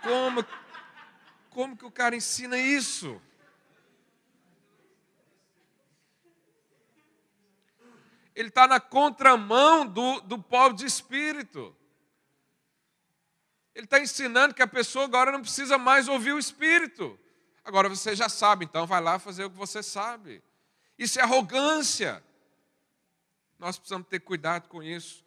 Como, 0.00 0.46
como 1.50 1.76
que 1.76 1.84
o 1.84 1.90
cara 1.90 2.14
ensina 2.14 2.56
isso? 2.56 3.20
ele 8.32 8.48
está 8.48 8.68
na 8.68 8.78
contramão 8.78 9.84
do, 9.84 10.20
do 10.20 10.38
povo 10.38 10.76
de 10.76 10.86
espírito. 10.86 11.76
Ele 13.74 13.86
está 13.86 13.98
ensinando 13.98 14.54
que 14.54 14.62
a 14.62 14.68
pessoa 14.68 15.04
agora 15.04 15.32
não 15.32 15.42
precisa 15.42 15.76
mais 15.76 16.06
ouvir 16.06 16.32
o 16.32 16.38
espírito. 16.38 17.18
Agora 17.64 17.88
você 17.88 18.14
já 18.14 18.28
sabe, 18.28 18.66
então 18.66 18.86
vai 18.86 19.00
lá 19.00 19.18
fazer 19.18 19.46
o 19.46 19.50
que 19.50 19.56
você 19.56 19.82
sabe. 19.82 20.40
Isso 21.00 21.18
é 21.18 21.22
arrogância. 21.22 22.22
Nós 23.58 23.78
precisamos 23.78 24.06
ter 24.06 24.20
cuidado 24.20 24.68
com 24.68 24.82
isso. 24.82 25.24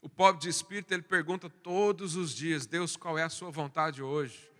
O 0.00 0.08
pobre 0.08 0.42
de 0.42 0.48
espírito, 0.48 0.92
ele 0.92 1.02
pergunta 1.02 1.48
todos 1.48 2.16
os 2.16 2.34
dias: 2.34 2.66
Deus, 2.66 2.96
qual 2.96 3.16
é 3.16 3.22
a 3.22 3.28
sua 3.28 3.48
vontade 3.48 4.02
hoje? 4.02 4.50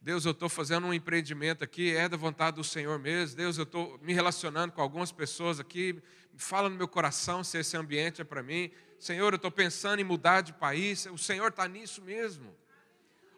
Deus, 0.00 0.24
eu 0.24 0.30
estou 0.30 0.48
fazendo 0.48 0.86
um 0.86 0.94
empreendimento 0.94 1.62
aqui, 1.62 1.94
é 1.94 2.08
da 2.08 2.16
vontade 2.16 2.56
do 2.56 2.64
Senhor 2.64 2.98
mesmo. 2.98 3.36
Deus, 3.36 3.58
eu 3.58 3.64
estou 3.64 3.98
me 3.98 4.14
relacionando 4.14 4.72
com 4.72 4.80
algumas 4.80 5.12
pessoas 5.12 5.60
aqui, 5.60 6.02
fala 6.34 6.70
no 6.70 6.76
meu 6.76 6.88
coração 6.88 7.44
se 7.44 7.58
esse 7.58 7.76
ambiente 7.76 8.22
é 8.22 8.24
para 8.24 8.42
mim. 8.42 8.70
Senhor, 8.98 9.34
eu 9.34 9.36
estou 9.36 9.50
pensando 9.50 10.00
em 10.00 10.04
mudar 10.04 10.40
de 10.40 10.54
país, 10.54 11.04
o 11.04 11.18
Senhor 11.18 11.48
está 11.48 11.68
nisso 11.68 12.00
mesmo. 12.00 12.56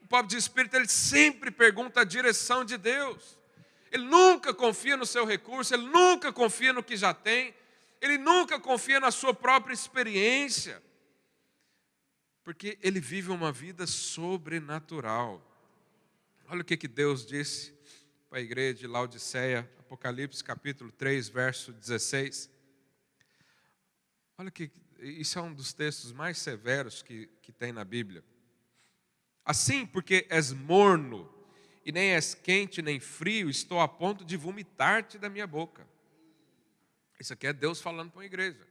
O 0.00 0.06
pobre 0.06 0.28
de 0.28 0.36
espírito, 0.36 0.76
ele 0.76 0.86
sempre 0.86 1.50
pergunta 1.50 2.02
a 2.02 2.04
direção 2.04 2.64
de 2.64 2.78
Deus. 2.78 3.39
Ele 3.90 4.04
nunca 4.04 4.54
confia 4.54 4.96
no 4.96 5.04
seu 5.04 5.24
recurso, 5.24 5.74
ele 5.74 5.86
nunca 5.86 6.32
confia 6.32 6.72
no 6.72 6.82
que 6.82 6.96
já 6.96 7.12
tem, 7.12 7.54
ele 8.00 8.16
nunca 8.16 8.58
confia 8.58 9.00
na 9.00 9.10
sua 9.10 9.34
própria 9.34 9.74
experiência, 9.74 10.82
porque 12.42 12.78
ele 12.82 13.00
vive 13.00 13.30
uma 13.30 13.50
vida 13.50 13.86
sobrenatural. 13.86 15.44
Olha 16.48 16.62
o 16.62 16.64
que, 16.64 16.76
que 16.76 16.88
Deus 16.88 17.26
disse 17.26 17.74
para 18.28 18.38
a 18.38 18.42
igreja 18.42 18.78
de 18.78 18.86
Laodiceia, 18.86 19.70
Apocalipse 19.78 20.42
capítulo 20.42 20.92
3, 20.92 21.28
verso 21.28 21.72
16. 21.72 22.48
Olha 24.38 24.50
que 24.50 24.70
isso 25.00 25.38
é 25.38 25.42
um 25.42 25.52
dos 25.52 25.72
textos 25.72 26.12
mais 26.12 26.38
severos 26.38 27.02
que, 27.02 27.26
que 27.42 27.52
tem 27.52 27.72
na 27.72 27.84
Bíblia. 27.84 28.24
Assim, 29.44 29.84
porque 29.84 30.26
és 30.30 30.52
morno, 30.52 31.28
e 31.90 31.92
nem 31.92 32.12
és 32.12 32.34
quente 32.34 32.80
nem 32.80 33.00
frio, 33.00 33.50
estou 33.50 33.80
a 33.80 33.88
ponto 33.88 34.24
de 34.24 34.36
vomitar-te 34.36 35.18
da 35.18 35.28
minha 35.28 35.46
boca. 35.46 35.84
Isso 37.18 37.32
aqui 37.32 37.48
é 37.48 37.52
Deus 37.52 37.80
falando 37.80 38.12
para 38.12 38.22
a 38.22 38.26
igreja. 38.26 38.64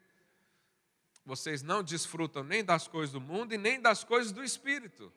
Vocês 1.26 1.62
não 1.62 1.84
desfrutam 1.84 2.46
nem 2.46 2.64
das 2.64 2.88
coisas 2.88 3.12
do 3.12 3.20
mundo 3.20 3.54
e 3.54 3.58
nem 3.58 3.80
das 3.80 4.06
coisas 4.06 4.32
do 4.32 4.42
Espírito. 4.42 5.12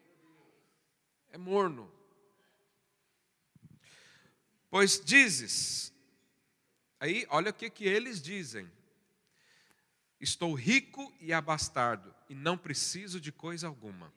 É 1.30 1.38
morno. 1.38 1.90
Pois 4.68 5.00
dizes, 5.00 5.92
aí 6.98 7.24
olha 7.30 7.50
o 7.50 7.54
que, 7.54 7.70
que 7.70 7.84
eles 7.84 8.20
dizem. 8.20 8.68
Estou 10.20 10.54
rico 10.54 11.14
e 11.20 11.32
abastado 11.32 12.12
e 12.28 12.34
não 12.34 12.58
preciso 12.58 13.20
de 13.20 13.30
coisa 13.30 13.68
alguma. 13.68 14.12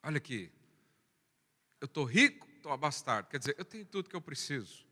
Olha 0.00 0.18
aqui. 0.18 0.55
Eu 1.80 1.86
estou 1.86 2.04
rico, 2.04 2.48
estou 2.56 2.72
abastado. 2.72 3.28
Quer 3.28 3.38
dizer, 3.38 3.54
eu 3.58 3.64
tenho 3.64 3.84
tudo 3.84 4.08
que 4.08 4.16
eu 4.16 4.20
preciso. 4.20 4.84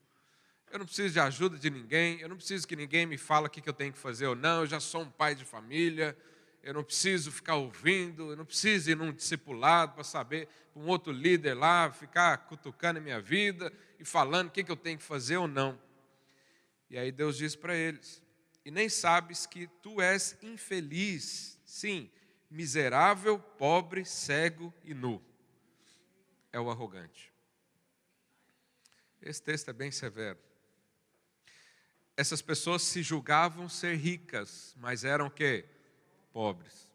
Eu 0.71 0.79
não 0.79 0.87
preciso 0.87 1.13
de 1.15 1.21
ajuda 1.21 1.59
de 1.59 1.71
ninguém. 1.71 2.21
Eu 2.21 2.29
não 2.29 2.37
preciso 2.37 2.67
que 2.67 2.77
ninguém 2.77 3.07
me 3.07 3.17
fale 3.17 3.47
o 3.47 3.51
que 3.51 3.67
eu 3.69 3.73
tenho 3.73 3.93
que 3.93 3.99
fazer 3.99 4.27
ou 4.27 4.35
não. 4.35 4.61
Eu 4.61 4.67
já 4.67 4.81
sou 4.81 5.03
um 5.03 5.11
pai 5.11 5.35
de 5.35 5.45
família. 5.45 6.17
Eu 6.63 6.75
não 6.75 6.85
preciso 6.85 7.31
ficar 7.31 7.57
ouvindo. 7.57 8.31
Eu 8.31 8.37
não 8.37 8.45
preciso 8.45 8.91
ir 8.91 8.97
num 8.97 9.13
discipulado 9.13 9.95
para 9.95 10.05
saber, 10.05 10.49
para 10.73 10.83
um 10.83 10.87
outro 10.87 11.13
líder 11.13 11.55
lá, 11.55 11.91
ficar 11.91 12.37
cutucando 12.39 12.99
a 12.99 13.03
minha 13.03 13.21
vida 13.21 13.73
e 13.99 14.05
falando 14.05 14.49
o 14.49 14.51
que 14.51 14.71
eu 14.71 14.77
tenho 14.77 14.99
que 14.99 15.05
fazer 15.05 15.37
ou 15.37 15.49
não. 15.49 15.79
E 16.91 16.99
aí 16.99 17.11
Deus 17.11 17.37
diz 17.37 17.57
para 17.57 17.75
eles: 17.75 18.23
e 18.65 18.71
nem 18.71 18.89
sabes 18.89 19.47
que 19.47 19.67
tu 19.83 20.01
és 20.01 20.37
infeliz, 20.43 21.61
sim, 21.67 22.11
miserável, 22.51 23.39
pobre, 23.39 24.05
cego 24.05 24.73
e 24.83 24.95
nu. 24.95 25.23
É 26.55 26.61
o 26.61 26.71
arrogante. 26.71 27.33
Esse 29.21 29.43
texto 29.43 29.71
é 29.71 29.73
bem 29.73 29.91
severo. 29.91 30.39
Essas 32.17 32.41
pessoas 32.41 32.83
se 32.83 33.03
julgavam 33.03 33.69
ser 33.69 33.97
ricas, 33.97 34.73
mas 34.79 35.03
eram 35.03 35.29
que 35.29 35.65
pobres. 36.33 36.89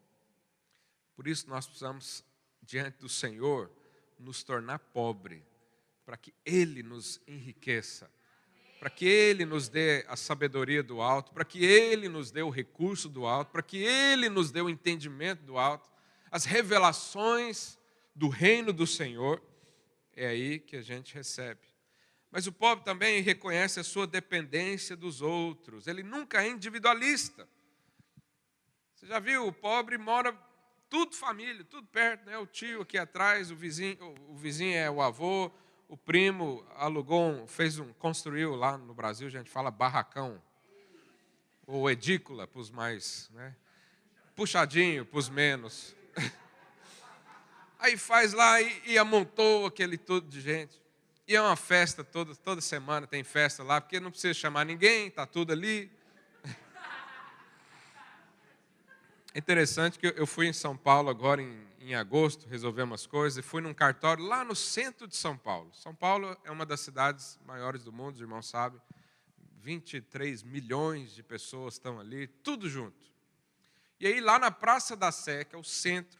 Por 1.14 1.28
isso 1.28 1.50
nós 1.50 1.66
precisamos 1.68 2.24
diante 2.62 3.00
do 3.00 3.10
Senhor 3.10 3.70
nos 4.18 4.44
tornar 4.44 4.80
pobre, 4.80 5.46
para 6.06 6.16
que 6.16 6.34
ele 6.46 6.82
nos 6.82 7.20
enriqueça 7.28 8.10
para 8.80 8.90
que 8.90 9.06
Ele 9.06 9.44
nos 9.44 9.68
dê 9.68 10.06
a 10.08 10.16
sabedoria 10.16 10.82
do 10.82 11.02
alto, 11.02 11.34
para 11.34 11.44
que 11.44 11.66
Ele 11.66 12.08
nos 12.08 12.32
dê 12.32 12.42
o 12.42 12.50
recurso 12.50 13.10
do 13.10 13.26
alto, 13.26 13.52
para 13.52 13.62
que 13.62 13.84
Ele 13.84 14.30
nos 14.30 14.52
dê 14.52 14.62
o 14.62 14.70
entendimento 14.70 15.44
do 15.44 15.58
alto, 15.58 15.90
as 16.32 16.46
revelações 16.46 17.78
do 18.16 18.30
reino 18.30 18.72
do 18.72 18.88
Senhor, 18.88 19.42
é 20.20 20.28
aí 20.28 20.60
que 20.60 20.76
a 20.76 20.82
gente 20.82 21.16
recebe. 21.16 21.62
Mas 22.30 22.46
o 22.46 22.52
pobre 22.52 22.84
também 22.84 23.22
reconhece 23.22 23.80
a 23.80 23.84
sua 23.84 24.06
dependência 24.06 24.96
dos 24.96 25.22
outros, 25.22 25.88
ele 25.88 26.04
nunca 26.04 26.44
é 26.44 26.50
individualista. 26.50 27.48
Você 28.94 29.08
já 29.08 29.18
viu, 29.18 29.48
o 29.48 29.54
pobre 29.54 29.98
mora 29.98 30.38
tudo 30.90 31.16
família, 31.16 31.64
tudo 31.64 31.88
perto, 31.88 32.26
né? 32.26 32.38
o 32.38 32.46
tio 32.46 32.82
aqui 32.82 32.98
atrás, 32.98 33.50
o 33.50 33.56
vizinho, 33.56 33.98
o 34.28 34.36
vizinho 34.36 34.76
é 34.76 34.92
o 34.92 35.02
avô, 35.02 35.50
o 35.88 35.96
primo 35.96 36.68
alugou, 36.76 37.30
um, 37.30 37.48
fez 37.48 37.80
um, 37.80 37.94
construiu 37.94 38.56
lá 38.56 38.78
no 38.78 38.94
Brasil, 38.94 39.28
a 39.28 39.32
gente 39.32 39.50
fala 39.50 39.72
barracão, 39.72 40.42
ou 41.66 41.90
edícula 41.90 42.46
para 42.46 42.60
os 42.60 42.70
mais, 42.70 43.30
né? 43.34 43.56
puxadinho 44.36 45.06
para 45.06 45.20
os 45.20 45.30
menos. 45.30 45.96
Aí 47.80 47.98
faz 47.98 48.34
lá 48.34 48.62
e, 48.62 48.82
e 48.86 48.98
amontou 48.98 49.66
aquele 49.66 49.98
tudo 49.98 50.28
de 50.28 50.42
gente. 50.42 50.80
E 51.28 51.36
é 51.36 51.42
uma 51.42 51.56
festa 51.56 52.04
toda, 52.04 52.36
toda 52.36 52.62
semana 52.62 53.08
tem 53.08 53.24
festa 53.24 53.64
lá, 53.64 53.80
porque 53.82 54.00
não 54.00 54.12
precisa 54.12 54.34
chamar 54.34 54.66
ninguém, 54.66 55.08
está 55.08 55.26
tudo 55.26 55.54
ali. 55.54 55.92
É 59.34 59.40
interessante 59.40 59.98
que 59.98 60.14
eu 60.16 60.28
fui 60.28 60.48
em 60.48 60.54
São 60.54 60.76
Paulo 60.76 61.10
agora 61.10 61.42
em 61.42 61.70
em 61.80 61.96
agosto, 61.96 62.48
resolver 62.48 62.84
umas 62.84 63.08
coisas 63.08 63.38
e 63.38 63.42
fui 63.48 63.62
num 63.62 63.74
cartório 63.74 64.24
lá 64.24 64.44
no 64.44 64.56
centro 64.56 65.08
de 65.08 65.16
São 65.16 65.38
Paulo. 65.38 65.74
São 65.74 65.96
Paulo 65.96 66.38
é 66.44 66.52
uma 66.52 66.66
das 66.66 66.82
cidades 66.82 67.40
maiores 67.46 67.84
do 67.84 67.92
mundo, 67.92 68.16
os 68.16 68.22
irmãos 68.22 68.48
sabem. 68.48 68.82
23 69.62 70.44
milhões 70.44 71.14
de 71.16 71.24
pessoas 71.24 71.76
estão 71.76 72.00
ali, 72.00 72.28
tudo 72.28 72.70
junto. 72.70 73.10
E 74.00 74.08
aí, 74.08 74.22
lá 74.22 74.40
na 74.40 74.52
Praça 74.52 74.96
da 74.96 75.12
Sé, 75.12 75.44
que 75.44 75.56
é 75.56 75.58
o 75.58 75.64
centro, 75.64 76.19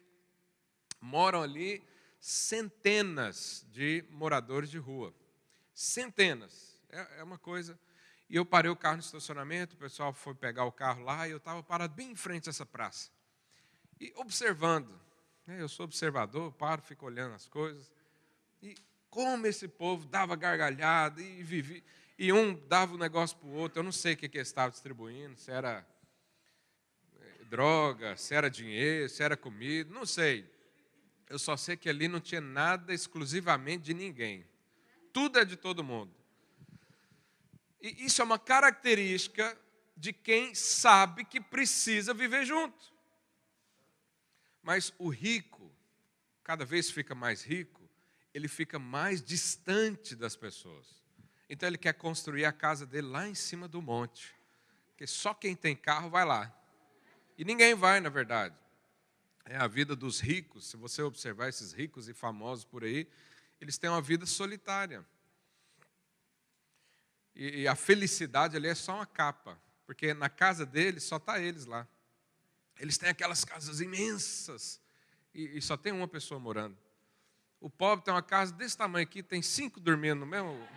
moram 1.02 1.42
ali 1.42 1.84
centenas 2.20 3.66
de 3.72 4.04
moradores 4.10 4.70
de 4.70 4.78
rua. 4.78 5.14
Centenas. 5.74 6.82
É, 6.90 7.20
é 7.20 7.24
uma 7.24 7.38
coisa. 7.38 7.80
E 8.30 8.36
eu 8.36 8.46
parei 8.46 8.70
o 8.70 8.76
carro 8.76 8.98
no 8.98 9.02
estacionamento, 9.02 9.76
o 9.76 9.80
pessoal 9.80 10.14
foi 10.14 10.36
pegar 10.36 10.66
o 10.66 10.72
carro 10.72 11.04
lá 11.04 11.28
e 11.28 11.32
eu 11.32 11.38
estava 11.38 11.64
parado 11.64 11.94
bem 11.96 12.12
em 12.12 12.16
frente 12.16 12.48
a 12.48 12.52
essa 12.52 12.66
praça. 12.66 13.10
e 14.00 14.14
observando. 14.16 15.00
Né? 15.48 15.62
Eu 15.62 15.68
sou 15.68 15.84
observador, 15.84 16.52
paro, 16.54 16.82
fico 16.82 17.06
olhando 17.06 17.34
as 17.34 17.48
coisas. 17.48 17.92
E 18.62 18.76
como 19.10 19.48
esse 19.48 19.68
povo 19.68 20.06
dava 20.06 20.36
gargalhada 20.36 21.22
e 21.22 21.42
vivia. 21.42 21.84
E 22.18 22.32
um 22.32 22.54
dava 22.68 22.94
um 22.94 22.98
negócio 22.98 23.38
para 23.38 23.48
o 23.48 23.54
outro, 23.54 23.80
eu 23.80 23.84
não 23.84 23.92
sei 23.92 24.14
o 24.14 24.18
que, 24.18 24.30
que 24.30 24.38
eles 24.38 24.50
estavam 24.50 24.72
distribuindo, 24.72 25.38
se 25.38 25.50
era 25.50 25.88
eh, 27.20 27.44
droga, 27.46 28.18
se 28.18 28.36
era 28.36 28.50
dinheiro, 28.50 29.10
se 29.10 29.24
era 29.24 29.38
comida, 29.38 29.92
não 29.92 30.06
sei. 30.06 30.46
Eu 31.30 31.38
só 31.38 31.56
sei 31.56 31.78
que 31.78 31.88
ali 31.88 32.08
não 32.08 32.20
tinha 32.20 32.42
nada 32.42 32.94
exclusivamente 32.94 33.84
de 33.84 33.94
ninguém. 33.94 34.46
Tudo 35.14 35.40
é 35.40 35.46
de 35.46 35.56
todo 35.56 35.84
mundo. 35.84 36.14
E 37.82 38.06
isso 38.06 38.22
é 38.22 38.26
uma 38.26 38.40
característica 38.40 39.58
de 39.96 40.12
quem 40.12 40.56
sabe 40.56 41.24
que 41.24 41.40
precisa 41.40 42.14
viver 42.14 42.46
junto. 42.46 42.94
Mas 44.64 44.94
o 44.98 45.10
rico, 45.10 45.72
cada 46.44 46.66
vez 46.66 46.90
fica 46.90 47.14
mais 47.14 47.44
rico, 47.44 47.80
ele 48.34 48.48
fica 48.48 48.80
mais 48.80 49.22
distante 49.22 50.16
das 50.16 50.36
pessoas. 50.36 51.00
Então 51.50 51.68
ele 51.68 51.78
quer 51.78 51.94
construir 51.94 52.46
a 52.46 52.52
casa 52.52 52.86
dele 52.86 53.08
lá 53.08 53.28
em 53.28 53.36
cima 53.36 53.68
do 53.68 53.82
monte. 53.82 54.36
Porque 54.90 55.08
só 55.08 55.34
quem 55.34 55.56
tem 55.56 55.76
carro 55.76 56.10
vai 56.10 56.26
lá. 56.26 56.54
E 57.38 57.46
ninguém 57.46 57.74
vai, 57.74 58.00
na 58.00 58.10
verdade. 58.10 58.56
É 59.46 59.58
a 59.58 59.68
vida 59.68 59.96
dos 59.96 60.20
ricos, 60.20 60.68
se 60.68 60.78
você 60.78 61.02
observar 61.02 61.50
esses 61.50 61.74
ricos 61.74 62.08
e 62.08 62.14
famosos 62.14 62.66
por 62.66 62.84
aí, 62.84 63.08
eles 63.60 63.78
têm 63.78 63.90
uma 63.90 64.02
vida 64.02 64.26
solitária. 64.26 65.06
E, 67.36 67.62
e 67.62 67.68
a 67.68 67.76
felicidade 67.76 68.56
ali 68.56 68.68
é 68.68 68.76
só 68.76 68.96
uma 68.96 69.06
capa, 69.06 69.60
porque 69.86 70.14
na 70.14 70.30
casa 70.30 70.66
deles 70.66 71.04
só 71.04 71.18
está 71.18 71.40
eles 71.40 71.66
lá. 71.66 71.88
Eles 72.80 72.98
têm 72.98 73.10
aquelas 73.10 73.44
casas 73.44 73.82
imensas 73.82 74.80
e, 75.34 75.58
e 75.58 75.62
só 75.62 75.76
tem 75.76 75.92
uma 75.92 76.08
pessoa 76.08 76.40
morando. 76.40 76.78
O 77.60 77.70
pobre 77.70 78.06
tem 78.06 78.14
uma 78.14 78.24
casa 78.24 78.54
desse 78.54 78.78
tamanho 78.78 79.04
aqui, 79.04 79.22
tem 79.22 79.42
cinco 79.42 79.80
dormindo 79.80 80.20
no 80.20 80.26
mesmo. 80.26 80.68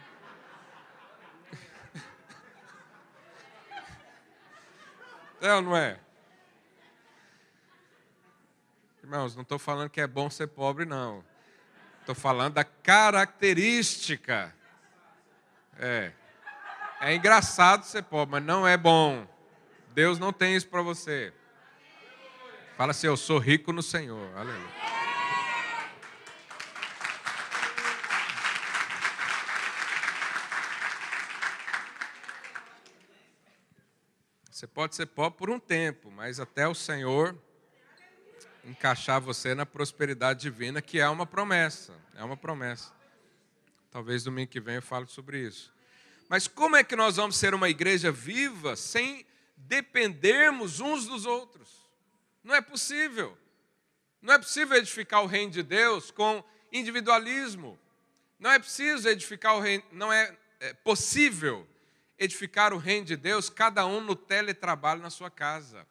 É 5.41 5.53
ou 5.55 5.63
não 5.63 5.77
é? 5.77 5.99
Irmãos, 9.03 9.35
não 9.35 9.43
estou 9.43 9.59
falando 9.59 9.91
que 9.91 10.01
é 10.01 10.07
bom 10.07 10.31
ser 10.31 10.47
pobre, 10.47 10.85
não. 10.85 11.25
Estou 12.01 12.15
falando 12.15 12.55
da 12.55 12.63
característica. 12.63 14.55
É. 15.77 16.13
É 17.01 17.13
engraçado 17.13 17.85
ser 17.85 18.05
pobre, 18.05 18.33
mas 18.33 18.45
não 18.45 18.67
é 18.67 18.77
bom. 18.77 19.27
Deus 19.93 20.21
não 20.21 20.33
tem 20.33 20.55
isso 20.55 20.69
para 20.69 20.83
você. 20.83 21.35
Fala 22.77 22.93
assim: 22.93 23.09
Eu 23.09 23.17
sou 23.17 23.39
rico 23.39 23.73
no 23.73 23.83
Senhor. 23.83 24.37
Aleluia. 24.37 24.71
Você 34.49 34.69
pode 34.69 34.95
ser 34.95 35.07
pobre 35.07 35.37
por 35.37 35.51
um 35.51 35.59
tempo, 35.59 36.09
mas 36.09 36.39
até 36.39 36.69
o 36.69 36.75
Senhor 36.75 37.37
encaixar 38.65 39.21
você 39.21 39.55
na 39.55 39.67
prosperidade 39.67 40.41
divina, 40.41 40.81
que 40.81 40.99
é 40.99 41.09
uma 41.09 41.27
promessa. 41.27 41.95
É 42.15 42.23
uma 42.23 42.37
promessa. 42.37 42.93
Talvez 43.91 44.25
domingo 44.25 44.51
que 44.51 44.61
vem 44.61 44.77
eu 44.77 44.83
fale 44.83 45.07
sobre 45.07 45.39
isso. 45.41 45.73
Mas 46.29 46.49
como 46.49 46.77
é 46.77 46.85
que 46.85 46.97
nós 46.97 47.17
vamos 47.17 47.37
ser 47.37 47.55
uma 47.55 47.69
igreja 47.69 48.11
viva 48.11 48.75
sem 48.77 49.27
dependermos 49.57 50.81
uns 50.81 51.07
dos 51.07 51.27
outros? 51.27 51.87
Não 52.43 52.55
é 52.55 52.61
possível. 52.61 53.37
Não 54.21 54.35
é 54.35 54.39
possível 54.39 54.77
edificar 54.77 55.23
o 55.23 55.27
reino 55.27 55.51
de 55.51 55.63
Deus 55.63 56.11
com 56.11 56.43
individualismo. 56.73 57.79
Não 58.39 58.51
é 58.51 58.59
preciso 58.59 59.09
edificar 59.09 59.57
o 59.57 59.61
reino, 59.61 59.85
não 59.93 60.13
é, 60.13 60.37
é 60.59 60.73
possível 60.73 61.69
edificar 62.19 62.73
o 62.73 62.79
reino 62.79 63.05
de 63.05 63.17
Deus 63.17 63.51
cada 63.51 63.85
um 63.85 64.01
no 64.01 64.17
teletrabalho 64.17 65.03
na 65.03 65.11
sua 65.11 65.31
casa. 65.31 65.87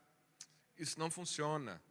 Isso 0.77 0.99
não 0.99 1.11
funciona. 1.11 1.81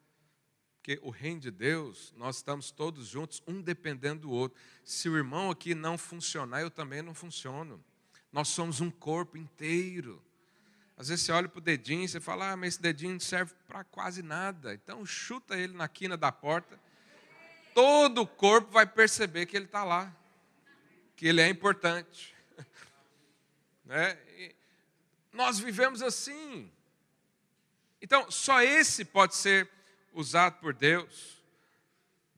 Porque 0.81 0.99
o 1.03 1.11
reino 1.11 1.41
de 1.41 1.51
Deus, 1.51 2.15
nós 2.17 2.37
estamos 2.37 2.71
todos 2.71 3.07
juntos, 3.07 3.43
um 3.47 3.61
dependendo 3.61 4.23
do 4.23 4.31
outro. 4.31 4.59
Se 4.83 5.11
o 5.11 5.17
irmão 5.17 5.51
aqui 5.51 5.75
não 5.75 5.99
funcionar, 5.99 6.63
eu 6.63 6.71
também 6.71 7.03
não 7.03 7.13
funciono. 7.13 7.85
Nós 8.33 8.49
somos 8.49 8.81
um 8.81 8.91
corpo 8.91 9.37
inteiro. 9.37 10.23
Às 10.97 11.09
vezes 11.09 11.27
você 11.27 11.33
olha 11.33 11.51
para 11.51 11.59
o 11.59 11.63
dedinho 11.63 12.05
e 12.05 12.09
você 12.09 12.19
fala, 12.19 12.53
ah, 12.53 12.57
mas 12.57 12.75
esse 12.75 12.83
dedinho 12.83 13.13
não 13.13 13.21
serve 13.21 13.53
para 13.69 13.85
quase 13.85 14.23
nada. 14.23 14.73
Então 14.73 15.05
chuta 15.05 15.55
ele 15.55 15.75
na 15.75 15.87
quina 15.87 16.17
da 16.17 16.33
porta. 16.33 16.81
Todo 17.75 18.23
o 18.23 18.27
corpo 18.27 18.73
vai 18.73 18.87
perceber 18.87 19.45
que 19.45 19.57
ele 19.57 19.67
está 19.67 19.85
lá, 19.85 20.11
que 21.15 21.27
ele 21.27 21.43
é 21.43 21.49
importante. 21.49 22.35
né? 23.85 24.19
nós 25.31 25.59
vivemos 25.59 26.01
assim. 26.01 26.73
Então, 28.01 28.31
só 28.31 28.63
esse 28.63 29.05
pode 29.05 29.35
ser 29.35 29.71
usado 30.13 30.61
por 30.61 30.75
Deus. 30.75 31.43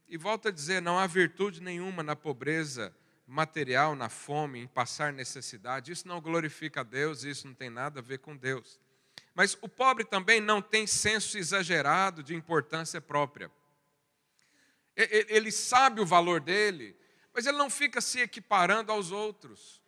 E 0.09 0.17
volta 0.17 0.49
a 0.49 0.53
dizer: 0.53 0.81
não 0.81 0.99
há 0.99 1.07
virtude 1.07 1.63
nenhuma 1.63 2.03
na 2.03 2.15
pobreza 2.15 2.95
material, 3.27 3.95
na 3.97 4.09
fome, 4.09 4.61
em 4.61 4.67
passar 4.67 5.13
necessidade. 5.13 5.91
Isso 5.91 6.07
não 6.07 6.21
glorifica 6.21 6.81
a 6.81 6.85
Deus, 6.85 7.25
isso 7.25 7.47
não 7.47 7.55
tem 7.55 7.71
nada 7.71 8.01
a 8.01 8.03
ver 8.03 8.19
com 8.19 8.37
Deus. 8.37 8.79
Mas 9.35 9.57
o 9.63 9.69
pobre 9.69 10.05
também 10.05 10.41
não 10.41 10.61
tem 10.61 10.87
senso 10.87 11.39
exagerado 11.39 12.23
de 12.23 12.35
importância 12.35 13.01
própria. 13.01 13.51
Ele 14.95 15.51
sabe 15.51 16.01
o 16.01 16.07
valor 16.07 16.41
dele, 16.41 16.95
mas 17.33 17.47
ele 17.47 17.57
não 17.57 17.71
fica 17.71 18.01
se 18.01 18.21
equiparando 18.21 18.93
aos 18.93 19.11
outros. 19.11 19.81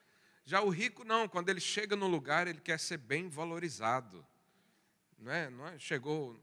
Já 0.47 0.62
o 0.62 0.70
rico 0.70 1.05
não, 1.05 1.28
quando 1.28 1.51
ele 1.51 1.61
chega 1.61 1.95
no 1.95 2.07
lugar, 2.07 2.47
ele 2.47 2.61
quer 2.61 2.78
ser 2.78 2.97
bem 2.97 3.28
valorizado. 3.28 4.26
Não 5.18 5.32
é, 5.32 5.51
não 5.51 5.66
é, 5.66 5.78
chegou, 5.78 6.39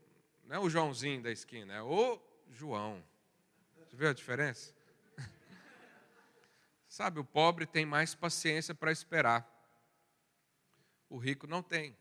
não 0.52 0.58
é 0.58 0.60
o 0.60 0.70
Joãozinho 0.70 1.24
da 1.24 1.32
esquina, 1.32 1.74
é 1.74 1.82
o 1.82 2.20
João. 2.50 3.02
Você 3.88 3.96
viu 3.96 4.10
a 4.10 4.14
diferença? 4.14 4.76
Sabe, 6.90 7.22
o 7.22 7.24
pobre 7.24 7.66
tem 7.66 7.86
mais 7.86 8.14
paciência 8.14 8.76
para 8.76 8.92
esperar. 8.92 9.50
O 11.10 11.18
rico 11.18 11.48
não 11.48 11.64
tem. 11.64 11.96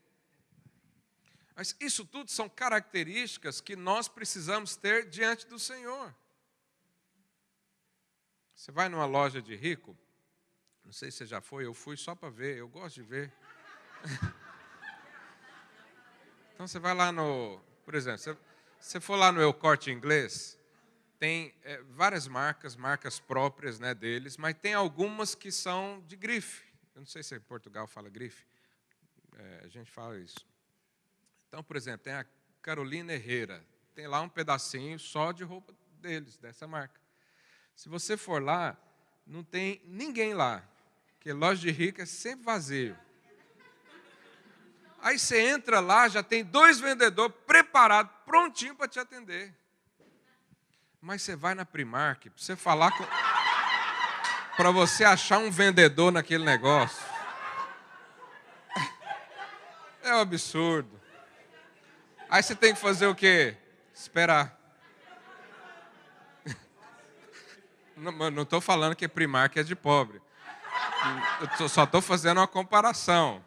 Mas 1.55 1.73
isso 1.79 2.05
tudo 2.05 2.29
são 2.29 2.49
características 2.49 3.61
que 3.61 3.73
nós 3.73 4.09
precisamos 4.09 4.75
ter 4.75 5.07
diante 5.07 5.47
do 5.47 5.57
Senhor. 5.57 6.13
Você 8.53 8.69
vai 8.69 8.89
numa 8.89 9.05
loja 9.05 9.41
de 9.41 9.55
rico, 9.55 9.97
não 10.83 10.91
sei 10.91 11.09
se 11.09 11.19
você 11.19 11.25
já 11.25 11.39
foi, 11.39 11.65
eu 11.65 11.73
fui 11.73 11.95
só 11.95 12.13
para 12.13 12.29
ver, 12.29 12.57
eu 12.57 12.67
gosto 12.67 12.95
de 12.95 13.03
ver. 13.03 13.31
então 16.53 16.67
você 16.67 16.79
vai 16.79 16.93
lá 16.93 17.13
no, 17.13 17.63
por 17.83 17.95
exemplo, 17.95 18.19
você, 18.19 18.37
você 18.79 18.99
for 18.99 19.15
lá 19.15 19.31
no 19.31 19.41
Eu 19.41 19.53
Corte 19.53 19.91
Inglês, 19.91 20.57
tem 21.19 21.53
é, 21.63 21.81
várias 21.89 22.27
marcas, 22.27 22.75
marcas 22.75 23.19
próprias 23.19 23.79
né, 23.79 23.93
deles, 23.93 24.37
mas 24.37 24.55
tem 24.59 24.73
algumas 24.73 25.35
que 25.35 25.51
são 25.51 26.03
de 26.07 26.15
grife. 26.15 26.65
Eu 26.95 27.01
não 27.01 27.05
sei 27.05 27.21
se 27.21 27.35
em 27.35 27.39
Portugal 27.39 27.85
fala 27.85 28.09
grife. 28.09 28.45
É, 29.37 29.61
a 29.63 29.67
gente 29.67 29.91
fala 29.91 30.17
isso. 30.19 30.45
Então, 31.47 31.63
por 31.63 31.75
exemplo, 31.75 31.99
tem 31.99 32.13
a 32.13 32.25
Carolina 32.61 33.13
Herrera. 33.13 33.63
Tem 33.93 34.07
lá 34.07 34.21
um 34.21 34.29
pedacinho 34.29 34.97
só 34.97 35.31
de 35.31 35.43
roupa 35.43 35.73
deles, 35.99 36.37
dessa 36.37 36.67
marca. 36.67 36.99
Se 37.75 37.89
você 37.89 38.17
for 38.17 38.41
lá, 38.41 38.77
não 39.25 39.43
tem 39.43 39.81
ninguém 39.85 40.33
lá. 40.33 40.67
Porque 41.13 41.31
loja 41.33 41.61
de 41.61 41.71
rico 41.71 42.01
é 42.01 42.05
sempre 42.05 42.45
vazio. 42.45 42.97
Aí 45.01 45.17
você 45.17 45.41
entra 45.41 45.79
lá, 45.79 46.07
já 46.07 46.21
tem 46.21 46.43
dois 46.43 46.79
vendedores 46.79 47.35
preparados, 47.47 48.11
prontinho 48.23 48.75
para 48.75 48.87
te 48.87 48.99
atender. 48.99 49.51
Mas 51.01 51.23
você 51.23 51.35
vai 51.35 51.55
na 51.55 51.65
Primark, 51.65 52.29
para 52.29 52.31
você 52.37 52.55
falar 52.55 52.91
com. 52.91 53.03
para 54.55 54.69
você 54.69 55.03
achar 55.03 55.39
um 55.39 55.49
vendedor 55.49 56.11
naquele 56.11 56.45
negócio. 56.45 57.03
É 60.03 60.15
um 60.15 60.19
absurdo. 60.19 61.01
Aí 62.29 62.43
você 62.43 62.55
tem 62.55 62.73
que 62.73 62.79
fazer 62.79 63.07
o 63.07 63.15
quê? 63.15 63.57
Esperar. 63.93 64.55
Não 67.95 68.43
estou 68.43 68.61
falando 68.61 68.95
que 68.95 69.07
Primark 69.07 69.57
é 69.57 69.63
de 69.63 69.75
pobre. 69.75 70.21
Eu 71.59 71.67
só 71.67 71.85
estou 71.85 72.01
fazendo 72.01 72.37
uma 72.37 72.47
comparação. 72.47 73.43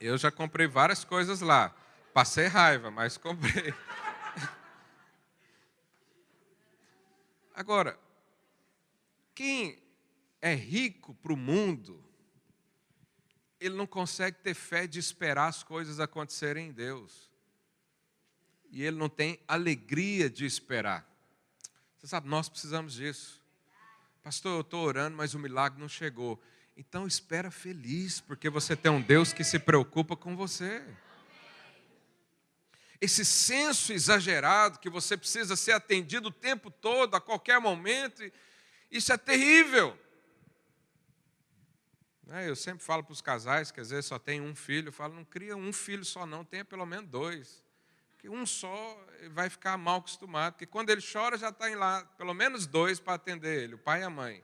Eu 0.00 0.18
já 0.18 0.30
comprei 0.30 0.66
várias 0.66 1.04
coisas 1.04 1.40
lá. 1.40 1.74
Passei 2.12 2.46
raiva, 2.46 2.90
mas 2.90 3.16
comprei. 3.18 3.74
Agora, 7.54 7.98
quem 9.34 9.82
é 10.40 10.54
rico 10.54 11.14
para 11.14 11.32
o 11.32 11.36
mundo, 11.36 12.02
ele 13.58 13.74
não 13.74 13.86
consegue 13.86 14.38
ter 14.38 14.54
fé 14.54 14.86
de 14.86 14.98
esperar 14.98 15.48
as 15.48 15.62
coisas 15.62 15.98
acontecerem 15.98 16.68
em 16.68 16.72
Deus. 16.72 17.30
e 18.70 18.82
ele 18.82 18.96
não 18.96 19.08
tem 19.08 19.40
alegria 19.46 20.28
de 20.28 20.44
esperar. 20.44 21.06
Você 21.96 22.06
sabe, 22.08 22.28
nós 22.28 22.48
precisamos 22.48 22.94
disso. 22.94 23.42
Pastor, 24.22 24.56
eu 24.56 24.60
estou 24.60 24.84
orando, 24.84 25.16
mas 25.16 25.34
o 25.34 25.38
milagre 25.38 25.80
não 25.80 25.88
chegou. 25.88 26.42
Então 26.76 27.06
espera 27.06 27.50
feliz, 27.50 28.20
porque 28.20 28.50
você 28.50 28.76
tem 28.76 28.92
um 28.92 29.00
Deus 29.00 29.32
que 29.32 29.42
se 29.42 29.58
preocupa 29.58 30.14
com 30.14 30.36
você. 30.36 30.84
Esse 33.00 33.24
senso 33.24 33.92
exagerado 33.94 34.78
que 34.78 34.90
você 34.90 35.16
precisa 35.16 35.56
ser 35.56 35.72
atendido 35.72 36.28
o 36.28 36.32
tempo 36.32 36.70
todo, 36.70 37.14
a 37.14 37.20
qualquer 37.20 37.58
momento, 37.60 38.22
isso 38.90 39.10
é 39.10 39.16
terrível. 39.16 39.98
Né, 42.26 42.48
eu 42.48 42.56
sempre 42.56 42.84
falo 42.84 43.04
para 43.04 43.12
os 43.12 43.20
casais 43.22 43.70
que 43.70 43.80
às 43.80 43.90
vezes 43.90 44.06
só 44.06 44.18
tem 44.18 44.40
um 44.40 44.54
filho, 44.54 44.88
eu 44.88 44.92
falo, 44.92 45.14
não 45.14 45.24
cria 45.24 45.56
um 45.56 45.72
filho 45.72 46.04
só 46.04 46.26
não, 46.26 46.44
tenha 46.44 46.64
pelo 46.64 46.84
menos 46.84 47.08
dois. 47.08 47.64
Porque 48.12 48.28
um 48.28 48.44
só 48.44 49.06
vai 49.30 49.48
ficar 49.48 49.78
mal 49.78 49.98
acostumado, 49.98 50.54
porque 50.54 50.66
quando 50.66 50.90
ele 50.90 51.00
chora 51.00 51.38
já 51.38 51.50
está 51.50 51.68
lá, 51.76 52.04
pelo 52.18 52.34
menos 52.34 52.66
dois 52.66 53.00
para 53.00 53.14
atender 53.14 53.62
ele, 53.62 53.74
o 53.76 53.78
pai 53.78 54.00
e 54.00 54.04
a 54.04 54.10
mãe. 54.10 54.42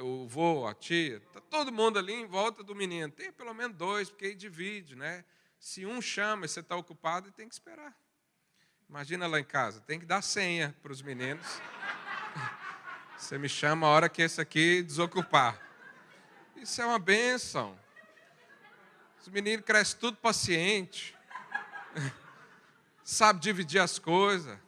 O 0.00 0.26
vô, 0.26 0.66
a 0.66 0.74
tia, 0.74 1.18
está 1.18 1.40
todo 1.40 1.70
mundo 1.70 1.98
ali 1.98 2.14
em 2.14 2.26
volta 2.26 2.62
do 2.62 2.74
menino. 2.74 3.12
Tem 3.12 3.30
pelo 3.30 3.52
menos 3.52 3.76
dois, 3.76 4.08
porque 4.08 4.26
aí 4.26 4.34
divide, 4.34 4.96
né? 4.96 5.24
Se 5.58 5.84
um 5.84 6.00
chama 6.00 6.46
e 6.46 6.48
você 6.48 6.60
está 6.60 6.74
ocupado, 6.76 7.30
tem 7.30 7.46
que 7.46 7.54
esperar. 7.54 7.94
Imagina 8.88 9.26
lá 9.26 9.38
em 9.38 9.44
casa, 9.44 9.80
tem 9.80 10.00
que 10.00 10.06
dar 10.06 10.22
senha 10.22 10.74
para 10.82 10.92
os 10.92 11.02
meninos. 11.02 11.46
Você 13.16 13.38
me 13.38 13.48
chama 13.48 13.86
a 13.86 13.90
hora 13.90 14.08
que 14.08 14.20
esse 14.20 14.40
aqui 14.40 14.82
desocupar. 14.82 15.60
Isso 16.56 16.82
é 16.82 16.84
uma 16.84 16.98
benção. 16.98 17.78
Os 19.20 19.28
meninos 19.28 19.64
crescem 19.64 20.00
tudo 20.00 20.16
paciente. 20.16 21.16
Sabe 23.04 23.40
dividir 23.40 23.80
as 23.80 23.98
coisas. 23.98 24.58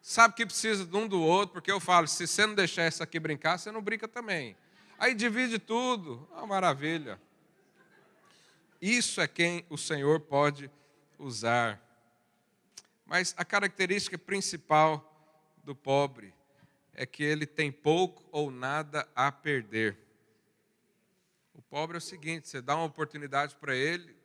Sabe 0.00 0.34
que 0.34 0.46
precisa 0.46 0.86
de 0.86 0.96
um 0.96 1.06
do 1.06 1.20
outro, 1.20 1.52
porque 1.54 1.70
eu 1.70 1.78
falo, 1.78 2.08
se 2.08 2.26
você 2.26 2.46
não 2.46 2.54
deixar 2.54 2.82
essa 2.82 3.04
aqui 3.04 3.20
brincar, 3.20 3.58
você 3.58 3.70
não 3.70 3.82
brinca 3.82 4.08
também. 4.08 4.56
Aí 4.98 5.14
divide 5.14 5.58
tudo. 5.58 6.28
Uma 6.32 6.46
maravilha. 6.46 7.20
Isso 8.80 9.20
é 9.20 9.28
quem 9.28 9.64
o 9.68 9.76
Senhor 9.76 10.20
pode 10.20 10.70
usar. 11.18 11.80
Mas 13.04 13.34
a 13.36 13.44
característica 13.44 14.16
principal 14.16 15.06
do 15.62 15.74
pobre 15.74 16.32
é 16.94 17.04
que 17.04 17.22
ele 17.22 17.46
tem 17.46 17.70
pouco 17.70 18.26
ou 18.32 18.50
nada 18.50 19.06
a 19.14 19.30
perder. 19.30 19.98
O 21.54 21.62
pobre 21.62 21.96
é 21.96 21.98
o 21.98 22.00
seguinte: 22.00 22.48
você 22.48 22.62
dá 22.62 22.74
uma 22.74 22.84
oportunidade 22.84 23.54
para 23.56 23.74
ele, 23.74 24.16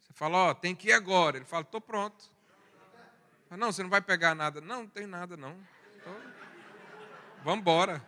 você 0.00 0.12
fala, 0.12 0.38
ó, 0.38 0.50
oh, 0.50 0.54
tem 0.54 0.74
que 0.74 0.88
ir 0.88 0.92
agora. 0.92 1.36
Ele 1.36 1.44
fala, 1.44 1.62
estou 1.62 1.80
pronto. 1.80 2.30
Fala, 3.48 3.60
não, 3.60 3.72
você 3.72 3.82
não 3.82 3.90
vai 3.90 4.02
pegar 4.02 4.34
nada. 4.34 4.60
Não, 4.60 4.82
não 4.82 4.88
tem 4.88 5.06
nada, 5.06 5.36
não. 5.36 5.56
Então, 5.96 6.14
vamos 7.42 7.60
embora. 7.60 8.06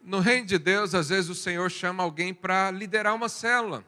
No 0.00 0.20
reino 0.20 0.46
de 0.46 0.58
Deus, 0.58 0.94
às 0.94 1.08
vezes 1.08 1.30
o 1.30 1.34
Senhor 1.34 1.70
chama 1.70 2.02
alguém 2.02 2.34
para 2.34 2.70
liderar 2.70 3.14
uma 3.14 3.28
célula. 3.28 3.84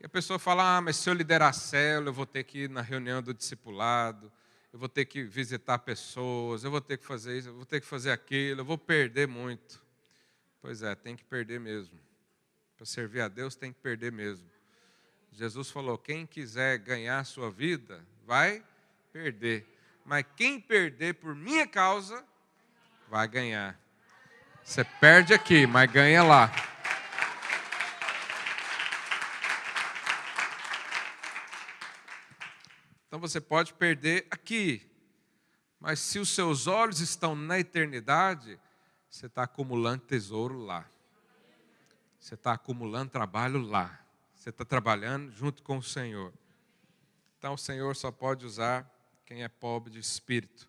E 0.00 0.06
a 0.06 0.08
pessoa 0.08 0.38
fala: 0.38 0.76
Ah, 0.76 0.80
mas 0.80 0.96
se 0.96 1.08
eu 1.08 1.14
liderar 1.14 1.50
a 1.50 1.52
célula, 1.52 2.08
eu 2.08 2.12
vou 2.12 2.26
ter 2.26 2.44
que 2.44 2.64
ir 2.64 2.70
na 2.70 2.80
reunião 2.80 3.22
do 3.22 3.32
discipulado, 3.32 4.32
eu 4.72 4.78
vou 4.78 4.88
ter 4.88 5.04
que 5.04 5.22
visitar 5.22 5.78
pessoas, 5.78 6.64
eu 6.64 6.70
vou 6.70 6.80
ter 6.80 6.98
que 6.98 7.04
fazer 7.04 7.38
isso, 7.38 7.48
eu 7.48 7.54
vou 7.54 7.66
ter 7.66 7.80
que 7.80 7.86
fazer 7.86 8.10
aquilo, 8.10 8.62
eu 8.62 8.64
vou 8.64 8.78
perder 8.78 9.28
muito. 9.28 9.82
Pois 10.60 10.82
é, 10.82 10.94
tem 10.94 11.16
que 11.16 11.24
perder 11.24 11.60
mesmo. 11.60 11.98
Para 12.76 12.86
servir 12.86 13.20
a 13.20 13.28
Deus 13.28 13.54
tem 13.54 13.72
que 13.72 13.80
perder 13.80 14.10
mesmo. 14.10 14.51
Jesus 15.32 15.70
falou: 15.70 15.96
quem 15.96 16.26
quiser 16.26 16.78
ganhar 16.78 17.24
sua 17.24 17.50
vida, 17.50 18.04
vai 18.26 18.62
perder. 19.12 19.66
Mas 20.04 20.24
quem 20.36 20.60
perder 20.60 21.14
por 21.14 21.34
minha 21.34 21.66
causa, 21.66 22.24
vai 23.08 23.26
ganhar. 23.26 23.78
Você 24.62 24.84
perde 24.84 25.34
aqui, 25.34 25.66
mas 25.66 25.90
ganha 25.90 26.22
lá. 26.22 26.50
Então 33.06 33.20
você 33.20 33.40
pode 33.40 33.74
perder 33.74 34.26
aqui, 34.30 34.90
mas 35.78 35.98
se 35.98 36.18
os 36.18 36.30
seus 36.30 36.66
olhos 36.66 37.00
estão 37.00 37.34
na 37.34 37.58
eternidade, 37.58 38.58
você 39.10 39.26
está 39.26 39.42
acumulando 39.42 40.02
tesouro 40.04 40.58
lá. 40.58 40.86
Você 42.18 42.34
está 42.34 42.52
acumulando 42.52 43.10
trabalho 43.10 43.60
lá. 43.60 44.01
Você 44.42 44.50
está 44.50 44.64
trabalhando 44.64 45.30
junto 45.30 45.62
com 45.62 45.78
o 45.78 45.82
Senhor. 45.84 46.32
Então 47.38 47.54
o 47.54 47.56
Senhor 47.56 47.94
só 47.94 48.10
pode 48.10 48.44
usar 48.44 48.92
quem 49.24 49.44
é 49.44 49.48
pobre 49.48 49.92
de 49.92 50.00
espírito. 50.00 50.68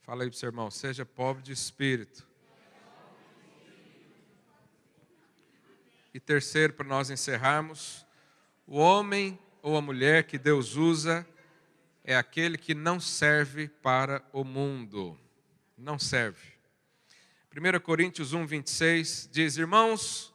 Fala 0.00 0.22
aí 0.22 0.30
para 0.30 0.36
o 0.36 0.38
seu 0.38 0.46
irmão, 0.46 0.70
seja 0.70 1.04
pobre 1.04 1.42
de 1.42 1.52
espírito. 1.52 2.26
E 6.14 6.18
terceiro, 6.18 6.72
para 6.72 6.86
nós 6.86 7.10
encerrarmos, 7.10 8.06
o 8.66 8.78
homem 8.78 9.38
ou 9.60 9.76
a 9.76 9.82
mulher 9.82 10.24
que 10.24 10.38
Deus 10.38 10.76
usa 10.76 11.28
é 12.02 12.16
aquele 12.16 12.56
que 12.56 12.74
não 12.74 12.98
serve 12.98 13.68
para 13.68 14.24
o 14.32 14.42
mundo. 14.42 15.20
Não 15.76 15.98
serve. 15.98 16.54
1 17.54 17.80
Coríntios 17.80 18.32
1, 18.32 18.46
26 18.46 19.28
diz: 19.30 19.58
Irmãos, 19.58 20.34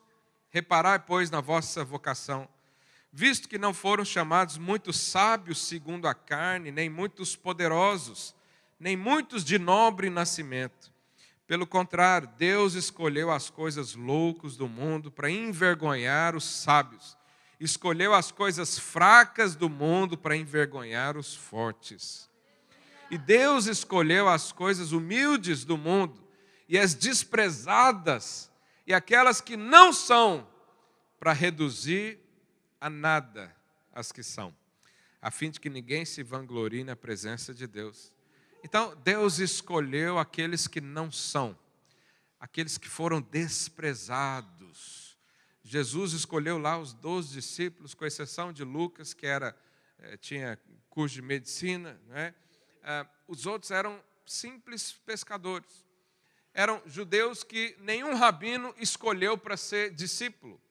reparai, 0.52 1.00
pois, 1.00 1.32
na 1.32 1.42
vossa 1.42 1.84
vocação, 1.84 2.48
visto 3.16 3.50
que 3.50 3.58
não 3.58 3.74
foram 3.74 4.06
chamados 4.06 4.58
muitos 4.58 5.00
sábios 5.00 5.66
segundo 5.66 6.08
a 6.08 6.14
carne, 6.14 6.72
nem 6.72 6.90
muitos 6.90 7.36
poderosos, 7.36 8.36
nem 8.80 8.96
muitos 8.96 9.44
de 9.44 9.58
nobre 9.58 10.10
nascimento. 10.10 10.94
Pelo 11.48 11.66
contrário, 11.66 12.30
Deus 12.38 12.74
escolheu 12.74 13.32
as 13.32 13.50
coisas 13.50 13.96
loucas 13.96 14.58
do 14.58 14.68
mundo 14.68 15.10
para 15.10 15.30
envergonhar 15.30 16.36
os 16.36 16.44
sábios 16.44 17.18
escolheu 17.60 18.14
as 18.14 18.32
coisas 18.32 18.78
fracas 18.78 19.56
do 19.56 19.70
mundo 19.70 20.18
para 20.18 20.36
envergonhar 20.36 21.18
os 21.18 21.36
fortes. 21.36 22.30
E 23.10 23.18
Deus 23.18 23.66
escolheu 23.66 24.28
as 24.28 24.52
coisas 24.52 24.92
humildes 24.92 25.64
do 25.64 25.78
mundo 25.78 26.24
e 26.68 26.78
as 26.78 26.94
desprezadas 26.94 28.52
e 28.86 28.94
aquelas 28.94 29.42
que 29.42 29.56
não 29.56 29.94
são 29.94 30.48
para 31.20 31.34
reduzir 31.34 32.20
a 32.86 32.90
nada 32.90 33.56
as 33.94 34.12
que 34.12 34.22
são, 34.22 34.56
a 35.22 35.32
fim 35.32 35.50
de 35.50 35.60
que 35.60 35.70
ninguém 35.70 36.06
se 36.06 36.22
vanglorie 36.22 36.84
na 36.84 36.96
presença 36.96 37.54
de 37.54 37.66
Deus. 37.66 38.14
Então, 38.64 38.96
Deus 39.04 39.40
escolheu 39.40 40.20
aqueles 40.20 40.68
que 40.68 40.82
não 40.82 41.12
são, 41.12 41.58
aqueles 42.40 42.78
que 42.78 42.90
foram 42.90 43.22
desprezados 43.22 45.06
Jesus 45.68 46.14
escolheu 46.14 46.60
lá 46.60 46.78
os 46.78 46.94
doze 46.94 47.34
discípulos, 47.34 47.96
com 47.96 48.06
exceção 48.06 48.54
de 48.54 48.64
Lucas, 48.64 49.16
que 49.16 49.26
era, 49.26 49.58
eh, 49.98 50.16
tinha 50.16 50.60
curso 50.92 51.16
de 51.16 51.24
medicina. 51.24 52.00
Né? 52.06 52.36
Ah, 52.84 53.08
os 53.28 53.48
outros 53.48 53.72
eram 53.72 54.00
simples 54.28 54.94
pescadores. 54.94 55.84
Eram 56.54 56.80
judeus 56.86 57.44
que 57.44 57.76
nenhum 57.80 58.14
rabino 58.14 58.76
escolheu 58.78 59.40
para 59.40 59.58
ser 59.58 59.90
discípulo. 59.90 60.62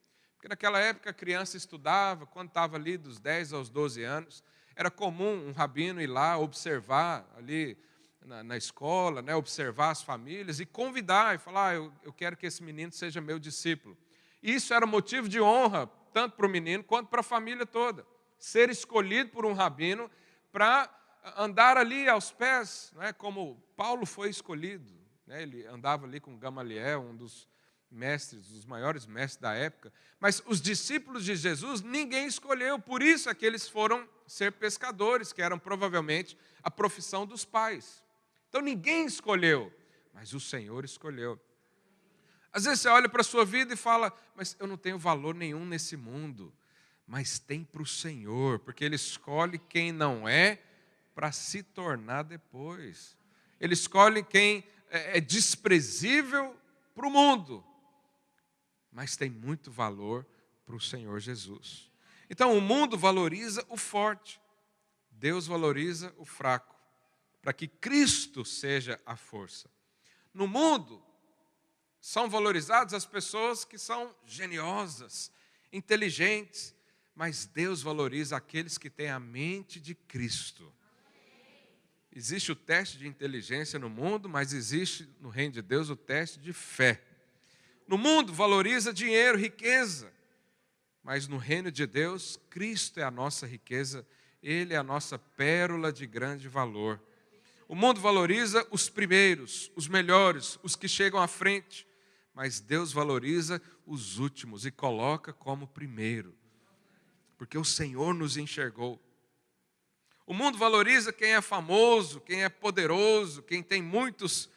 Porque 0.44 0.50
naquela 0.50 0.78
época 0.78 1.08
a 1.08 1.14
criança 1.14 1.56
estudava, 1.56 2.26
quando 2.26 2.48
estava 2.48 2.76
ali 2.76 2.98
dos 2.98 3.18
10 3.18 3.54
aos 3.54 3.70
12 3.70 4.02
anos, 4.02 4.44
era 4.76 4.90
comum 4.90 5.48
um 5.48 5.52
rabino 5.52 6.02
ir 6.02 6.06
lá 6.06 6.36
observar 6.36 7.26
ali 7.34 7.78
na, 8.22 8.44
na 8.44 8.54
escola, 8.54 9.22
né, 9.22 9.34
observar 9.34 9.88
as 9.88 10.02
famílias 10.02 10.60
e 10.60 10.66
convidar 10.66 11.34
e 11.34 11.38
falar: 11.38 11.70
ah, 11.70 11.74
eu, 11.76 11.90
eu 12.02 12.12
quero 12.12 12.36
que 12.36 12.44
esse 12.44 12.62
menino 12.62 12.92
seja 12.92 13.22
meu 13.22 13.38
discípulo. 13.38 13.96
Isso 14.42 14.74
era 14.74 14.84
motivo 14.86 15.30
de 15.30 15.40
honra, 15.40 15.86
tanto 16.12 16.36
para 16.36 16.44
o 16.44 16.50
menino 16.50 16.84
quanto 16.84 17.08
para 17.08 17.20
a 17.20 17.24
família 17.24 17.64
toda. 17.64 18.04
Ser 18.38 18.68
escolhido 18.68 19.30
por 19.30 19.46
um 19.46 19.54
rabino 19.54 20.10
para 20.52 20.90
andar 21.38 21.78
ali 21.78 22.06
aos 22.06 22.30
pés, 22.30 22.92
né, 22.96 23.14
como 23.14 23.56
Paulo 23.74 24.04
foi 24.04 24.28
escolhido. 24.28 24.92
Né, 25.26 25.42
ele 25.42 25.66
andava 25.66 26.04
ali 26.04 26.20
com 26.20 26.36
Gamaliel, 26.36 27.00
um 27.00 27.16
dos 27.16 27.48
mestres, 27.94 28.48
dos 28.48 28.66
maiores 28.66 29.06
mestres 29.06 29.40
da 29.40 29.54
época. 29.54 29.90
Mas 30.20 30.42
os 30.46 30.60
discípulos 30.60 31.24
de 31.24 31.34
Jesus, 31.34 31.80
ninguém 31.80 32.26
escolheu, 32.26 32.78
por 32.78 33.02
isso 33.02 33.30
é 33.30 33.34
que 33.34 33.46
eles 33.46 33.66
foram 33.66 34.06
ser 34.26 34.52
pescadores, 34.52 35.32
que 35.32 35.40
eram 35.40 35.58
provavelmente 35.58 36.36
a 36.62 36.70
profissão 36.70 37.24
dos 37.24 37.44
pais. 37.44 38.02
Então 38.48 38.60
ninguém 38.60 39.06
escolheu, 39.06 39.72
mas 40.12 40.34
o 40.34 40.40
Senhor 40.40 40.84
escolheu. 40.84 41.40
Às 42.52 42.64
vezes 42.64 42.80
você 42.80 42.88
olha 42.88 43.08
para 43.08 43.20
a 43.20 43.24
sua 43.24 43.44
vida 43.44 43.74
e 43.74 43.76
fala, 43.76 44.12
mas 44.36 44.56
eu 44.60 44.66
não 44.66 44.76
tenho 44.76 44.98
valor 44.98 45.34
nenhum 45.34 45.64
nesse 45.64 45.96
mundo. 45.96 46.52
Mas 47.06 47.38
tem 47.38 47.64
para 47.64 47.82
o 47.82 47.86
Senhor, 47.86 48.58
porque 48.60 48.84
Ele 48.84 48.96
escolhe 48.96 49.58
quem 49.58 49.92
não 49.92 50.28
é 50.28 50.60
para 51.14 51.32
se 51.32 51.62
tornar 51.62 52.22
depois. 52.22 53.16
Ele 53.60 53.74
escolhe 53.74 54.22
quem 54.22 54.64
é, 54.88 55.18
é 55.18 55.20
desprezível 55.20 56.56
para 56.94 57.06
o 57.06 57.10
mundo, 57.10 57.64
mas 58.94 59.16
tem 59.16 59.28
muito 59.28 59.72
valor 59.72 60.24
para 60.64 60.76
o 60.76 60.80
Senhor 60.80 61.18
Jesus. 61.18 61.90
Então, 62.30 62.56
o 62.56 62.60
mundo 62.60 62.96
valoriza 62.96 63.66
o 63.68 63.76
forte, 63.76 64.40
Deus 65.10 65.46
valoriza 65.46 66.14
o 66.16 66.24
fraco, 66.24 66.74
para 67.42 67.52
que 67.52 67.66
Cristo 67.66 68.44
seja 68.44 68.98
a 69.04 69.16
força. 69.16 69.68
No 70.32 70.46
mundo, 70.46 71.02
são 72.00 72.30
valorizadas 72.30 72.94
as 72.94 73.04
pessoas 73.04 73.64
que 73.64 73.78
são 73.78 74.14
geniosas, 74.24 75.30
inteligentes, 75.72 76.74
mas 77.16 77.46
Deus 77.46 77.82
valoriza 77.82 78.36
aqueles 78.36 78.78
que 78.78 78.88
têm 78.88 79.10
a 79.10 79.18
mente 79.18 79.80
de 79.80 79.94
Cristo. 79.94 80.72
Existe 82.12 82.52
o 82.52 82.56
teste 82.56 82.96
de 82.98 83.08
inteligência 83.08 83.76
no 83.76 83.90
mundo, 83.90 84.28
mas 84.28 84.52
existe 84.52 85.08
no 85.20 85.28
reino 85.28 85.54
de 85.54 85.62
Deus 85.62 85.90
o 85.90 85.96
teste 85.96 86.38
de 86.38 86.52
fé. 86.52 87.02
No 87.86 87.98
mundo 87.98 88.32
valoriza 88.32 88.92
dinheiro, 88.92 89.38
riqueza, 89.38 90.12
mas 91.02 91.28
no 91.28 91.36
reino 91.36 91.70
de 91.70 91.86
Deus, 91.86 92.38
Cristo 92.48 92.98
é 92.98 93.02
a 93.02 93.10
nossa 93.10 93.46
riqueza, 93.46 94.06
Ele 94.42 94.72
é 94.72 94.76
a 94.76 94.82
nossa 94.82 95.18
pérola 95.18 95.92
de 95.92 96.06
grande 96.06 96.48
valor. 96.48 97.00
O 97.68 97.74
mundo 97.74 98.00
valoriza 98.00 98.66
os 98.70 98.88
primeiros, 98.88 99.70
os 99.76 99.86
melhores, 99.86 100.58
os 100.62 100.74
que 100.76 100.88
chegam 100.88 101.20
à 101.20 101.28
frente, 101.28 101.86
mas 102.34 102.58
Deus 102.58 102.92
valoriza 102.92 103.60
os 103.86 104.18
últimos 104.18 104.64
e 104.64 104.70
coloca 104.70 105.32
como 105.32 105.66
primeiro, 105.66 106.34
porque 107.36 107.58
o 107.58 107.64
Senhor 107.64 108.14
nos 108.14 108.36
enxergou. 108.36 109.00
O 110.26 110.32
mundo 110.32 110.56
valoriza 110.56 111.12
quem 111.12 111.34
é 111.34 111.40
famoso, 111.42 112.20
quem 112.20 112.44
é 112.44 112.48
poderoso, 112.48 113.42
quem 113.42 113.62
tem 113.62 113.82
muitos 113.82 114.48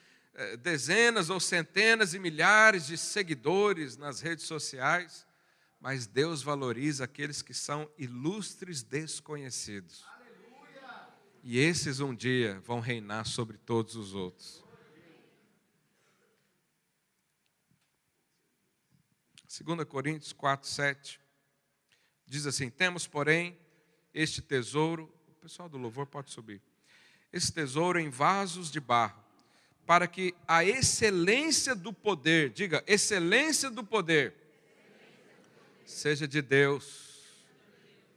dezenas 0.59 1.29
ou 1.29 1.39
centenas 1.39 2.13
e 2.13 2.19
milhares 2.19 2.85
de 2.85 2.97
seguidores 2.97 3.97
nas 3.97 4.21
redes 4.21 4.45
sociais, 4.45 5.25
mas 5.79 6.07
Deus 6.07 6.41
valoriza 6.41 7.05
aqueles 7.05 7.41
que 7.41 7.53
são 7.53 7.89
ilustres 7.97 8.83
desconhecidos. 8.83 10.05
E 11.43 11.59
esses 11.59 11.99
um 11.99 12.13
dia 12.13 12.59
vão 12.65 12.79
reinar 12.79 13.25
sobre 13.25 13.57
todos 13.57 13.95
os 13.95 14.13
outros. 14.13 14.63
2 19.63 19.83
Coríntios 19.85 20.33
4, 20.33 20.67
7 20.69 21.19
diz 22.25 22.45
assim: 22.45 22.69
Temos, 22.69 23.07
porém, 23.07 23.57
este 24.13 24.41
tesouro 24.41 25.11
pessoal 25.41 25.69
do 25.69 25.77
louvor 25.77 26.05
pode 26.05 26.31
subir. 26.31 26.61
Esse 27.31 27.51
tesouro 27.51 27.97
em 27.99 28.09
vasos 28.09 28.69
de 28.69 28.79
barro, 28.79 29.23
para 29.88 30.05
que 30.05 30.35
a 30.45 30.65
excelência 30.65 31.73
do 31.73 31.93
poder, 31.93 32.49
diga, 32.49 32.83
excelência 32.85 33.71
do 33.71 33.85
poder, 33.85 34.35
seja 35.85 36.27
de 36.27 36.41
Deus 36.41 37.23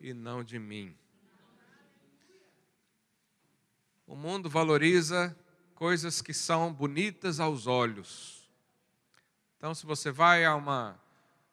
e 0.00 0.12
não 0.12 0.42
de 0.42 0.58
mim. 0.58 0.92
O 4.04 4.16
mundo 4.16 4.50
valoriza 4.50 5.34
coisas 5.76 6.20
que 6.20 6.34
são 6.34 6.72
bonitas 6.72 7.38
aos 7.38 7.68
olhos. 7.68 8.50
Então, 9.56 9.72
se 9.72 9.86
você 9.86 10.10
vai 10.10 10.44
a 10.44 10.56
uma, 10.56 11.00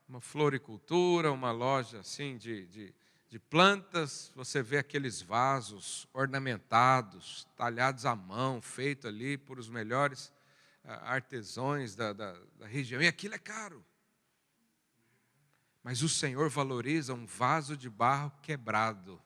uma 0.10 0.20
floricultura, 0.20 1.32
uma 1.32 1.52
loja 1.52 2.00
assim 2.00 2.38
de, 2.38 2.66
de 2.66 2.96
de 3.30 3.40
plantas, 3.40 4.32
você 4.34 4.62
vê 4.62 4.78
aqueles 4.78 5.22
vasos 5.22 6.08
ornamentados, 6.14 7.46
talhados 7.58 8.06
à 8.06 8.16
mão, 8.16 8.62
feito 8.62 9.08
ali 9.08 9.38
por 9.38 9.60
os 9.60 9.68
melhores 9.68 10.32
ah, 10.84 11.14
artesãos 11.14 11.94
da, 11.94 12.14
da, 12.14 12.40
da 12.58 12.66
região, 12.66 13.02
e 13.02 13.08
aquilo 13.08 13.36
é 13.36 13.40
caro. 13.40 13.84
Mas 15.84 16.02
o 16.02 16.10
Senhor 16.10 16.50
valoriza 16.50 17.14
um 17.14 17.26
vaso 17.26 17.76
de 17.76 17.90
barro 17.90 18.32
quebrado, 18.42 19.22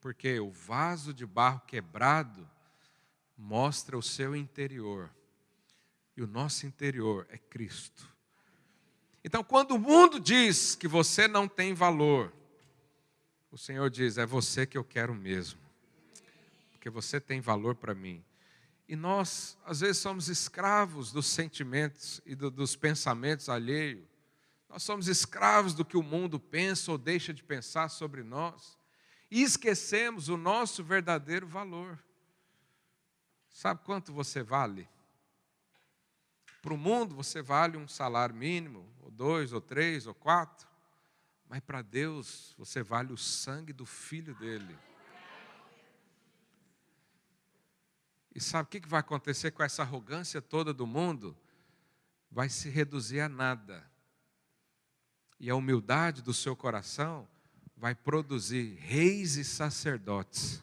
porque 0.00 0.40
o 0.40 0.50
vaso 0.50 1.12
de 1.12 1.26
barro 1.26 1.60
quebrado 1.66 2.48
mostra 3.36 3.98
o 3.98 4.02
seu 4.02 4.34
interior, 4.34 5.10
e 6.16 6.22
o 6.22 6.26
nosso 6.26 6.66
interior 6.66 7.26
é 7.28 7.36
Cristo. 7.36 8.08
Então, 9.22 9.44
quando 9.44 9.72
o 9.72 9.78
mundo 9.78 10.18
diz 10.18 10.74
que 10.74 10.86
você 10.86 11.26
não 11.26 11.48
tem 11.48 11.74
valor, 11.74 12.32
o 13.54 13.58
Senhor 13.58 13.88
diz: 13.88 14.18
É 14.18 14.26
você 14.26 14.66
que 14.66 14.76
eu 14.76 14.82
quero 14.82 15.14
mesmo, 15.14 15.60
porque 16.72 16.90
você 16.90 17.20
tem 17.20 17.40
valor 17.40 17.76
para 17.76 17.94
mim. 17.94 18.22
E 18.88 18.96
nós, 18.96 19.56
às 19.64 19.78
vezes, 19.78 19.98
somos 19.98 20.28
escravos 20.28 21.12
dos 21.12 21.26
sentimentos 21.26 22.20
e 22.26 22.34
do, 22.34 22.50
dos 22.50 22.74
pensamentos 22.74 23.48
alheios. 23.48 24.04
Nós 24.68 24.82
somos 24.82 25.06
escravos 25.06 25.72
do 25.72 25.84
que 25.84 25.96
o 25.96 26.02
mundo 26.02 26.40
pensa 26.40 26.90
ou 26.90 26.98
deixa 26.98 27.32
de 27.32 27.44
pensar 27.44 27.88
sobre 27.88 28.24
nós. 28.24 28.76
E 29.30 29.40
esquecemos 29.40 30.28
o 30.28 30.36
nosso 30.36 30.82
verdadeiro 30.82 31.46
valor. 31.46 32.02
Sabe 33.48 33.82
quanto 33.84 34.12
você 34.12 34.42
vale? 34.42 34.88
Para 36.60 36.74
o 36.74 36.78
mundo 36.78 37.14
você 37.14 37.40
vale 37.40 37.76
um 37.76 37.86
salário 37.86 38.34
mínimo, 38.34 38.84
ou 39.00 39.12
dois, 39.12 39.52
ou 39.52 39.60
três, 39.60 40.08
ou 40.08 40.14
quatro. 40.14 40.73
Mas 41.54 41.62
para 41.62 41.82
Deus, 41.82 42.52
você 42.58 42.82
vale 42.82 43.12
o 43.12 43.16
sangue 43.16 43.72
do 43.72 43.86
filho 43.86 44.34
dele. 44.34 44.76
E 48.34 48.40
sabe 48.40 48.66
o 48.66 48.70
que 48.80 48.88
vai 48.88 48.98
acontecer 48.98 49.52
com 49.52 49.62
essa 49.62 49.82
arrogância 49.82 50.42
toda 50.42 50.74
do 50.74 50.84
mundo? 50.84 51.38
Vai 52.28 52.48
se 52.48 52.68
reduzir 52.68 53.20
a 53.20 53.28
nada. 53.28 53.88
E 55.38 55.48
a 55.48 55.54
humildade 55.54 56.22
do 56.22 56.34
seu 56.34 56.56
coração 56.56 57.28
vai 57.76 57.94
produzir 57.94 58.74
reis 58.80 59.36
e 59.36 59.44
sacerdotes, 59.44 60.60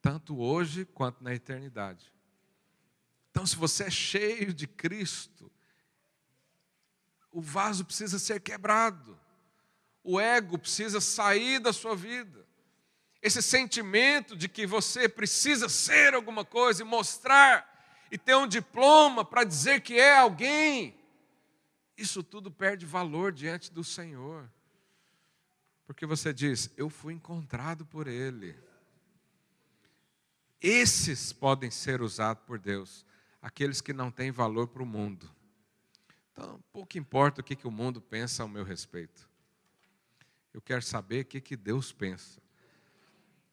tanto 0.00 0.38
hoje 0.38 0.84
quanto 0.84 1.24
na 1.24 1.34
eternidade. 1.34 2.14
Então, 3.32 3.44
se 3.44 3.56
você 3.56 3.82
é 3.82 3.90
cheio 3.90 4.54
de 4.54 4.68
Cristo, 4.68 5.50
o 7.32 7.40
vaso 7.40 7.84
precisa 7.84 8.16
ser 8.16 8.38
quebrado 8.38 9.18
o 10.02 10.18
ego 10.18 10.58
precisa 10.58 11.00
sair 11.00 11.58
da 11.58 11.72
sua 11.72 11.94
vida. 11.94 12.46
Esse 13.22 13.42
sentimento 13.42 14.34
de 14.36 14.48
que 14.48 14.66
você 14.66 15.08
precisa 15.08 15.68
ser 15.68 16.14
alguma 16.14 16.44
coisa 16.44 16.82
e 16.82 16.86
mostrar 16.86 17.68
e 18.10 18.16
ter 18.16 18.34
um 18.34 18.46
diploma 18.46 19.24
para 19.24 19.44
dizer 19.44 19.82
que 19.82 19.94
é 19.94 20.18
alguém, 20.18 20.98
isso 21.96 22.22
tudo 22.22 22.50
perde 22.50 22.86
valor 22.86 23.30
diante 23.30 23.70
do 23.70 23.84
Senhor. 23.84 24.50
Porque 25.86 26.06
você 26.06 26.32
diz: 26.32 26.70
Eu 26.76 26.88
fui 26.88 27.12
encontrado 27.12 27.84
por 27.84 28.08
Ele. 28.08 28.56
Esses 30.60 31.32
podem 31.32 31.70
ser 31.70 32.02
usados 32.02 32.42
por 32.44 32.58
Deus, 32.58 33.04
aqueles 33.40 33.80
que 33.80 33.92
não 33.92 34.10
têm 34.10 34.30
valor 34.30 34.68
para 34.68 34.82
o 34.82 34.86
mundo. 34.86 35.30
Então, 36.32 36.62
pouco 36.72 36.98
importa 36.98 37.40
o 37.40 37.44
que, 37.44 37.56
que 37.56 37.66
o 37.66 37.70
mundo 37.70 38.00
pensa 38.00 38.42
ao 38.42 38.48
meu 38.48 38.64
respeito. 38.64 39.29
Eu 40.52 40.60
quero 40.60 40.82
saber 40.82 41.22
o 41.22 41.24
que, 41.24 41.40
que 41.40 41.56
Deus 41.56 41.92
pensa. 41.92 42.40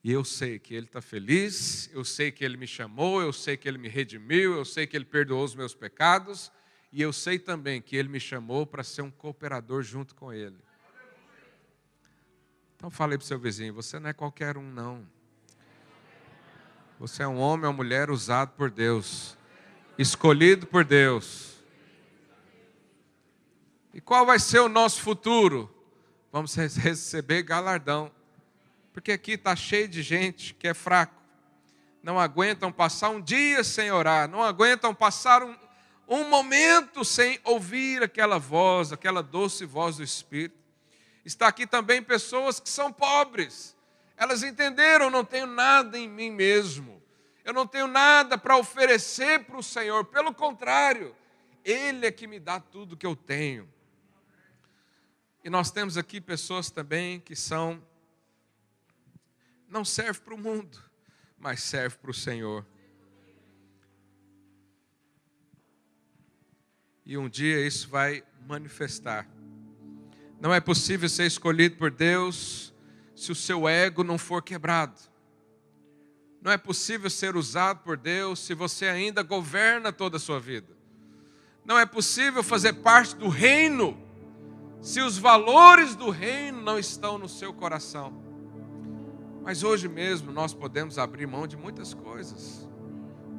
E 0.02 0.12
eu 0.12 0.24
sei 0.24 0.58
que 0.58 0.74
Ele 0.74 0.86
está 0.86 1.00
feliz, 1.00 1.90
eu 1.92 2.04
sei 2.04 2.30
que 2.30 2.44
Ele 2.44 2.56
me 2.56 2.66
chamou, 2.66 3.20
eu 3.20 3.32
sei 3.32 3.56
que 3.56 3.68
Ele 3.68 3.78
me 3.78 3.88
redimiu, 3.88 4.56
eu 4.56 4.64
sei 4.64 4.86
que 4.86 4.96
Ele 4.96 5.04
perdoou 5.04 5.44
os 5.44 5.54
meus 5.54 5.74
pecados, 5.74 6.52
e 6.92 7.02
eu 7.02 7.12
sei 7.12 7.38
também 7.38 7.82
que 7.82 7.96
Ele 7.96 8.08
me 8.08 8.20
chamou 8.20 8.66
para 8.66 8.82
ser 8.82 9.02
um 9.02 9.10
cooperador 9.10 9.82
junto 9.82 10.14
com 10.14 10.32
Ele. 10.32 10.56
Então 12.76 12.90
falei 12.90 13.18
para 13.18 13.24
o 13.24 13.26
seu 13.26 13.38
vizinho: 13.38 13.74
você 13.74 13.98
não 13.98 14.08
é 14.08 14.12
qualquer 14.12 14.56
um, 14.56 14.70
não. 14.70 15.06
Você 16.98 17.22
é 17.22 17.28
um 17.28 17.38
homem 17.38 17.66
ou 17.66 17.72
mulher 17.72 18.10
usado 18.10 18.52
por 18.56 18.70
Deus, 18.70 19.36
escolhido 19.96 20.66
por 20.66 20.84
Deus. 20.84 21.58
E 23.92 24.00
qual 24.00 24.24
vai 24.24 24.38
ser 24.38 24.60
o 24.60 24.68
nosso 24.68 25.00
futuro? 25.02 25.72
Vamos 26.32 26.54
receber 26.56 27.42
galardão. 27.42 28.10
Porque 28.92 29.12
aqui 29.12 29.32
está 29.32 29.54
cheio 29.54 29.88
de 29.88 30.02
gente 30.02 30.54
que 30.54 30.66
é 30.66 30.74
fraco, 30.74 31.22
não 32.02 32.18
aguentam 32.18 32.72
passar 32.72 33.10
um 33.10 33.20
dia 33.20 33.62
sem 33.62 33.90
orar, 33.90 34.28
não 34.28 34.42
aguentam 34.42 34.94
passar 34.94 35.42
um, 35.42 35.54
um 36.08 36.28
momento 36.28 37.04
sem 37.04 37.38
ouvir 37.44 38.02
aquela 38.02 38.38
voz, 38.38 38.92
aquela 38.92 39.22
doce 39.22 39.64
voz 39.64 39.98
do 39.98 40.02
Espírito. 40.02 40.56
Está 41.24 41.48
aqui 41.48 41.66
também 41.66 42.02
pessoas 42.02 42.58
que 42.58 42.68
são 42.68 42.92
pobres, 42.92 43.76
elas 44.16 44.42
entenderam: 44.42 45.10
não 45.10 45.24
tenho 45.24 45.46
nada 45.46 45.98
em 45.98 46.08
mim 46.08 46.30
mesmo, 46.30 47.00
eu 47.44 47.52
não 47.52 47.66
tenho 47.66 47.86
nada 47.86 48.36
para 48.36 48.56
oferecer 48.56 49.44
para 49.44 49.58
o 49.58 49.62
Senhor, 49.62 50.04
pelo 50.06 50.34
contrário, 50.34 51.14
Ele 51.64 52.06
é 52.06 52.10
que 52.10 52.26
me 52.26 52.40
dá 52.40 52.58
tudo 52.58 52.96
que 52.96 53.06
eu 53.06 53.14
tenho. 53.14 53.68
E 55.44 55.50
nós 55.50 55.70
temos 55.70 55.96
aqui 55.96 56.20
pessoas 56.20 56.70
também 56.70 57.20
que 57.20 57.36
são 57.36 57.82
não 59.68 59.84
serve 59.84 60.20
para 60.20 60.34
o 60.34 60.38
mundo, 60.38 60.78
mas 61.38 61.62
serve 61.62 61.96
para 61.96 62.10
o 62.10 62.14
Senhor. 62.14 62.64
E 67.04 67.16
um 67.16 67.28
dia 67.28 67.66
isso 67.66 67.88
vai 67.88 68.24
manifestar. 68.46 69.28
Não 70.40 70.54
é 70.54 70.60
possível 70.60 71.08
ser 71.08 71.26
escolhido 71.26 71.76
por 71.76 71.90
Deus 71.90 72.72
se 73.14 73.32
o 73.32 73.34
seu 73.34 73.68
ego 73.68 74.04
não 74.04 74.16
for 74.16 74.42
quebrado. 74.42 74.98
Não 76.40 76.52
é 76.52 76.56
possível 76.56 77.10
ser 77.10 77.36
usado 77.36 77.80
por 77.82 77.96
Deus 77.96 78.38
se 78.40 78.54
você 78.54 78.86
ainda 78.86 79.22
governa 79.22 79.92
toda 79.92 80.16
a 80.16 80.20
sua 80.20 80.38
vida. 80.38 80.76
Não 81.64 81.78
é 81.78 81.84
possível 81.84 82.42
fazer 82.42 82.74
parte 82.74 83.16
do 83.16 83.28
reino 83.28 84.07
se 84.80 85.00
os 85.00 85.18
valores 85.18 85.96
do 85.96 86.10
reino 86.10 86.62
não 86.62 86.78
estão 86.78 87.18
no 87.18 87.28
seu 87.28 87.52
coração. 87.52 88.12
Mas 89.42 89.62
hoje 89.62 89.88
mesmo 89.88 90.30
nós 90.30 90.54
podemos 90.54 90.98
abrir 90.98 91.26
mão 91.26 91.46
de 91.46 91.56
muitas 91.56 91.94
coisas. 91.94 92.68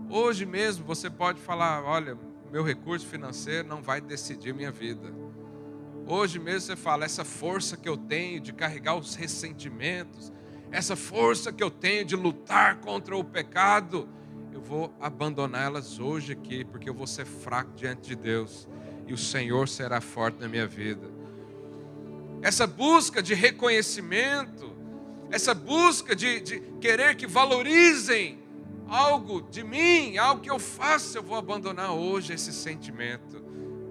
Hoje 0.10 0.46
mesmo 0.46 0.86
você 0.86 1.10
pode 1.10 1.40
falar: 1.40 1.84
olha, 1.84 2.18
meu 2.52 2.64
recurso 2.64 3.08
financeiro 3.08 3.68
não 3.68 3.82
vai 3.82 4.02
decidir 4.02 4.54
minha 4.54 4.72
vida. 4.72 5.14
Hoje 6.06 6.40
mesmo 6.40 6.62
você 6.62 6.76
fala: 6.76 7.06
essa 7.06 7.24
força 7.24 7.78
que 7.78 7.88
eu 7.88 7.96
tenho 7.96 8.42
de 8.42 8.52
carregar 8.52 8.96
os 8.96 9.16
ressentimentos, 9.16 10.34
essa 10.72 10.96
força 10.96 11.54
que 11.54 11.64
eu 11.64 11.72
tenho 11.72 12.04
de 12.04 12.16
lutar 12.16 12.78
contra 12.78 13.16
o 13.16 13.24
pecado, 13.24 14.10
eu 14.52 14.62
vou 14.62 14.94
abandoná-las 15.00 16.00
hoje 16.00 16.34
aqui, 16.34 16.66
porque 16.66 16.90
eu 16.90 16.94
vou 16.94 17.08
ser 17.08 17.26
fraco 17.26 17.72
diante 17.76 18.10
de 18.10 18.16
Deus 18.16 18.68
e 19.08 19.14
o 19.14 19.18
Senhor 19.18 19.70
será 19.70 20.02
forte 20.02 20.40
na 20.40 20.48
minha 20.48 20.68
vida 20.68 21.19
essa 22.42 22.66
busca 22.66 23.22
de 23.22 23.34
reconhecimento, 23.34 24.76
essa 25.30 25.54
busca 25.54 26.16
de, 26.16 26.40
de 26.40 26.60
querer 26.80 27.16
que 27.16 27.28
valorizem 27.28 28.40
algo 28.88 29.42
de 29.42 29.64
mim, 29.64 30.18
algo 30.18 30.42
que 30.42 30.50
eu 30.50 30.58
faço, 30.58 31.18
eu 31.18 31.24
vou 31.24 31.38
abandonar 31.38 31.92
hoje 31.92 32.34
esse 32.34 32.52
sentimento, 32.52 33.44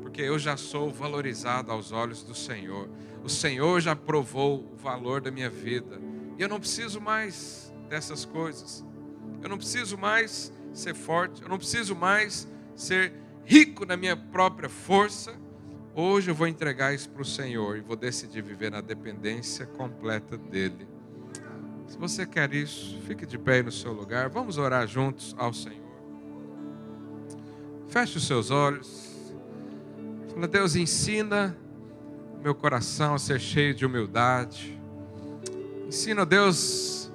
porque 0.03 0.23
eu 0.23 0.39
já 0.39 0.57
sou 0.57 0.91
valorizado 0.91 1.71
aos 1.71 1.93
olhos 1.93 2.23
do 2.23 2.35
Senhor. 2.35 2.89
O 3.23 3.29
Senhor 3.29 3.81
já 3.81 3.95
provou 3.95 4.69
o 4.73 4.77
valor 4.77 5.21
da 5.21 5.31
minha 5.31 5.51
vida, 5.51 6.01
e 6.37 6.43
eu 6.43 6.49
não 6.49 6.59
preciso 6.59 7.01
mais 7.01 7.73
dessas 7.89 8.25
coisas. 8.25 8.85
Eu 9.43 9.49
não 9.49 9.59
preciso 9.59 9.97
mais 9.97 10.53
ser 10.73 10.95
forte, 10.95 11.43
eu 11.43 11.49
não 11.49 11.59
preciso 11.59 11.95
mais 11.95 12.49
ser 12.75 13.13
rico 13.45 13.85
na 13.85 13.97
minha 13.97 14.17
própria 14.17 14.69
força 14.69 15.35
Hoje 16.01 16.31
eu 16.31 16.35
vou 16.37 16.47
entregar 16.47 16.95
isso 16.95 17.11
para 17.11 17.23
o 17.23 17.25
Senhor 17.25 17.77
e 17.77 17.81
vou 17.81 17.97
decidir 17.97 18.41
viver 18.41 18.71
na 18.71 18.81
dependência 18.81 19.67
completa 19.67 20.39
dEle. 20.39 20.87
Se 21.89 21.99
você 21.99 22.25
quer 22.25 22.55
isso, 22.55 23.01
fique 23.05 23.27
de 23.27 23.37
pé 23.37 23.65
no 23.65 23.73
seu 23.73 23.93
lugar. 23.93 24.29
Vamos 24.29 24.59
orar 24.59 24.87
juntos 24.87 25.35
ao 25.37 25.53
Senhor. 25.53 25.83
Feche 27.89 28.17
os 28.17 28.29
seus 28.29 28.53
olhos. 28.53 29.09
Fala, 30.33 30.47
Deus, 30.47 30.77
ensina 30.77 31.59
meu 32.45 32.55
coração 32.55 33.17
a 33.17 33.19
ser 33.19 33.41
cheio 33.41 33.75
de 33.75 33.85
humildade. 33.85 34.81
Ensina, 35.89 36.25
Deus, 36.25 37.11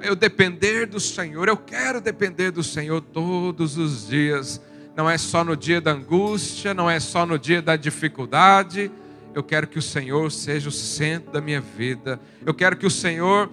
a 0.00 0.06
eu 0.06 0.16
depender 0.16 0.86
do 0.86 0.98
Senhor. 0.98 1.48
Eu 1.48 1.56
quero 1.58 2.00
depender 2.00 2.50
do 2.50 2.64
Senhor 2.64 3.02
todos 3.02 3.76
os 3.76 4.08
dias 4.08 4.58
não 4.96 5.08
é 5.08 5.16
só 5.16 5.42
no 5.42 5.56
dia 5.56 5.80
da 5.80 5.92
angústia, 5.92 6.74
não 6.74 6.88
é 6.88 7.00
só 7.00 7.24
no 7.24 7.38
dia 7.38 7.62
da 7.62 7.76
dificuldade. 7.76 8.90
Eu 9.34 9.42
quero 9.42 9.66
que 9.66 9.78
o 9.78 9.82
Senhor 9.82 10.30
seja 10.30 10.68
o 10.68 10.72
centro 10.72 11.32
da 11.32 11.40
minha 11.40 11.60
vida. 11.60 12.20
Eu 12.44 12.52
quero 12.52 12.76
que 12.76 12.86
o 12.86 12.90
Senhor 12.90 13.50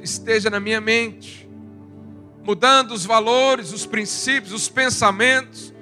esteja 0.00 0.48
na 0.48 0.58
minha 0.58 0.80
mente, 0.80 1.48
mudando 2.42 2.92
os 2.92 3.04
valores, 3.04 3.72
os 3.72 3.84
princípios, 3.84 4.52
os 4.52 4.68
pensamentos, 4.68 5.74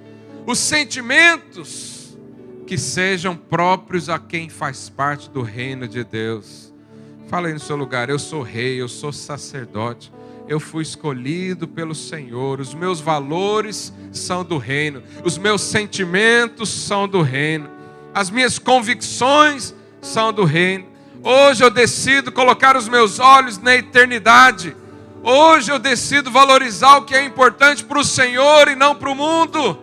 os 0.45 0.59
sentimentos 0.59 2.19
que 2.67 2.77
sejam 2.77 3.37
próprios 3.37 4.09
a 4.09 4.19
quem 4.19 4.49
faz 4.49 4.89
parte 4.89 5.31
do 5.31 5.43
reino 5.43 5.87
de 5.87 6.03
Deus. 6.03 6.75
Fala 7.29 7.47
aí 7.47 7.53
no 7.53 7.61
seu 7.61 7.77
lugar, 7.77 8.11
eu 8.11 8.19
sou 8.19 8.43
rei, 8.43 8.81
eu 8.81 8.89
sou 8.89 9.13
sacerdote 9.13 10.13
eu 10.49 10.61
fui 10.61 10.83
escolhido 10.83 11.67
pelo 11.67 11.95
Senhor, 11.95 12.61
os 12.61 12.73
meus 12.73 13.01
valores 13.01 13.93
são 14.13 14.45
do 14.45 14.59
reino, 14.59 15.03
os 15.25 15.37
meus 15.37 15.61
sentimentos 15.61 16.69
são 16.69 17.09
do 17.09 17.21
reino, 17.21 17.69
as 18.15 18.31
minhas 18.31 18.59
convicções 18.59 19.75
são 20.01 20.33
do 20.33 20.45
reino. 20.45 20.87
Hoje 21.23 21.65
eu 21.65 21.71
decido 21.71 22.31
colocar 22.31 22.77
os 22.77 22.89
meus 22.89 23.19
olhos 23.19 23.59
na 23.59 23.75
eternidade. 23.75 24.77
Hoje 25.23 25.73
eu 25.73 25.79
decido 25.79 26.31
valorizar 26.31 26.99
o 26.99 27.05
que 27.05 27.15
é 27.15 27.25
importante 27.25 27.83
para 27.83 27.99
o 27.99 28.05
Senhor 28.05 28.69
e 28.69 28.77
não 28.77 28.95
para 28.95 29.11
o 29.11 29.15
mundo. 29.15 29.81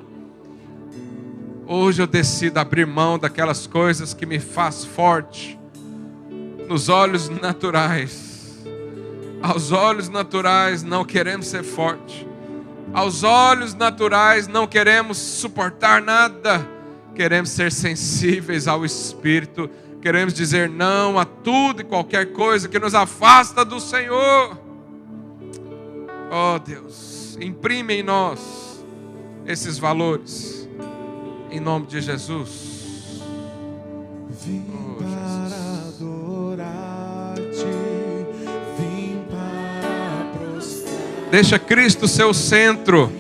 Hoje 1.68 2.01
eu 2.01 2.07
decido 2.07 2.59
abrir 2.59 2.88
mão 2.88 3.20
daquelas 3.20 3.68
coisas 3.68 4.14
que 4.14 4.26
me 4.26 4.39
faz 4.39 4.86
forte 4.86 5.59
nos 6.68 6.88
olhos 6.88 7.28
naturais 7.28 8.33
aos 9.44 9.74
olhos 9.74 10.08
naturais 10.08 10.84
não 10.84 11.04
queremos 11.04 11.48
ser 11.48 11.64
forte. 11.64 12.26
Aos 12.94 13.24
olhos 13.24 13.74
naturais 13.74 14.48
não 14.48 14.66
queremos 14.66 15.18
suportar 15.18 16.02
nada. 16.02 16.66
Queremos 17.14 17.50
ser 17.50 17.70
sensíveis 17.70 18.70
ao 18.70 18.86
Espírito. 18.86 19.70
Queremos 20.02 20.34
dizer 20.34 20.70
não 20.70 21.20
a 21.20 21.26
tudo 21.26 21.82
e 21.82 21.84
qualquer 21.84 22.32
coisa 22.32 22.70
que 22.70 22.80
nos 22.80 22.96
afasta 22.96 23.66
do 23.66 23.82
Senhor. 23.82 24.58
Oh 26.32 26.58
Deus, 26.60 27.38
imprime 27.41 27.96
em 27.96 28.04
nós 28.04 28.84
esses 29.46 29.78
valores. 29.78 30.70
Em 31.52 31.60
nome 31.60 31.86
de 31.86 32.00
Jesus. 32.00 33.22
Oh, 34.32 34.72
Deixa 41.34 41.58
Cristo 41.58 42.08
ser 42.08 42.26
o 42.26 42.34
centro. 42.34 43.12